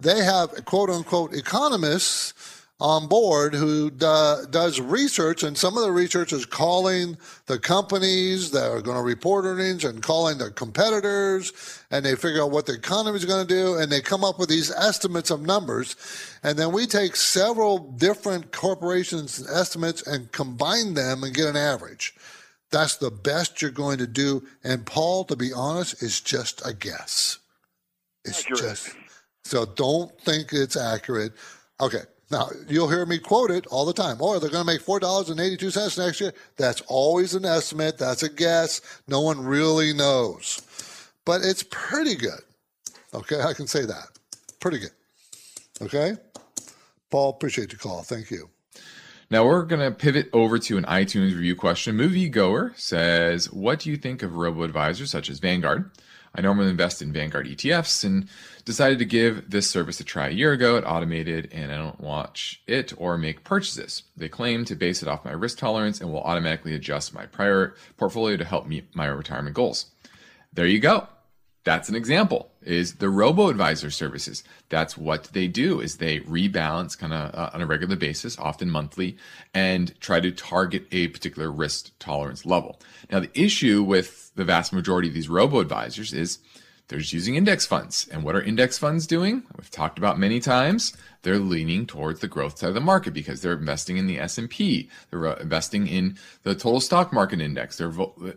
they 0.00 0.22
have 0.22 0.64
quote 0.64 0.90
unquote 0.90 1.34
economists 1.34 2.57
on 2.80 3.08
board 3.08 3.54
who 3.54 3.90
do, 3.90 4.36
does 4.50 4.80
research, 4.80 5.42
and 5.42 5.58
some 5.58 5.76
of 5.76 5.82
the 5.82 5.90
research 5.90 6.32
is 6.32 6.46
calling 6.46 7.16
the 7.46 7.58
companies 7.58 8.52
that 8.52 8.70
are 8.70 8.80
going 8.80 8.96
to 8.96 9.02
report 9.02 9.44
earnings 9.44 9.84
and 9.84 10.00
calling 10.00 10.38
their 10.38 10.50
competitors, 10.50 11.82
and 11.90 12.04
they 12.04 12.14
figure 12.14 12.42
out 12.42 12.52
what 12.52 12.66
the 12.66 12.74
economy 12.74 13.16
is 13.16 13.24
going 13.24 13.44
to 13.44 13.52
do, 13.52 13.76
and 13.76 13.90
they 13.90 14.00
come 14.00 14.22
up 14.22 14.38
with 14.38 14.48
these 14.48 14.70
estimates 14.70 15.30
of 15.30 15.42
numbers. 15.42 15.96
And 16.44 16.56
then 16.56 16.70
we 16.70 16.86
take 16.86 17.16
several 17.16 17.78
different 17.78 18.52
corporations' 18.52 19.44
estimates 19.50 20.06
and 20.06 20.30
combine 20.30 20.94
them 20.94 21.24
and 21.24 21.34
get 21.34 21.48
an 21.48 21.56
average. 21.56 22.14
That's 22.70 22.96
the 22.96 23.10
best 23.10 23.60
you're 23.60 23.70
going 23.72 23.98
to 23.98 24.06
do. 24.06 24.46
And 24.62 24.86
Paul, 24.86 25.24
to 25.24 25.36
be 25.36 25.52
honest, 25.52 26.00
is 26.02 26.20
just 26.20 26.64
a 26.64 26.72
guess. 26.72 27.38
It's 28.24 28.42
Accurate. 28.42 28.60
just 28.60 28.96
So 29.44 29.64
don't 29.64 30.16
think 30.20 30.52
it's 30.52 30.76
accurate. 30.76 31.32
Okay. 31.80 32.02
Now, 32.30 32.50
you'll 32.68 32.90
hear 32.90 33.06
me 33.06 33.18
quote 33.18 33.50
it 33.50 33.66
all 33.68 33.86
the 33.86 33.92
time. 33.92 34.18
Oh, 34.20 34.38
they're 34.38 34.50
going 34.50 34.66
to 34.66 34.72
make 34.72 34.84
$4.82 34.84 35.98
next 35.98 36.20
year. 36.20 36.34
That's 36.56 36.82
always 36.82 37.34
an 37.34 37.46
estimate. 37.46 37.96
That's 37.96 38.22
a 38.22 38.28
guess. 38.28 38.82
No 39.06 39.22
one 39.22 39.42
really 39.42 39.94
knows. 39.94 40.60
But 41.24 41.40
it's 41.42 41.62
pretty 41.62 42.16
good. 42.16 42.40
Okay. 43.14 43.40
I 43.40 43.54
can 43.54 43.66
say 43.66 43.86
that. 43.86 44.08
Pretty 44.60 44.78
good. 44.78 44.90
Okay. 45.80 46.16
Paul, 47.10 47.30
appreciate 47.30 47.72
your 47.72 47.78
call. 47.78 48.02
Thank 48.02 48.30
you. 48.30 48.50
Now 49.30 49.44
we're 49.44 49.64
going 49.64 49.80
to 49.80 49.90
pivot 49.90 50.28
over 50.32 50.58
to 50.58 50.78
an 50.78 50.84
iTunes 50.84 51.34
review 51.34 51.54
question. 51.54 51.96
Movie 51.96 52.28
Goer 52.28 52.72
says, 52.76 53.52
What 53.52 53.80
do 53.80 53.90
you 53.90 53.96
think 53.96 54.22
of 54.22 54.36
robo 54.36 54.62
advisors 54.62 55.10
such 55.10 55.28
as 55.30 55.38
Vanguard? 55.38 55.90
I 56.34 56.40
normally 56.40 56.70
invest 56.70 57.02
in 57.02 57.12
Vanguard 57.12 57.46
ETFs 57.46 58.04
and 58.04 58.28
decided 58.68 58.98
to 58.98 59.06
give 59.06 59.50
this 59.50 59.70
service 59.70 59.98
a 59.98 60.04
try 60.04 60.28
a 60.28 60.32
year 60.32 60.52
ago. 60.52 60.76
It 60.76 60.84
automated 60.84 61.48
and 61.52 61.72
I 61.72 61.76
don't 61.76 61.98
watch 61.98 62.60
it 62.66 62.92
or 62.98 63.16
make 63.16 63.42
purchases. 63.42 64.02
They 64.14 64.28
claim 64.28 64.66
to 64.66 64.76
base 64.76 65.02
it 65.02 65.08
off 65.08 65.24
my 65.24 65.32
risk 65.32 65.56
tolerance 65.56 66.02
and 66.02 66.12
will 66.12 66.22
automatically 66.22 66.74
adjust 66.74 67.14
my 67.14 67.24
prior 67.24 67.74
portfolio 67.96 68.36
to 68.36 68.44
help 68.44 68.66
meet 68.66 68.94
my 68.94 69.06
retirement 69.06 69.56
goals. 69.56 69.86
There 70.52 70.66
you 70.66 70.80
go. 70.80 71.08
That's 71.64 71.88
an 71.88 71.94
example 71.94 72.50
is 72.62 72.96
the 72.96 73.08
robo 73.08 73.48
advisor 73.48 73.90
services. 73.90 74.44
That's 74.68 74.98
what 74.98 75.24
they 75.32 75.48
do 75.48 75.80
is 75.80 75.96
they 75.96 76.20
rebalance 76.20 76.98
kind 76.98 77.14
of 77.14 77.34
uh, 77.34 77.50
on 77.54 77.62
a 77.62 77.66
regular 77.66 77.96
basis, 77.96 78.38
often 78.38 78.68
monthly, 78.68 79.16
and 79.54 79.98
try 79.98 80.20
to 80.20 80.30
target 80.30 80.86
a 80.92 81.08
particular 81.08 81.50
risk 81.50 81.98
tolerance 81.98 82.44
level. 82.44 82.78
Now, 83.10 83.20
the 83.20 83.30
issue 83.32 83.82
with 83.82 84.30
the 84.34 84.44
vast 84.44 84.74
majority 84.74 85.08
of 85.08 85.14
these 85.14 85.30
robo 85.30 85.60
advisors 85.60 86.12
is 86.12 86.38
they're 86.88 87.00
using 87.00 87.36
index 87.36 87.66
funds. 87.66 88.08
And 88.10 88.24
what 88.24 88.34
are 88.34 88.40
index 88.40 88.78
funds 88.78 89.06
doing? 89.06 89.42
We've 89.56 89.70
talked 89.70 89.98
about 89.98 90.18
many 90.18 90.40
times. 90.40 90.96
They're 91.22 91.38
leaning 91.38 91.86
towards 91.86 92.20
the 92.20 92.28
growth 92.28 92.58
side 92.58 92.68
of 92.68 92.74
the 92.74 92.80
market 92.80 93.12
because 93.12 93.42
they're 93.42 93.52
investing 93.52 93.98
in 93.98 94.06
the 94.06 94.18
S&P. 94.18 94.88
They're 95.10 95.26
uh, 95.26 95.36
investing 95.36 95.86
in 95.86 96.16
the 96.44 96.54
total 96.54 96.80
stock 96.80 97.12
market 97.12 97.42
index. 97.42 97.76
They're 97.76 97.92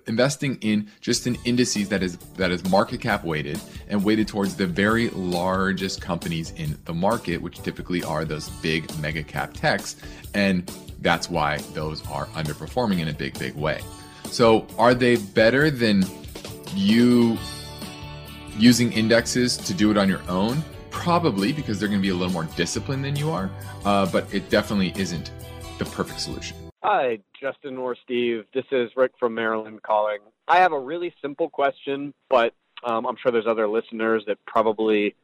investing 0.06 0.58
in 0.62 0.90
just 1.00 1.28
an 1.28 1.38
indices 1.46 1.88
that 1.90 2.04
is 2.04 2.18
that 2.36 2.52
is 2.52 2.70
market 2.70 3.00
cap 3.00 3.24
weighted 3.24 3.60
and 3.88 4.04
weighted 4.04 4.28
towards 4.28 4.56
the 4.56 4.68
very 4.68 5.10
largest 5.12 6.02
companies 6.02 6.52
in 6.58 6.78
the 6.84 6.94
market, 6.94 7.42
which 7.42 7.62
typically 7.62 8.04
are 8.04 8.26
those 8.26 8.50
big 8.62 8.94
mega 9.00 9.24
cap 9.24 9.54
techs. 9.54 9.96
And 10.34 10.70
that's 11.00 11.30
why 11.30 11.60
those 11.74 12.06
are 12.08 12.26
underperforming 12.28 13.00
in 13.00 13.08
a 13.08 13.14
big, 13.14 13.40
big 13.40 13.56
way. 13.56 13.82
So 14.26 14.68
are 14.78 14.94
they 14.94 15.16
better 15.16 15.72
than 15.72 16.04
you 16.76 17.38
using 18.62 18.94
indexes 18.94 19.58
to 19.58 19.74
do 19.74 19.90
it 19.90 19.98
on 19.98 20.08
your 20.08 20.22
own? 20.30 20.64
Probably 20.92 21.52
because 21.52 21.80
they're 21.80 21.90
going 21.90 22.00
to 22.00 22.04
be 22.04 22.10
a 22.10 22.16
little 22.16 22.32
more 22.32 22.44
disciplined 22.56 23.04
than 23.04 23.16
you 23.16 23.32
are, 23.32 23.50
uh, 23.86 24.06
but 24.12 24.32
it 24.34 24.50
definitely 24.50 24.94
isn't 24.96 25.32
the 25.80 25.86
perfect 25.86 26.20
solution. 26.20 26.56
Hi, 26.84 27.20
Justin 27.40 27.78
or 27.78 27.96
Steve. 28.04 28.46
This 28.54 28.66
is 28.72 28.92
Rick 28.96 29.14
from 29.20 29.34
Maryland 29.34 29.82
calling. 29.82 30.20
I 30.48 30.58
have 30.60 30.74
a 30.74 30.80
really 30.80 31.14
simple 31.22 31.50
question, 31.50 32.14
but 32.30 32.54
um, 32.84 33.06
I'm 33.06 33.16
sure 33.22 33.32
there's 33.32 33.48
other 33.48 33.68
listeners 33.68 34.24
that 34.28 34.38
probably 34.46 35.16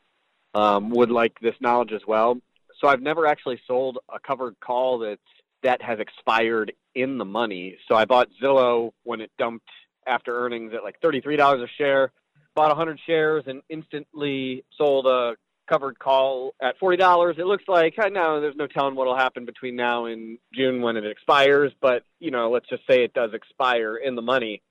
um, 0.54 0.90
would 0.92 1.12
like 1.12 1.40
this 1.40 1.56
knowledge 1.60 1.92
as 1.92 2.02
well. 2.08 2.40
So 2.80 2.88
I've 2.88 3.02
never 3.02 3.28
actually 3.28 3.60
sold 3.68 4.00
a 4.14 4.20
covered 4.20 4.60
call 4.60 5.00
that's 5.00 5.22
that 5.64 5.82
has 5.82 6.00
expired 6.00 6.72
in 6.94 7.18
the 7.18 7.26
money. 7.26 7.78
So 7.88 7.96
I 7.96 8.06
bought 8.06 8.30
Zillow 8.42 8.92
when 9.04 9.22
it 9.22 9.32
dumped 9.40 9.70
after 10.06 10.46
earnings 10.46 10.74
at 10.74 10.84
like 10.84 11.02
$33 11.02 11.64
a 11.64 11.68
share 11.78 12.12
bought 12.58 12.70
100 12.70 13.00
shares 13.06 13.44
and 13.46 13.62
instantly 13.70 14.66
sold 14.76 15.06
a 15.06 15.36
covered 15.70 16.00
call 16.00 16.56
at 16.60 16.80
$40. 16.80 17.38
It 17.38 17.46
looks 17.46 17.66
like 17.68 17.94
I 18.00 18.10
know 18.10 18.42
there's 18.42 18.56
no 18.56 18.66
telling 18.66 18.96
what'll 18.96 19.16
happen 19.16 19.46
between 19.46 19.76
now 19.76 20.06
and 20.06 20.40
June 20.56 20.82
when 20.82 20.98
it 20.98 21.06
expires, 21.06 21.72
but 21.80 22.02
you 22.20 22.32
know, 22.32 22.50
let's 22.50 22.68
just 22.68 22.82
say 22.90 23.04
it 23.04 23.14
does 23.14 23.30
expire 23.34 23.98
in 23.98 24.16
the 24.16 24.24
money. 24.24 24.64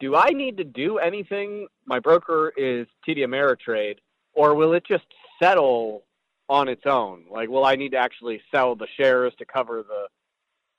Do 0.00 0.14
I 0.14 0.30
need 0.30 0.58
to 0.58 0.64
do 0.64 0.98
anything? 0.98 1.66
My 1.86 1.98
broker 1.98 2.52
is 2.58 2.86
TD 3.08 3.20
Ameritrade, 3.20 3.96
or 4.34 4.54
will 4.54 4.74
it 4.74 4.84
just 4.86 5.06
settle 5.42 6.04
on 6.50 6.68
its 6.68 6.82
own? 6.84 7.24
Like, 7.30 7.48
will 7.48 7.64
I 7.64 7.76
need 7.76 7.92
to 7.92 7.98
actually 7.98 8.42
sell 8.54 8.74
the 8.74 8.88
shares 8.98 9.32
to 9.38 9.46
cover 9.46 9.82
the 9.82 10.08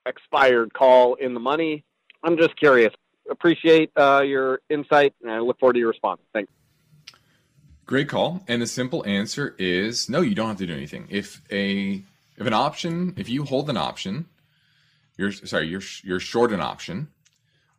expired 0.08 0.76
call 0.76 1.16
in 1.16 1.34
the 1.34 1.40
money? 1.40 1.84
I'm 2.24 2.38
just 2.38 2.56
curious 2.56 2.94
appreciate 3.30 3.92
uh, 3.96 4.24
your 4.26 4.62
insight, 4.70 5.14
and 5.22 5.32
I 5.32 5.40
look 5.40 5.60
forward 5.60 5.74
to 5.74 5.80
your 5.80 5.90
response. 5.90 6.22
Thanks. 6.34 6.52
Great 7.86 8.10
call. 8.10 8.44
And 8.48 8.62
the 8.62 8.68
simple 8.68 9.06
answer 9.06 9.56
is 9.60 10.10
no, 10.10 10.22
you 10.22 10.34
don't 10.36 10.48
have 10.48 10.58
to 10.58 10.68
do 10.68 10.74
anything. 10.74 11.08
If 11.10 11.42
a 11.52 12.04
if 12.38 12.48
an 12.48 12.54
option, 12.54 13.14
if 13.18 13.30
you 13.30 13.44
hold 13.44 13.70
an 13.70 13.78
option, 13.78 14.26
you're 15.18 15.32
sorry, 15.32 15.68
you're 15.68 15.84
you're 16.04 16.20
short 16.20 16.52
an 16.52 16.62
option, 16.62 17.10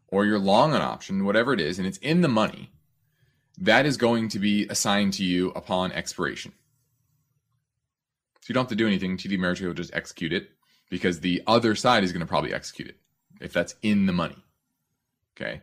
or 0.09 0.25
you're 0.25 0.39
long 0.39 0.75
an 0.75 0.83
option, 0.83 1.25
whatever 1.25 1.53
it 1.53 1.61
is, 1.61 1.79
and 1.79 1.87
it's 1.87 1.99
in 1.99 2.21
the 2.21 2.29
money, 2.29 2.71
that 3.59 3.85
is 3.85 3.97
going 3.97 4.29
to 4.31 4.39
be 4.39 4.67
assigned 4.69 5.13
to 5.15 5.25
you 5.25 5.51
upon 5.51 5.93
expiration. 5.93 6.53
So 8.41 8.51
you 8.51 8.55
don't 8.55 8.63
have 8.63 8.71
to 8.71 8.77
do 8.77 8.87
anything. 8.87 9.17
TD 9.17 9.37
Ameritrade 9.37 9.67
will 9.67 9.75
just 9.75 9.93
execute 9.93 10.33
it 10.33 10.51
because 10.89 11.19
the 11.19 11.43
other 11.49 11.75
side 11.75 12.05
is 12.05 12.13
going 12.13 12.21
to 12.21 12.27
probably 12.27 12.55
execute 12.55 12.89
it 12.89 12.97
if 13.41 13.53
that's 13.53 13.75
in 13.83 14.07
the 14.07 14.13
money. 14.13 14.46
Okay. 15.37 15.63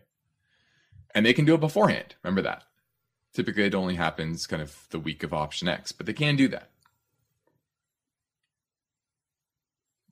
And 1.15 1.25
they 1.25 1.33
can 1.33 1.45
do 1.45 1.55
it 1.55 1.59
beforehand. 1.59 2.15
Remember 2.23 2.41
that. 2.41 2.63
Typically, 3.33 3.63
it 3.63 3.75
only 3.75 3.95
happens 3.95 4.45
kind 4.45 4.61
of 4.61 4.87
the 4.91 4.99
week 4.99 5.23
of 5.23 5.33
option 5.33 5.67
X, 5.67 5.91
but 5.91 6.05
they 6.05 6.13
can 6.13 6.35
do 6.35 6.47
that. 6.49 6.69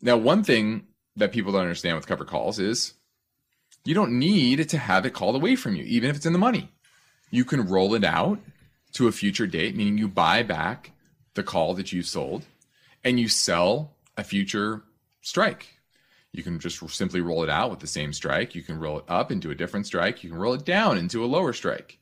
Now, 0.02 0.18
one 0.18 0.44
thing 0.44 0.88
that 1.16 1.32
people 1.32 1.52
don't 1.52 1.62
understand 1.62 1.96
with 1.96 2.08
cover 2.08 2.26
calls 2.26 2.58
is 2.58 2.94
you 3.86 3.94
don't 3.94 4.18
need 4.18 4.68
to 4.70 4.78
have 4.78 5.06
it 5.06 5.14
called 5.14 5.36
away 5.36 5.56
from 5.56 5.76
you, 5.76 5.84
even 5.84 6.10
if 6.10 6.16
it's 6.16 6.26
in 6.26 6.34
the 6.34 6.40
money. 6.40 6.72
You 7.30 7.46
can 7.46 7.68
roll 7.68 7.94
it 7.94 8.04
out 8.04 8.40
to 8.94 9.08
a 9.08 9.12
future 9.12 9.48
date, 9.48 9.76
meaning 9.76 9.98
you 9.98 10.08
buy 10.08 10.44
back 10.44 10.92
the 11.36 11.44
call 11.44 11.76
that 11.76 11.92
you 11.92 12.02
sold 12.02 12.46
and 13.04 13.20
you 13.20 13.28
sell 13.28 13.94
a 14.18 14.24
future 14.24 14.84
strike 15.22 15.81
you 16.34 16.44
can 16.44 16.60
just 16.60 16.80
simply 16.90 17.22
roll 17.22 17.44
it 17.44 17.50
out 17.50 17.70
with 17.70 17.80
the 17.80 17.88
same 17.88 18.14
strike. 18.14 18.56
You 18.56 18.64
can 18.64 18.80
roll 18.80 19.00
it 19.00 19.06
up 19.08 19.32
into 19.32 19.52
a 19.52 19.56
different 19.56 19.86
strike. 19.86 20.24
You 20.24 20.30
can 20.30 20.40
roll 20.40 20.54
it 20.54 20.66
down 20.66 20.98
into 20.98 21.24
a 21.24 21.28
lower 21.28 21.54
strike. 21.54 22.00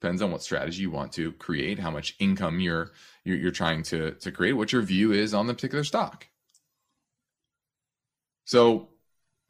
Depends 0.00 0.20
on 0.20 0.30
what 0.30 0.42
strategy 0.42 0.82
you 0.82 0.90
want 0.90 1.12
to 1.12 1.32
create, 1.32 1.78
how 1.78 1.90
much 1.90 2.16
income 2.18 2.60
you're 2.60 2.92
you're, 3.24 3.36
you're 3.36 3.50
trying 3.50 3.82
to 3.84 4.12
to 4.12 4.32
create, 4.32 4.52
what 4.52 4.72
your 4.72 4.82
view 4.82 5.12
is 5.12 5.32
on 5.32 5.46
the 5.46 5.54
particular 5.54 5.84
stock. 5.84 6.26
So, 8.44 8.88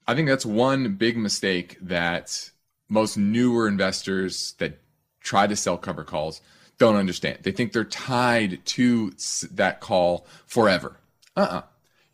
I 0.06 0.14
think 0.14 0.28
that's 0.28 0.46
one 0.46 0.94
big 0.94 1.16
mistake 1.16 1.76
that 1.82 2.50
most 2.88 3.16
newer 3.18 3.66
investors 3.68 4.54
that 4.58 4.78
try 5.20 5.46
to 5.46 5.56
sell 5.56 5.76
cover 5.76 6.04
calls 6.04 6.40
don't 6.78 6.96
understand. 6.96 7.40
They 7.42 7.52
think 7.52 7.72
they're 7.72 7.84
tied 7.84 8.64
to 8.66 9.12
that 9.52 9.80
call 9.80 10.26
forever. 10.46 10.96
Uh-uh. 11.36 11.62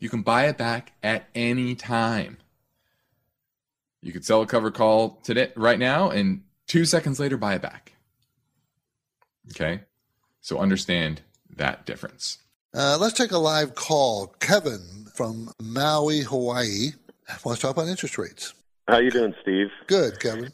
You 0.02 0.08
can 0.08 0.22
buy 0.22 0.48
it 0.48 0.58
back 0.58 0.94
at 1.04 1.28
any 1.32 1.76
time. 1.76 2.38
You 4.00 4.12
could 4.12 4.24
sell 4.24 4.42
a 4.42 4.46
cover 4.48 4.72
call 4.72 5.20
today, 5.22 5.52
right 5.54 5.78
now, 5.78 6.10
and 6.10 6.42
two 6.66 6.84
seconds 6.84 7.20
later, 7.20 7.36
buy 7.36 7.54
it 7.54 7.62
back. 7.62 7.92
Okay. 9.52 9.82
So 10.40 10.58
understand 10.58 11.22
that 11.54 11.86
difference. 11.86 12.38
Uh, 12.74 12.98
let's 13.00 13.14
take 13.14 13.30
a 13.30 13.38
live 13.38 13.76
call. 13.76 14.34
Kevin 14.40 15.06
from 15.14 15.52
Maui, 15.62 16.22
Hawaii, 16.22 16.94
wants 17.44 17.60
to 17.60 17.68
talk 17.68 17.76
about 17.76 17.86
interest 17.86 18.18
rates. 18.18 18.54
How 18.88 18.98
you 18.98 19.12
doing, 19.12 19.36
Steve? 19.42 19.68
Good, 19.86 20.18
Kevin. 20.18 20.50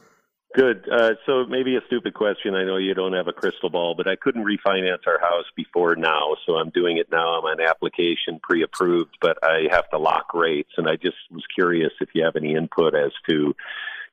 Good. 0.54 0.88
Uh, 0.90 1.10
so 1.26 1.44
maybe 1.44 1.76
a 1.76 1.80
stupid 1.86 2.14
question. 2.14 2.54
I 2.54 2.64
know 2.64 2.78
you 2.78 2.94
don't 2.94 3.12
have 3.12 3.28
a 3.28 3.32
crystal 3.32 3.68
ball, 3.68 3.94
but 3.94 4.08
I 4.08 4.16
couldn't 4.16 4.44
refinance 4.44 5.06
our 5.06 5.20
house 5.20 5.44
before 5.54 5.94
now, 5.94 6.36
so 6.46 6.54
I'm 6.54 6.70
doing 6.70 6.96
it 6.96 7.08
now. 7.12 7.38
I'm 7.38 7.44
on 7.44 7.60
application 7.60 8.40
pre-approved, 8.42 9.18
but 9.20 9.36
I 9.42 9.66
have 9.70 9.88
to 9.90 9.98
lock 9.98 10.32
rates, 10.32 10.70
and 10.78 10.88
I 10.88 10.96
just 10.96 11.16
was 11.30 11.44
curious 11.54 11.92
if 12.00 12.08
you 12.14 12.24
have 12.24 12.34
any 12.34 12.54
input 12.54 12.94
as 12.94 13.12
to 13.28 13.54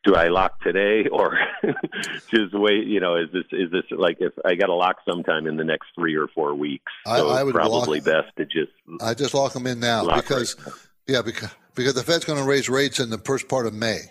do 0.03 0.13
I 0.13 0.27
lock 0.27 0.61
today 0.61 1.07
or 1.11 1.39
just 2.29 2.53
wait? 2.53 2.85
You 2.85 2.99
know, 2.99 3.15
is 3.15 3.29
this 3.31 3.45
is 3.53 3.71
this 3.71 3.83
like 3.91 4.17
if 4.19 4.33
I 4.43 4.55
got 4.55 4.67
to 4.67 4.75
lock 4.75 4.97
sometime 5.09 5.47
in 5.47 5.55
the 5.55 5.63
next 5.63 5.87
three 5.95 6.15
or 6.15 6.27
four 6.27 6.53
weeks? 6.53 6.91
So 7.05 7.29
I, 7.29 7.39
I 7.39 7.43
would 7.43 7.55
probably 7.55 8.01
lock, 8.01 8.25
best 8.25 8.35
to 8.37 8.45
just 8.45 8.73
I 9.01 9.13
just 9.13 9.33
lock 9.33 9.53
them 9.53 9.67
in 9.67 9.79
now 9.79 10.15
because 10.15 10.57
yeah 11.07 11.21
because 11.21 11.49
because 11.75 11.93
the 11.93 12.03
Fed's 12.03 12.25
going 12.25 12.39
to 12.39 12.45
raise 12.45 12.67
rates 12.67 12.99
in 12.99 13.09
the 13.09 13.17
first 13.19 13.47
part 13.47 13.65
of 13.65 13.73
May 13.73 14.01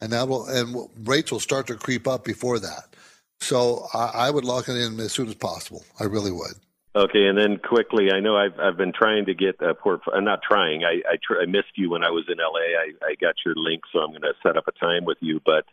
and 0.00 0.12
that 0.12 0.28
will 0.28 0.46
and 0.46 0.88
rates 1.04 1.30
will 1.32 1.40
start 1.40 1.66
to 1.68 1.74
creep 1.74 2.06
up 2.06 2.24
before 2.24 2.58
that. 2.58 2.94
So 3.40 3.86
I, 3.92 4.10
I 4.14 4.30
would 4.30 4.44
lock 4.44 4.68
it 4.68 4.76
in 4.76 4.98
as 5.00 5.12
soon 5.12 5.28
as 5.28 5.34
possible. 5.34 5.84
I 6.00 6.04
really 6.04 6.32
would. 6.32 6.54
Okay, 6.96 7.26
and 7.26 7.36
then 7.36 7.58
quickly, 7.58 8.12
I 8.12 8.20
know 8.20 8.36
I've 8.36 8.58
I've 8.60 8.76
been 8.76 8.92
trying 8.92 9.26
to 9.26 9.34
get 9.34 9.60
a 9.60 9.74
portfolio. 9.74 10.18
I'm 10.18 10.28
uh, 10.28 10.30
not 10.30 10.40
trying. 10.48 10.84
I 10.84 11.02
I, 11.10 11.16
tr- 11.26 11.40
I 11.42 11.46
missed 11.46 11.76
you 11.76 11.90
when 11.90 12.04
I 12.04 12.10
was 12.10 12.24
in 12.28 12.38
LA. 12.38 12.78
I 12.78 12.92
I 13.04 13.14
got 13.20 13.34
your 13.44 13.54
link, 13.56 13.82
so 13.92 13.98
I'm 13.98 14.10
going 14.10 14.22
to 14.22 14.32
set 14.42 14.56
up 14.56 14.68
a 14.68 14.72
time 14.72 15.04
with 15.04 15.18
you. 15.20 15.40
But 15.44 15.64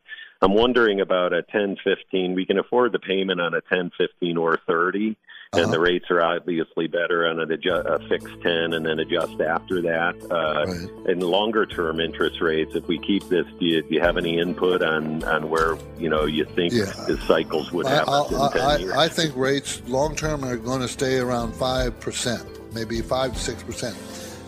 I'm 0.41 0.55
wondering 0.55 0.99
about 0.99 1.33
a 1.33 1.43
10, 1.43 1.77
15. 1.83 2.33
We 2.33 2.47
can 2.47 2.57
afford 2.57 2.91
the 2.91 2.99
payment 2.99 3.39
on 3.39 3.53
a 3.53 3.61
10, 3.61 3.91
15, 3.95 4.37
or 4.37 4.57
30. 4.67 5.15
And 5.53 5.63
Uh-huh. 5.63 5.71
the 5.73 5.79
rates 5.81 6.05
are 6.09 6.21
obviously 6.21 6.87
better 6.87 7.27
on 7.27 7.37
an 7.41 7.49
adju- 7.49 7.83
a 7.85 7.99
fixed 8.07 8.41
10 8.41 8.71
and 8.71 8.85
then 8.85 8.99
adjust 8.99 9.41
after 9.41 9.81
that. 9.81 10.15
Uh, 10.31 10.65
And 11.11 11.21
longer 11.21 11.65
term 11.65 11.99
interest 11.99 12.39
rates, 12.39 12.73
if 12.73 12.87
we 12.87 12.97
keep 12.99 13.27
this, 13.27 13.45
do 13.59 13.65
you, 13.65 13.81
do 13.81 13.87
you 13.93 13.99
have 13.99 14.15
any 14.15 14.39
input 14.39 14.81
on, 14.81 15.21
on 15.25 15.49
where 15.49 15.77
you 15.99 16.07
know 16.09 16.23
you 16.23 16.45
think 16.45 16.71
Yeah. 16.71 16.85
the 17.05 17.19
cycles 17.27 17.69
would 17.73 17.85
I, 17.85 17.89
have 17.95 18.07
us 18.07 18.31
in 18.31 18.37
10 18.37 18.61
I, 18.61 18.77
years? 18.77 18.91
I, 18.93 19.03
I 19.03 19.07
think 19.09 19.35
rates 19.35 19.81
long 19.87 20.15
term 20.15 20.45
are 20.45 20.55
going 20.55 20.79
to 20.79 20.87
stay 20.87 21.17
around 21.17 21.51
5%, 21.51 22.73
maybe 22.73 23.01
5 23.01 23.33
to 23.33 23.51
6%. 23.51 23.93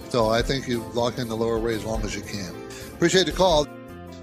So 0.09 0.29
I 0.29 0.41
think 0.41 0.69
you 0.69 0.85
lock 0.93 1.17
in 1.17 1.27
the 1.27 1.35
lower 1.35 1.57
rate 1.57 1.75
as 1.75 1.83
long 1.83 2.01
as 2.03 2.15
you 2.15 2.21
can. 2.21 2.53
Appreciate 2.93 3.25
the 3.25 3.33
call. 3.33 3.67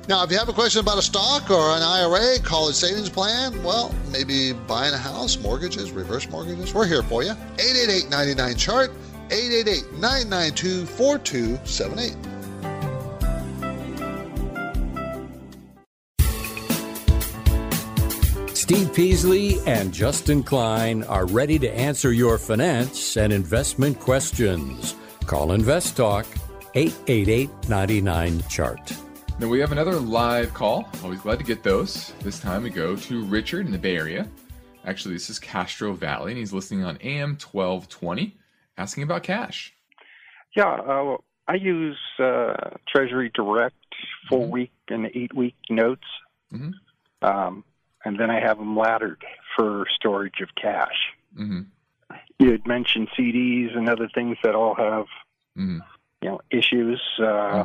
Now, 0.08 0.24
if 0.24 0.30
you 0.30 0.38
have 0.38 0.48
a 0.48 0.52
question 0.52 0.80
about 0.80 0.98
a 0.98 1.02
stock 1.02 1.50
or 1.50 1.76
an 1.76 1.82
IRA, 1.82 2.40
college 2.40 2.74
savings 2.74 3.08
plan, 3.08 3.62
well, 3.62 3.94
maybe 4.10 4.52
buying 4.52 4.92
a 4.92 4.98
house, 4.98 5.38
mortgages, 5.38 5.92
reverse 5.92 6.28
mortgages, 6.28 6.74
we're 6.74 6.86
here 6.86 7.02
for 7.02 7.22
you. 7.22 7.30
888 7.30 8.10
99 8.10 8.56
chart, 8.56 8.90
888 9.30 9.92
992 10.00 10.86
4278. 10.86 12.16
Steve 18.56 18.94
Peasley 18.94 19.58
and 19.66 19.92
Justin 19.92 20.44
Klein 20.44 21.02
are 21.04 21.26
ready 21.26 21.58
to 21.58 21.68
answer 21.72 22.12
your 22.12 22.38
finance 22.38 23.16
and 23.16 23.32
investment 23.32 23.98
questions. 23.98 24.94
Call 25.26 25.52
Invest 25.52 25.96
Talk 25.96 26.24
888 26.74 27.50
99 27.68 28.42
Chart. 28.48 29.09
Now 29.40 29.48
we 29.48 29.58
have 29.60 29.72
another 29.72 29.92
live 29.98 30.52
call. 30.52 30.86
Always 31.02 31.20
glad 31.20 31.38
to 31.38 31.44
get 31.46 31.62
those. 31.62 32.12
This 32.20 32.38
time 32.38 32.62
we 32.62 32.68
go 32.68 32.94
to 32.94 33.24
Richard 33.24 33.64
in 33.64 33.72
the 33.72 33.78
Bay 33.78 33.96
Area. 33.96 34.28
Actually, 34.84 35.14
this 35.14 35.30
is 35.30 35.38
Castro 35.38 35.94
Valley, 35.94 36.32
and 36.32 36.38
he's 36.38 36.52
listening 36.52 36.84
on 36.84 36.98
AM 37.00 37.38
1220, 37.38 38.36
asking 38.76 39.02
about 39.02 39.22
cash. 39.22 39.72
Yeah, 40.54 40.68
uh, 40.68 41.16
I 41.48 41.54
use 41.54 41.98
uh, 42.18 42.52
Treasury 42.86 43.30
Direct 43.32 43.74
four 44.28 44.46
week 44.46 44.72
and 44.88 45.10
eight 45.14 45.34
week 45.34 45.56
notes, 45.70 46.06
Mhm. 46.52 46.74
um, 47.22 47.64
and 48.04 48.20
then 48.20 48.30
I 48.30 48.40
have 48.40 48.58
them 48.58 48.76
laddered 48.76 49.24
for 49.56 49.86
storage 49.94 50.40
of 50.42 50.54
cash. 50.54 51.14
Mm-hmm. 51.34 51.62
You 52.38 52.50
had 52.52 52.66
mentioned 52.66 53.08
CDs 53.16 53.74
and 53.74 53.88
other 53.88 54.08
things 54.14 54.36
that 54.42 54.54
all 54.54 54.74
have 54.74 55.06
Mhm. 55.56 55.80
you 56.20 56.28
know 56.28 56.40
issues. 56.50 57.00
Uh, 57.18 57.64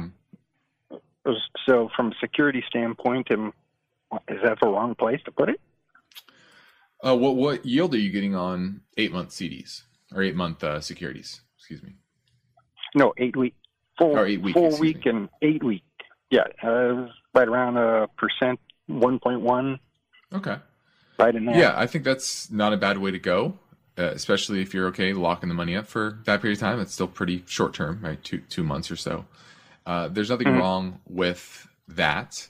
So, 1.68 1.90
from 1.96 2.12
a 2.12 2.16
security 2.20 2.64
standpoint, 2.68 3.32
am, 3.32 3.54
is 4.28 4.40
that 4.44 4.60
the 4.62 4.68
wrong 4.68 4.96
place 4.96 5.20
to 5.26 5.32
put 5.32 5.50
it? 5.50 5.60
Uh, 7.06 7.16
what 7.16 7.36
what 7.36 7.66
yield 7.66 7.94
are 7.94 8.00
you 8.00 8.12
getting 8.12 8.36
on 8.36 8.82
eight 8.98 9.12
month 9.12 9.30
CDs 9.30 9.84
or 10.14 10.22
eight 10.22 10.36
month 10.36 10.64
uh, 10.64 10.80
securities? 10.80 11.42
Excuse 11.58 11.84
me. 11.84 11.94
No, 12.96 13.14
eight 13.18 13.36
week, 13.36 13.56
four, 13.98 14.20
Or 14.20 14.26
eight 14.26 14.42
week, 14.42 14.54
four 14.54 14.68
excuse 14.68 14.96
week 14.96 15.06
and 15.06 15.30
eight 15.42 15.64
week. 15.64 15.84
Yeah, 16.30 16.44
uh, 16.64 17.08
right 17.34 17.48
around 17.48 17.78
a 17.78 18.08
percent, 18.18 18.60
one 18.88 19.20
point 19.20 19.42
one. 19.42 19.80
Okay. 20.34 20.58
Right 21.20 21.36
in 21.36 21.46
there. 21.46 21.58
Yeah, 21.58 21.74
I 21.76 21.88
think 21.88 22.04
that's 22.04 22.52
not 22.52 22.74
a 22.74 22.78
bad 22.78 22.98
way 22.98 23.12
to 23.12 23.20
go, 23.20 23.58
uh, 23.98 24.04
especially 24.04 24.62
if 24.62 24.74
you're 24.74 24.88
okay 24.88 25.14
locking 25.14 25.50
the 25.50 25.56
money 25.56 25.76
up 25.76 25.88
for 25.88 26.20
that 26.26 26.42
period 26.42 26.58
of 26.58 26.62
time. 26.62 26.80
It's 26.80 26.94
still 26.94 27.08
pretty 27.08 27.44
short 27.46 27.74
term, 27.74 28.00
right? 28.02 28.22
Two 28.24 28.40
two 28.50 28.64
months 28.64 28.90
or 28.90 28.96
so. 28.96 29.26
Uh, 29.86 30.08
there's 30.08 30.30
nothing 30.30 30.48
Mhm. 30.48 30.60
wrong 30.60 31.00
with 31.08 31.68
that, 31.88 32.48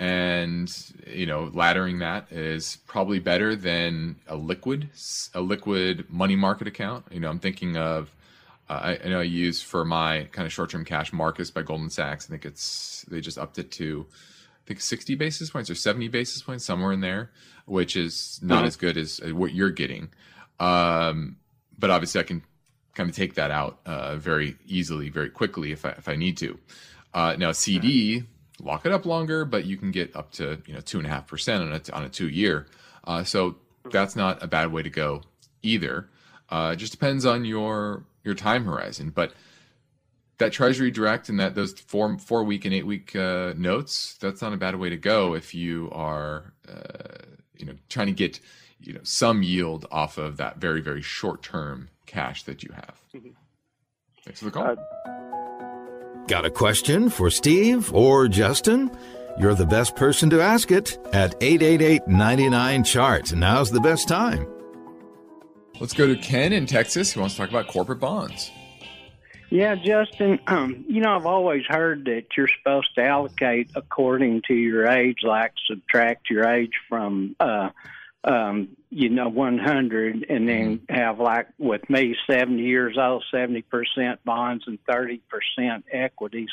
and 0.00 0.70
you 1.06 1.26
know, 1.26 1.46
laddering 1.50 2.00
that 2.00 2.30
is 2.32 2.78
probably 2.86 3.18
better 3.18 3.54
than 3.54 4.16
a 4.26 4.36
liquid 4.36 4.90
a 5.34 5.40
liquid 5.40 6.04
money 6.10 6.36
market 6.36 6.66
account. 6.66 7.06
You 7.10 7.20
know, 7.20 7.30
I'm 7.30 7.38
thinking 7.40 7.76
of. 7.76 8.10
Uh, 8.66 8.80
I, 8.82 8.98
I 9.04 9.08
know 9.10 9.20
I 9.20 9.24
use 9.24 9.60
for 9.60 9.84
my 9.84 10.24
kind 10.32 10.46
of 10.46 10.52
short-term 10.52 10.86
cash 10.86 11.12
Marcus 11.12 11.50
by 11.50 11.60
Goldman 11.60 11.90
Sachs. 11.90 12.24
I 12.26 12.30
think 12.30 12.46
it's 12.46 13.04
they 13.10 13.20
just 13.20 13.36
upped 13.36 13.58
it 13.58 13.70
to 13.72 14.06
I 14.08 14.66
think 14.66 14.80
60 14.80 15.14
basis 15.16 15.50
points 15.50 15.68
or 15.68 15.74
70 15.74 16.08
basis 16.08 16.40
points, 16.40 16.64
somewhere 16.64 16.90
in 16.92 17.00
there, 17.02 17.30
which 17.66 17.94
is 17.94 18.40
not 18.42 18.64
Mhm. 18.64 18.66
as 18.66 18.76
good 18.76 18.96
as 18.96 19.20
uh, 19.20 19.34
what 19.34 19.52
you're 19.52 19.68
getting. 19.70 20.08
Um, 20.58 21.36
but 21.78 21.90
obviously, 21.90 22.20
I 22.20 22.24
can 22.24 22.42
kind 22.94 23.10
of 23.10 23.16
take 23.16 23.34
that 23.34 23.50
out 23.50 23.78
uh, 23.86 24.16
very 24.16 24.56
easily, 24.66 25.08
very 25.10 25.30
quickly 25.30 25.72
if 25.72 25.84
I, 25.84 25.90
if 25.90 26.08
I 26.08 26.16
need 26.16 26.36
to. 26.38 26.58
Uh, 27.12 27.36
now, 27.38 27.52
CD, 27.52 28.24
lock 28.60 28.86
it 28.86 28.92
up 28.92 29.06
longer, 29.06 29.44
but 29.44 29.64
you 29.64 29.76
can 29.76 29.90
get 29.90 30.14
up 30.16 30.32
to 30.32 30.60
you 30.66 30.74
know 30.74 30.80
two 30.80 30.98
and 30.98 31.06
a 31.06 31.10
half 31.10 31.26
percent 31.26 31.62
on 31.62 31.72
a 31.72 31.96
on 31.96 32.04
a 32.04 32.08
two 32.08 32.28
year. 32.28 32.66
Uh, 33.04 33.24
so 33.24 33.56
that's 33.90 34.16
not 34.16 34.42
a 34.42 34.46
bad 34.46 34.72
way 34.72 34.82
to 34.82 34.90
go 34.90 35.22
either. 35.62 36.08
Uh, 36.48 36.70
it 36.72 36.76
just 36.76 36.92
depends 36.92 37.24
on 37.26 37.44
your 37.44 38.04
your 38.24 38.34
time 38.34 38.64
horizon, 38.64 39.10
but 39.10 39.32
that 40.38 40.52
Treasury 40.52 40.90
Direct 40.90 41.28
and 41.28 41.38
that 41.38 41.54
those 41.54 41.72
four 41.72 42.18
four 42.18 42.44
week 42.44 42.64
and 42.64 42.74
eight 42.74 42.86
week 42.86 43.14
uh, 43.14 43.54
notes, 43.56 44.16
that's 44.20 44.42
not 44.42 44.52
a 44.52 44.56
bad 44.56 44.76
way 44.76 44.88
to 44.88 44.96
go 44.96 45.34
if 45.34 45.54
you 45.54 45.88
are 45.92 46.52
uh, 46.68 47.24
you 47.56 47.66
know 47.66 47.74
trying 47.88 48.06
to 48.06 48.12
get 48.12 48.40
you 48.80 48.92
know 48.92 49.00
some 49.02 49.42
yield 49.42 49.86
off 49.90 50.18
of 50.18 50.36
that 50.36 50.58
very 50.58 50.80
very 50.80 51.02
short 51.02 51.42
term 51.42 51.88
cash 52.06 52.42
that 52.44 52.62
you 52.62 52.70
have. 52.74 53.00
Thanks 54.24 54.40
for 54.40 54.46
the 54.46 54.50
call. 54.50 54.76
Got 56.26 56.46
a 56.46 56.50
question 56.50 57.10
for 57.10 57.30
Steve 57.30 57.92
or 57.92 58.28
Justin? 58.28 58.90
You're 59.38 59.54
the 59.54 59.66
best 59.66 59.96
person 59.96 60.30
to 60.30 60.40
ask 60.40 60.70
it 60.70 60.96
at 61.12 61.34
888 61.42 62.06
99 62.06 62.84
Chart. 62.84 63.32
Now's 63.34 63.70
the 63.70 63.80
best 63.80 64.08
time. 64.08 64.46
Let's 65.80 65.92
go 65.92 66.06
to 66.06 66.16
Ken 66.16 66.52
in 66.52 66.66
Texas 66.66 67.12
who 67.12 67.20
wants 67.20 67.34
to 67.34 67.42
talk 67.42 67.50
about 67.50 67.66
corporate 67.66 68.00
bonds. 68.00 68.50
Yeah, 69.50 69.74
Justin, 69.74 70.40
um, 70.46 70.84
you 70.88 71.00
know, 71.00 71.16
I've 71.16 71.26
always 71.26 71.64
heard 71.68 72.06
that 72.06 72.26
you're 72.36 72.48
supposed 72.58 72.94
to 72.94 73.04
allocate 73.04 73.70
according 73.74 74.42
to 74.48 74.54
your 74.54 74.86
age, 74.86 75.18
like 75.22 75.52
subtract 75.66 76.30
your 76.30 76.44
age 76.44 76.72
from, 76.88 77.36
uh, 77.38 77.70
um, 78.24 78.68
you 78.90 79.10
know, 79.10 79.28
100, 79.28 80.26
and 80.28 80.48
then 80.48 80.80
have, 80.88 81.20
like, 81.20 81.48
with 81.58 81.88
me, 81.90 82.16
70 82.28 82.62
years 82.62 82.96
old, 82.98 83.24
70% 83.32 83.64
bonds 84.24 84.64
and 84.66 84.78
30% 84.86 85.20
equities. 85.92 86.48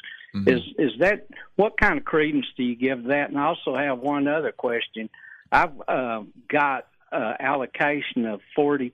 Is 0.47 0.61
is 0.77 0.91
that 0.99 1.27
what 1.57 1.77
kind 1.77 1.97
of 1.97 2.05
credence 2.05 2.45
do 2.55 2.63
you 2.63 2.75
give 2.75 3.03
that? 3.05 3.29
And 3.29 3.37
I 3.37 3.47
also 3.47 3.75
have 3.75 3.99
one 3.99 4.29
other 4.29 4.53
question. 4.53 5.09
I've 5.51 5.73
uh, 5.87 6.23
got 6.47 6.87
uh, 7.11 7.33
allocation 7.39 8.25
of 8.25 8.39
40%, 8.57 8.93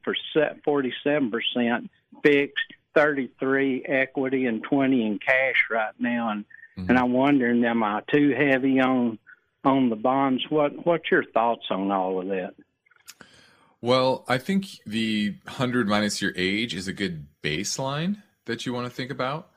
47% 0.65 1.89
fixed 2.23 2.73
33 2.95 3.85
equity 3.85 4.47
and 4.47 4.63
20 4.63 5.05
in 5.05 5.19
cash 5.19 5.65
right 5.69 5.93
now 5.99 6.31
and 6.31 6.45
and 6.77 6.97
I'm 6.97 7.13
wondering 7.13 7.63
am 7.63 7.83
I 7.83 8.01
too 8.11 8.33
heavy 8.35 8.79
on 8.79 9.19
on 9.63 9.89
the 9.89 9.95
bonds 9.95 10.43
what 10.49 10.85
what's 10.85 11.11
your 11.11 11.23
thoughts 11.23 11.65
on 11.69 11.91
all 11.91 12.19
of 12.19 12.27
that 12.29 12.55
Well, 13.81 14.25
I 14.27 14.37
think 14.39 14.79
the 14.85 15.35
100 15.43 15.87
minus 15.87 16.21
your 16.21 16.33
age 16.35 16.73
is 16.73 16.87
a 16.87 16.93
good 16.93 17.27
baseline 17.43 18.23
that 18.45 18.65
you 18.65 18.73
want 18.73 18.87
to 18.87 18.93
think 18.93 19.11
about, 19.11 19.51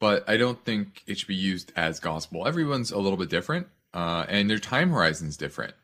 but 0.00 0.28
I 0.28 0.38
don't 0.38 0.64
think 0.64 1.02
it 1.06 1.18
should 1.18 1.28
be 1.28 1.34
used 1.34 1.72
as 1.76 2.00
gospel. 2.00 2.46
Everyone's 2.46 2.90
a 2.90 2.98
little 2.98 3.18
bit 3.18 3.28
different, 3.28 3.66
uh, 3.92 4.24
and 4.28 4.48
their 4.48 4.58
time 4.58 4.90
horizon's 4.90 5.36
different. 5.36 5.74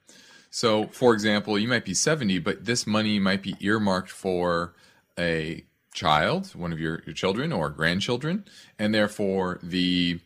So, 0.50 0.86
for 0.88 1.12
example, 1.12 1.58
you 1.58 1.68
might 1.68 1.84
be 1.84 1.94
70, 1.94 2.38
but 2.38 2.64
this 2.64 2.86
money 2.86 3.18
might 3.18 3.42
be 3.42 3.56
earmarked 3.60 4.10
for 4.10 4.74
a 5.18 5.64
child, 5.92 6.54
one 6.54 6.72
of 6.72 6.80
your, 6.80 7.02
your 7.04 7.14
children 7.14 7.52
or 7.52 7.68
grandchildren, 7.68 8.44
and 8.78 8.94
therefore 8.94 9.60
the 9.62 10.18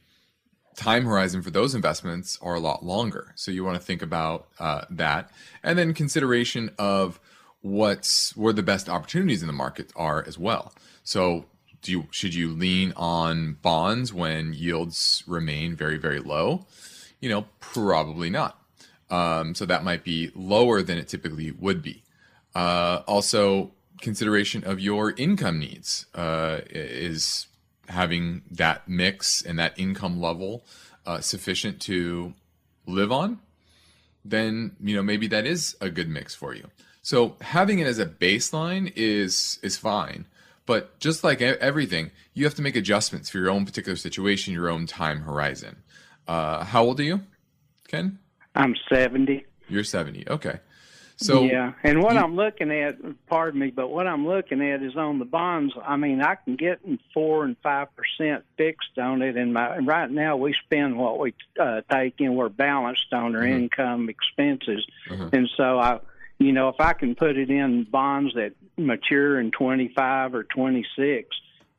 time 0.76 1.04
horizon 1.04 1.42
for 1.42 1.50
those 1.50 1.74
investments 1.74 2.38
are 2.42 2.54
a 2.54 2.60
lot 2.60 2.84
longer. 2.84 3.32
So 3.34 3.50
you 3.50 3.64
want 3.64 3.76
to 3.76 3.82
think 3.82 4.02
about 4.02 4.48
uh, 4.60 4.84
that, 4.90 5.30
and 5.62 5.78
then 5.78 5.94
consideration 5.94 6.70
of 6.78 7.18
what's 7.66 8.36
where 8.36 8.52
the 8.52 8.62
best 8.62 8.88
opportunities 8.88 9.42
in 9.42 9.48
the 9.48 9.52
market 9.52 9.92
are 9.96 10.24
as 10.26 10.38
well. 10.38 10.72
So 11.02 11.46
do 11.82 11.92
you 11.92 12.08
should 12.10 12.34
you 12.34 12.48
lean 12.48 12.92
on 12.96 13.54
bonds 13.60 14.12
when 14.12 14.52
yields 14.52 15.24
remain 15.26 15.74
very 15.74 15.98
very 15.98 16.20
low? 16.20 16.66
You 17.20 17.28
know, 17.28 17.46
probably 17.60 18.30
not. 18.30 18.60
Um, 19.10 19.54
so 19.54 19.66
that 19.66 19.84
might 19.84 20.04
be 20.04 20.30
lower 20.34 20.82
than 20.82 20.98
it 20.98 21.08
typically 21.08 21.50
would 21.50 21.82
be. 21.82 22.02
Uh, 22.54 23.02
also, 23.06 23.72
consideration 24.00 24.64
of 24.64 24.80
your 24.80 25.12
income 25.12 25.58
needs 25.58 26.06
uh, 26.14 26.60
is 26.70 27.46
having 27.88 28.42
that 28.50 28.88
mix 28.88 29.42
and 29.42 29.58
that 29.58 29.78
income 29.78 30.20
level 30.20 30.64
uh, 31.04 31.20
sufficient 31.20 31.80
to 31.80 32.34
live 32.86 33.10
on. 33.10 33.40
Then 34.24 34.76
you 34.80 34.94
know 34.94 35.02
maybe 35.02 35.26
that 35.28 35.46
is 35.46 35.76
a 35.80 35.90
good 35.90 36.08
mix 36.08 36.34
for 36.34 36.54
you. 36.54 36.70
So 37.06 37.36
having 37.40 37.78
it 37.78 37.86
as 37.86 38.00
a 38.00 38.04
baseline 38.04 38.92
is 38.96 39.60
is 39.62 39.76
fine, 39.76 40.26
but 40.66 40.98
just 40.98 41.22
like 41.22 41.40
everything, 41.40 42.10
you 42.34 42.42
have 42.46 42.56
to 42.56 42.62
make 42.62 42.74
adjustments 42.74 43.30
for 43.30 43.38
your 43.38 43.48
own 43.48 43.64
particular 43.64 43.94
situation, 43.94 44.52
your 44.52 44.68
own 44.68 44.86
time 44.86 45.20
horizon. 45.20 45.76
Uh, 46.26 46.64
how 46.64 46.82
old 46.82 46.98
are 46.98 47.04
you, 47.04 47.20
Ken? 47.86 48.18
I'm 48.56 48.74
70 48.88 49.46
You're 49.68 49.84
70. 49.84 50.28
Okay. 50.28 50.58
So 51.14 51.44
yeah, 51.44 51.74
and 51.84 52.02
what 52.02 52.16
I'm 52.16 52.34
looking 52.34 52.72
at, 52.72 52.96
pardon 53.28 53.60
me, 53.60 53.70
but 53.70 53.88
what 53.88 54.08
I'm 54.08 54.26
looking 54.26 54.60
at 54.60 54.82
is 54.82 54.96
on 54.96 55.20
the 55.20 55.24
bonds. 55.24 55.74
I 55.86 55.94
mean, 55.96 56.20
I 56.20 56.34
can 56.34 56.56
get 56.56 56.80
four 57.14 57.44
and 57.44 57.56
five 57.62 57.86
percent 57.94 58.44
fixed 58.56 58.98
on 58.98 59.22
it, 59.22 59.36
and 59.36 59.54
my 59.54 59.76
and 59.76 59.86
right 59.86 60.10
now 60.10 60.36
we 60.36 60.54
spend 60.54 60.98
what 60.98 61.20
we 61.20 61.34
uh, 61.60 61.82
take 61.88 62.20
in. 62.20 62.34
We're 62.34 62.48
balanced 62.48 63.12
on 63.12 63.36
our 63.36 63.42
Mhm. 63.42 63.60
income 63.60 64.08
expenses, 64.08 64.84
Mhm. 65.08 65.32
and 65.32 65.48
so 65.56 65.78
I, 65.78 66.00
you 66.38 66.52
know, 66.52 66.68
if 66.68 66.76
I 66.78 66.92
can 66.92 67.14
put 67.14 67.36
it 67.36 67.50
in 67.50 67.84
bonds 67.84 68.34
that 68.34 68.52
mature 68.76 69.40
in 69.40 69.50
25 69.50 70.34
or 70.34 70.44
26 70.44 71.28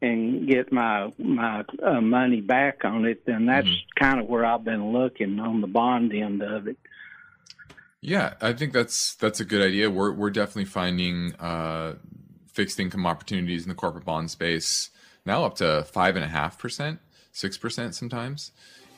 and 0.01 0.47
get 0.47 0.71
my 0.71 1.11
my 1.17 1.63
uh, 1.83 2.01
money 2.01 2.41
back 2.41 2.83
on 2.83 3.05
it, 3.05 3.25
then 3.25 3.45
that's 3.45 3.69
kind 3.99 4.19
of 4.19 4.27
where 4.27 4.45
I've 4.45 4.63
been 4.63 4.91
looking 4.91 5.39
on 5.39 5.61
the 5.61 5.67
bond 5.67 6.13
end 6.13 6.41
of 6.41 6.67
it. 6.67 6.77
Yeah, 8.01 8.35
I 8.41 8.53
think 8.53 8.73
that's 8.73 9.15
that's 9.15 9.39
a 9.39 9.45
good 9.45 9.65
idea. 9.65 9.89
We're 9.89 10.11
we're 10.11 10.29
definitely 10.29 10.65
finding 10.65 11.33
uh, 11.35 11.95
fixed 12.47 12.79
income 12.79 13.05
opportunities 13.05 13.63
in 13.63 13.69
the 13.69 13.75
corporate 13.75 14.05
bond 14.05 14.31
space 14.31 14.89
now 15.25 15.43
up 15.43 15.55
to 15.55 15.83
five 15.83 16.15
and 16.15 16.23
a 16.23 16.27
half 16.27 16.57
percent, 16.57 16.99
six 17.31 17.57
percent 17.57 17.95
sometimes, 17.95 18.51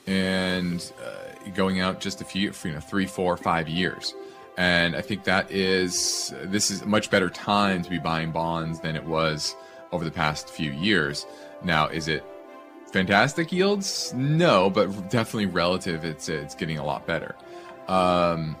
and 0.06 0.92
uh, 1.02 1.50
going 1.54 1.80
out 1.80 2.00
just 2.00 2.20
a 2.20 2.24
few, 2.24 2.52
you 2.64 2.72
know, 2.72 2.80
three, 2.80 3.06
four, 3.06 3.36
five 3.36 3.68
years. 3.68 4.14
And 4.60 4.94
I 4.94 5.00
think 5.00 5.24
that 5.24 5.50
is 5.50 6.34
this 6.42 6.70
is 6.70 6.82
a 6.82 6.86
much 6.86 7.08
better 7.08 7.30
time 7.30 7.80
to 7.80 7.88
be 7.88 7.98
buying 7.98 8.30
bonds 8.30 8.78
than 8.80 8.94
it 8.94 9.02
was 9.02 9.56
over 9.90 10.04
the 10.04 10.10
past 10.10 10.50
few 10.50 10.70
years. 10.70 11.24
Now, 11.64 11.86
is 11.86 12.08
it 12.08 12.22
fantastic 12.92 13.52
yields? 13.52 14.12
No, 14.12 14.68
but 14.68 15.08
definitely 15.08 15.46
relative. 15.46 16.04
It's 16.04 16.28
it's 16.28 16.54
getting 16.54 16.76
a 16.76 16.84
lot 16.84 17.06
better. 17.06 17.36
Um, 17.88 18.54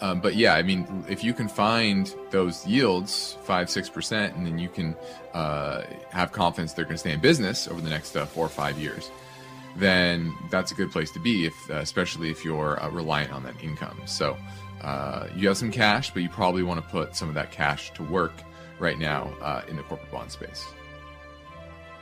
um, 0.00 0.22
but 0.22 0.34
yeah, 0.34 0.54
I 0.54 0.62
mean, 0.62 1.04
if 1.10 1.22
you 1.22 1.34
can 1.34 1.46
find 1.46 2.10
those 2.30 2.66
yields 2.66 3.36
five 3.42 3.68
six 3.68 3.90
percent, 3.90 4.34
and 4.34 4.46
then 4.46 4.58
you 4.58 4.70
can 4.70 4.96
uh, 5.34 5.82
have 6.08 6.32
confidence 6.32 6.72
they're 6.72 6.86
going 6.86 6.94
to 6.94 7.00
stay 7.00 7.12
in 7.12 7.20
business 7.20 7.68
over 7.68 7.82
the 7.82 7.90
next 7.90 8.16
uh, 8.16 8.24
four 8.24 8.46
or 8.46 8.48
five 8.48 8.78
years, 8.78 9.10
then 9.76 10.34
that's 10.50 10.72
a 10.72 10.74
good 10.74 10.90
place 10.90 11.10
to 11.10 11.20
be. 11.20 11.44
If 11.44 11.70
uh, 11.70 11.74
especially 11.74 12.30
if 12.30 12.46
you're 12.46 12.82
uh, 12.82 12.88
reliant 12.88 13.30
on 13.30 13.42
that 13.42 13.62
income. 13.62 14.00
So 14.06 14.34
uh, 14.82 15.26
you 15.34 15.48
have 15.48 15.56
some 15.56 15.70
cash, 15.70 16.10
but 16.10 16.22
you 16.22 16.28
probably 16.28 16.62
want 16.62 16.82
to 16.82 16.90
put 16.90 17.16
some 17.16 17.28
of 17.28 17.34
that 17.34 17.50
cash 17.50 17.92
to 17.94 18.02
work 18.02 18.32
right 18.78 18.98
now 18.98 19.32
uh, 19.42 19.62
in 19.68 19.76
the 19.76 19.82
corporate 19.82 20.10
bond 20.10 20.30
space. 20.30 20.66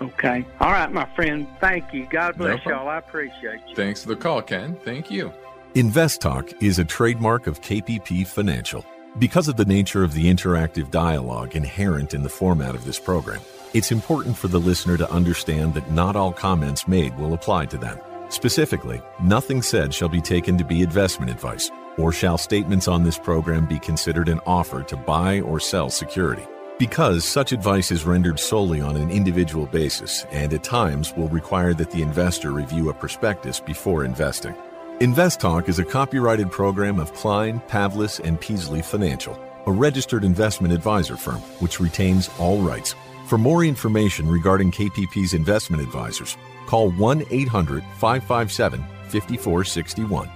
Okay. 0.00 0.44
All 0.60 0.70
right, 0.70 0.92
my 0.92 1.06
friend. 1.14 1.46
Thank 1.60 1.92
you. 1.94 2.06
God 2.10 2.36
bless 2.36 2.60
problem. 2.60 2.84
y'all. 2.84 2.88
I 2.88 2.98
appreciate 2.98 3.60
you. 3.68 3.74
Thanks 3.74 4.02
for 4.02 4.08
the 4.10 4.16
call, 4.16 4.42
Ken. 4.42 4.76
Thank 4.84 5.10
you. 5.10 5.32
Invest 5.74 6.20
Talk 6.20 6.52
is 6.62 6.78
a 6.78 6.84
trademark 6.84 7.46
of 7.46 7.60
KPP 7.60 8.26
Financial. 8.26 8.84
Because 9.18 9.48
of 9.48 9.56
the 9.56 9.64
nature 9.64 10.04
of 10.04 10.12
the 10.12 10.26
interactive 10.26 10.90
dialogue 10.90 11.56
inherent 11.56 12.12
in 12.12 12.22
the 12.22 12.28
format 12.28 12.74
of 12.74 12.84
this 12.84 12.98
program, 12.98 13.40
it's 13.72 13.90
important 13.90 14.36
for 14.36 14.48
the 14.48 14.60
listener 14.60 14.98
to 14.98 15.10
understand 15.10 15.74
that 15.74 15.90
not 15.90 16.16
all 16.16 16.32
comments 16.32 16.86
made 16.86 17.16
will 17.18 17.32
apply 17.32 17.66
to 17.66 17.78
them. 17.78 17.98
Specifically, 18.28 19.00
nothing 19.22 19.62
said 19.62 19.94
shall 19.94 20.08
be 20.08 20.20
taken 20.20 20.58
to 20.58 20.64
be 20.64 20.82
investment 20.82 21.30
advice, 21.30 21.70
or 21.96 22.12
shall 22.12 22.38
statements 22.38 22.88
on 22.88 23.04
this 23.04 23.18
program 23.18 23.66
be 23.66 23.78
considered 23.78 24.28
an 24.28 24.40
offer 24.46 24.82
to 24.82 24.96
buy 24.96 25.40
or 25.40 25.60
sell 25.60 25.90
security. 25.90 26.46
Because 26.78 27.24
such 27.24 27.52
advice 27.52 27.90
is 27.90 28.04
rendered 28.04 28.38
solely 28.38 28.82
on 28.82 28.96
an 28.96 29.10
individual 29.10 29.66
basis 29.66 30.26
and 30.30 30.52
at 30.52 30.62
times 30.62 31.14
will 31.14 31.28
require 31.28 31.72
that 31.72 31.90
the 31.90 32.02
investor 32.02 32.50
review 32.50 32.90
a 32.90 32.94
prospectus 32.94 33.60
before 33.60 34.04
investing. 34.04 34.54
Invest 35.00 35.40
Talk 35.40 35.68
is 35.68 35.78
a 35.78 35.84
copyrighted 35.84 36.50
program 36.50 36.98
of 36.98 37.14
Klein, 37.14 37.60
Pavlis, 37.68 38.20
and 38.20 38.40
Peasley 38.40 38.82
Financial, 38.82 39.38
a 39.66 39.72
registered 39.72 40.24
investment 40.24 40.74
advisor 40.74 41.16
firm 41.16 41.40
which 41.60 41.80
retains 41.80 42.28
all 42.38 42.60
rights. 42.60 42.94
For 43.26 43.38
more 43.38 43.64
information 43.64 44.28
regarding 44.28 44.70
KPP's 44.70 45.34
investment 45.34 45.82
advisors, 45.82 46.36
call 46.66 46.90
1 46.90 47.24
800 47.30 47.82
557 47.98 48.80
5461. 49.08 50.35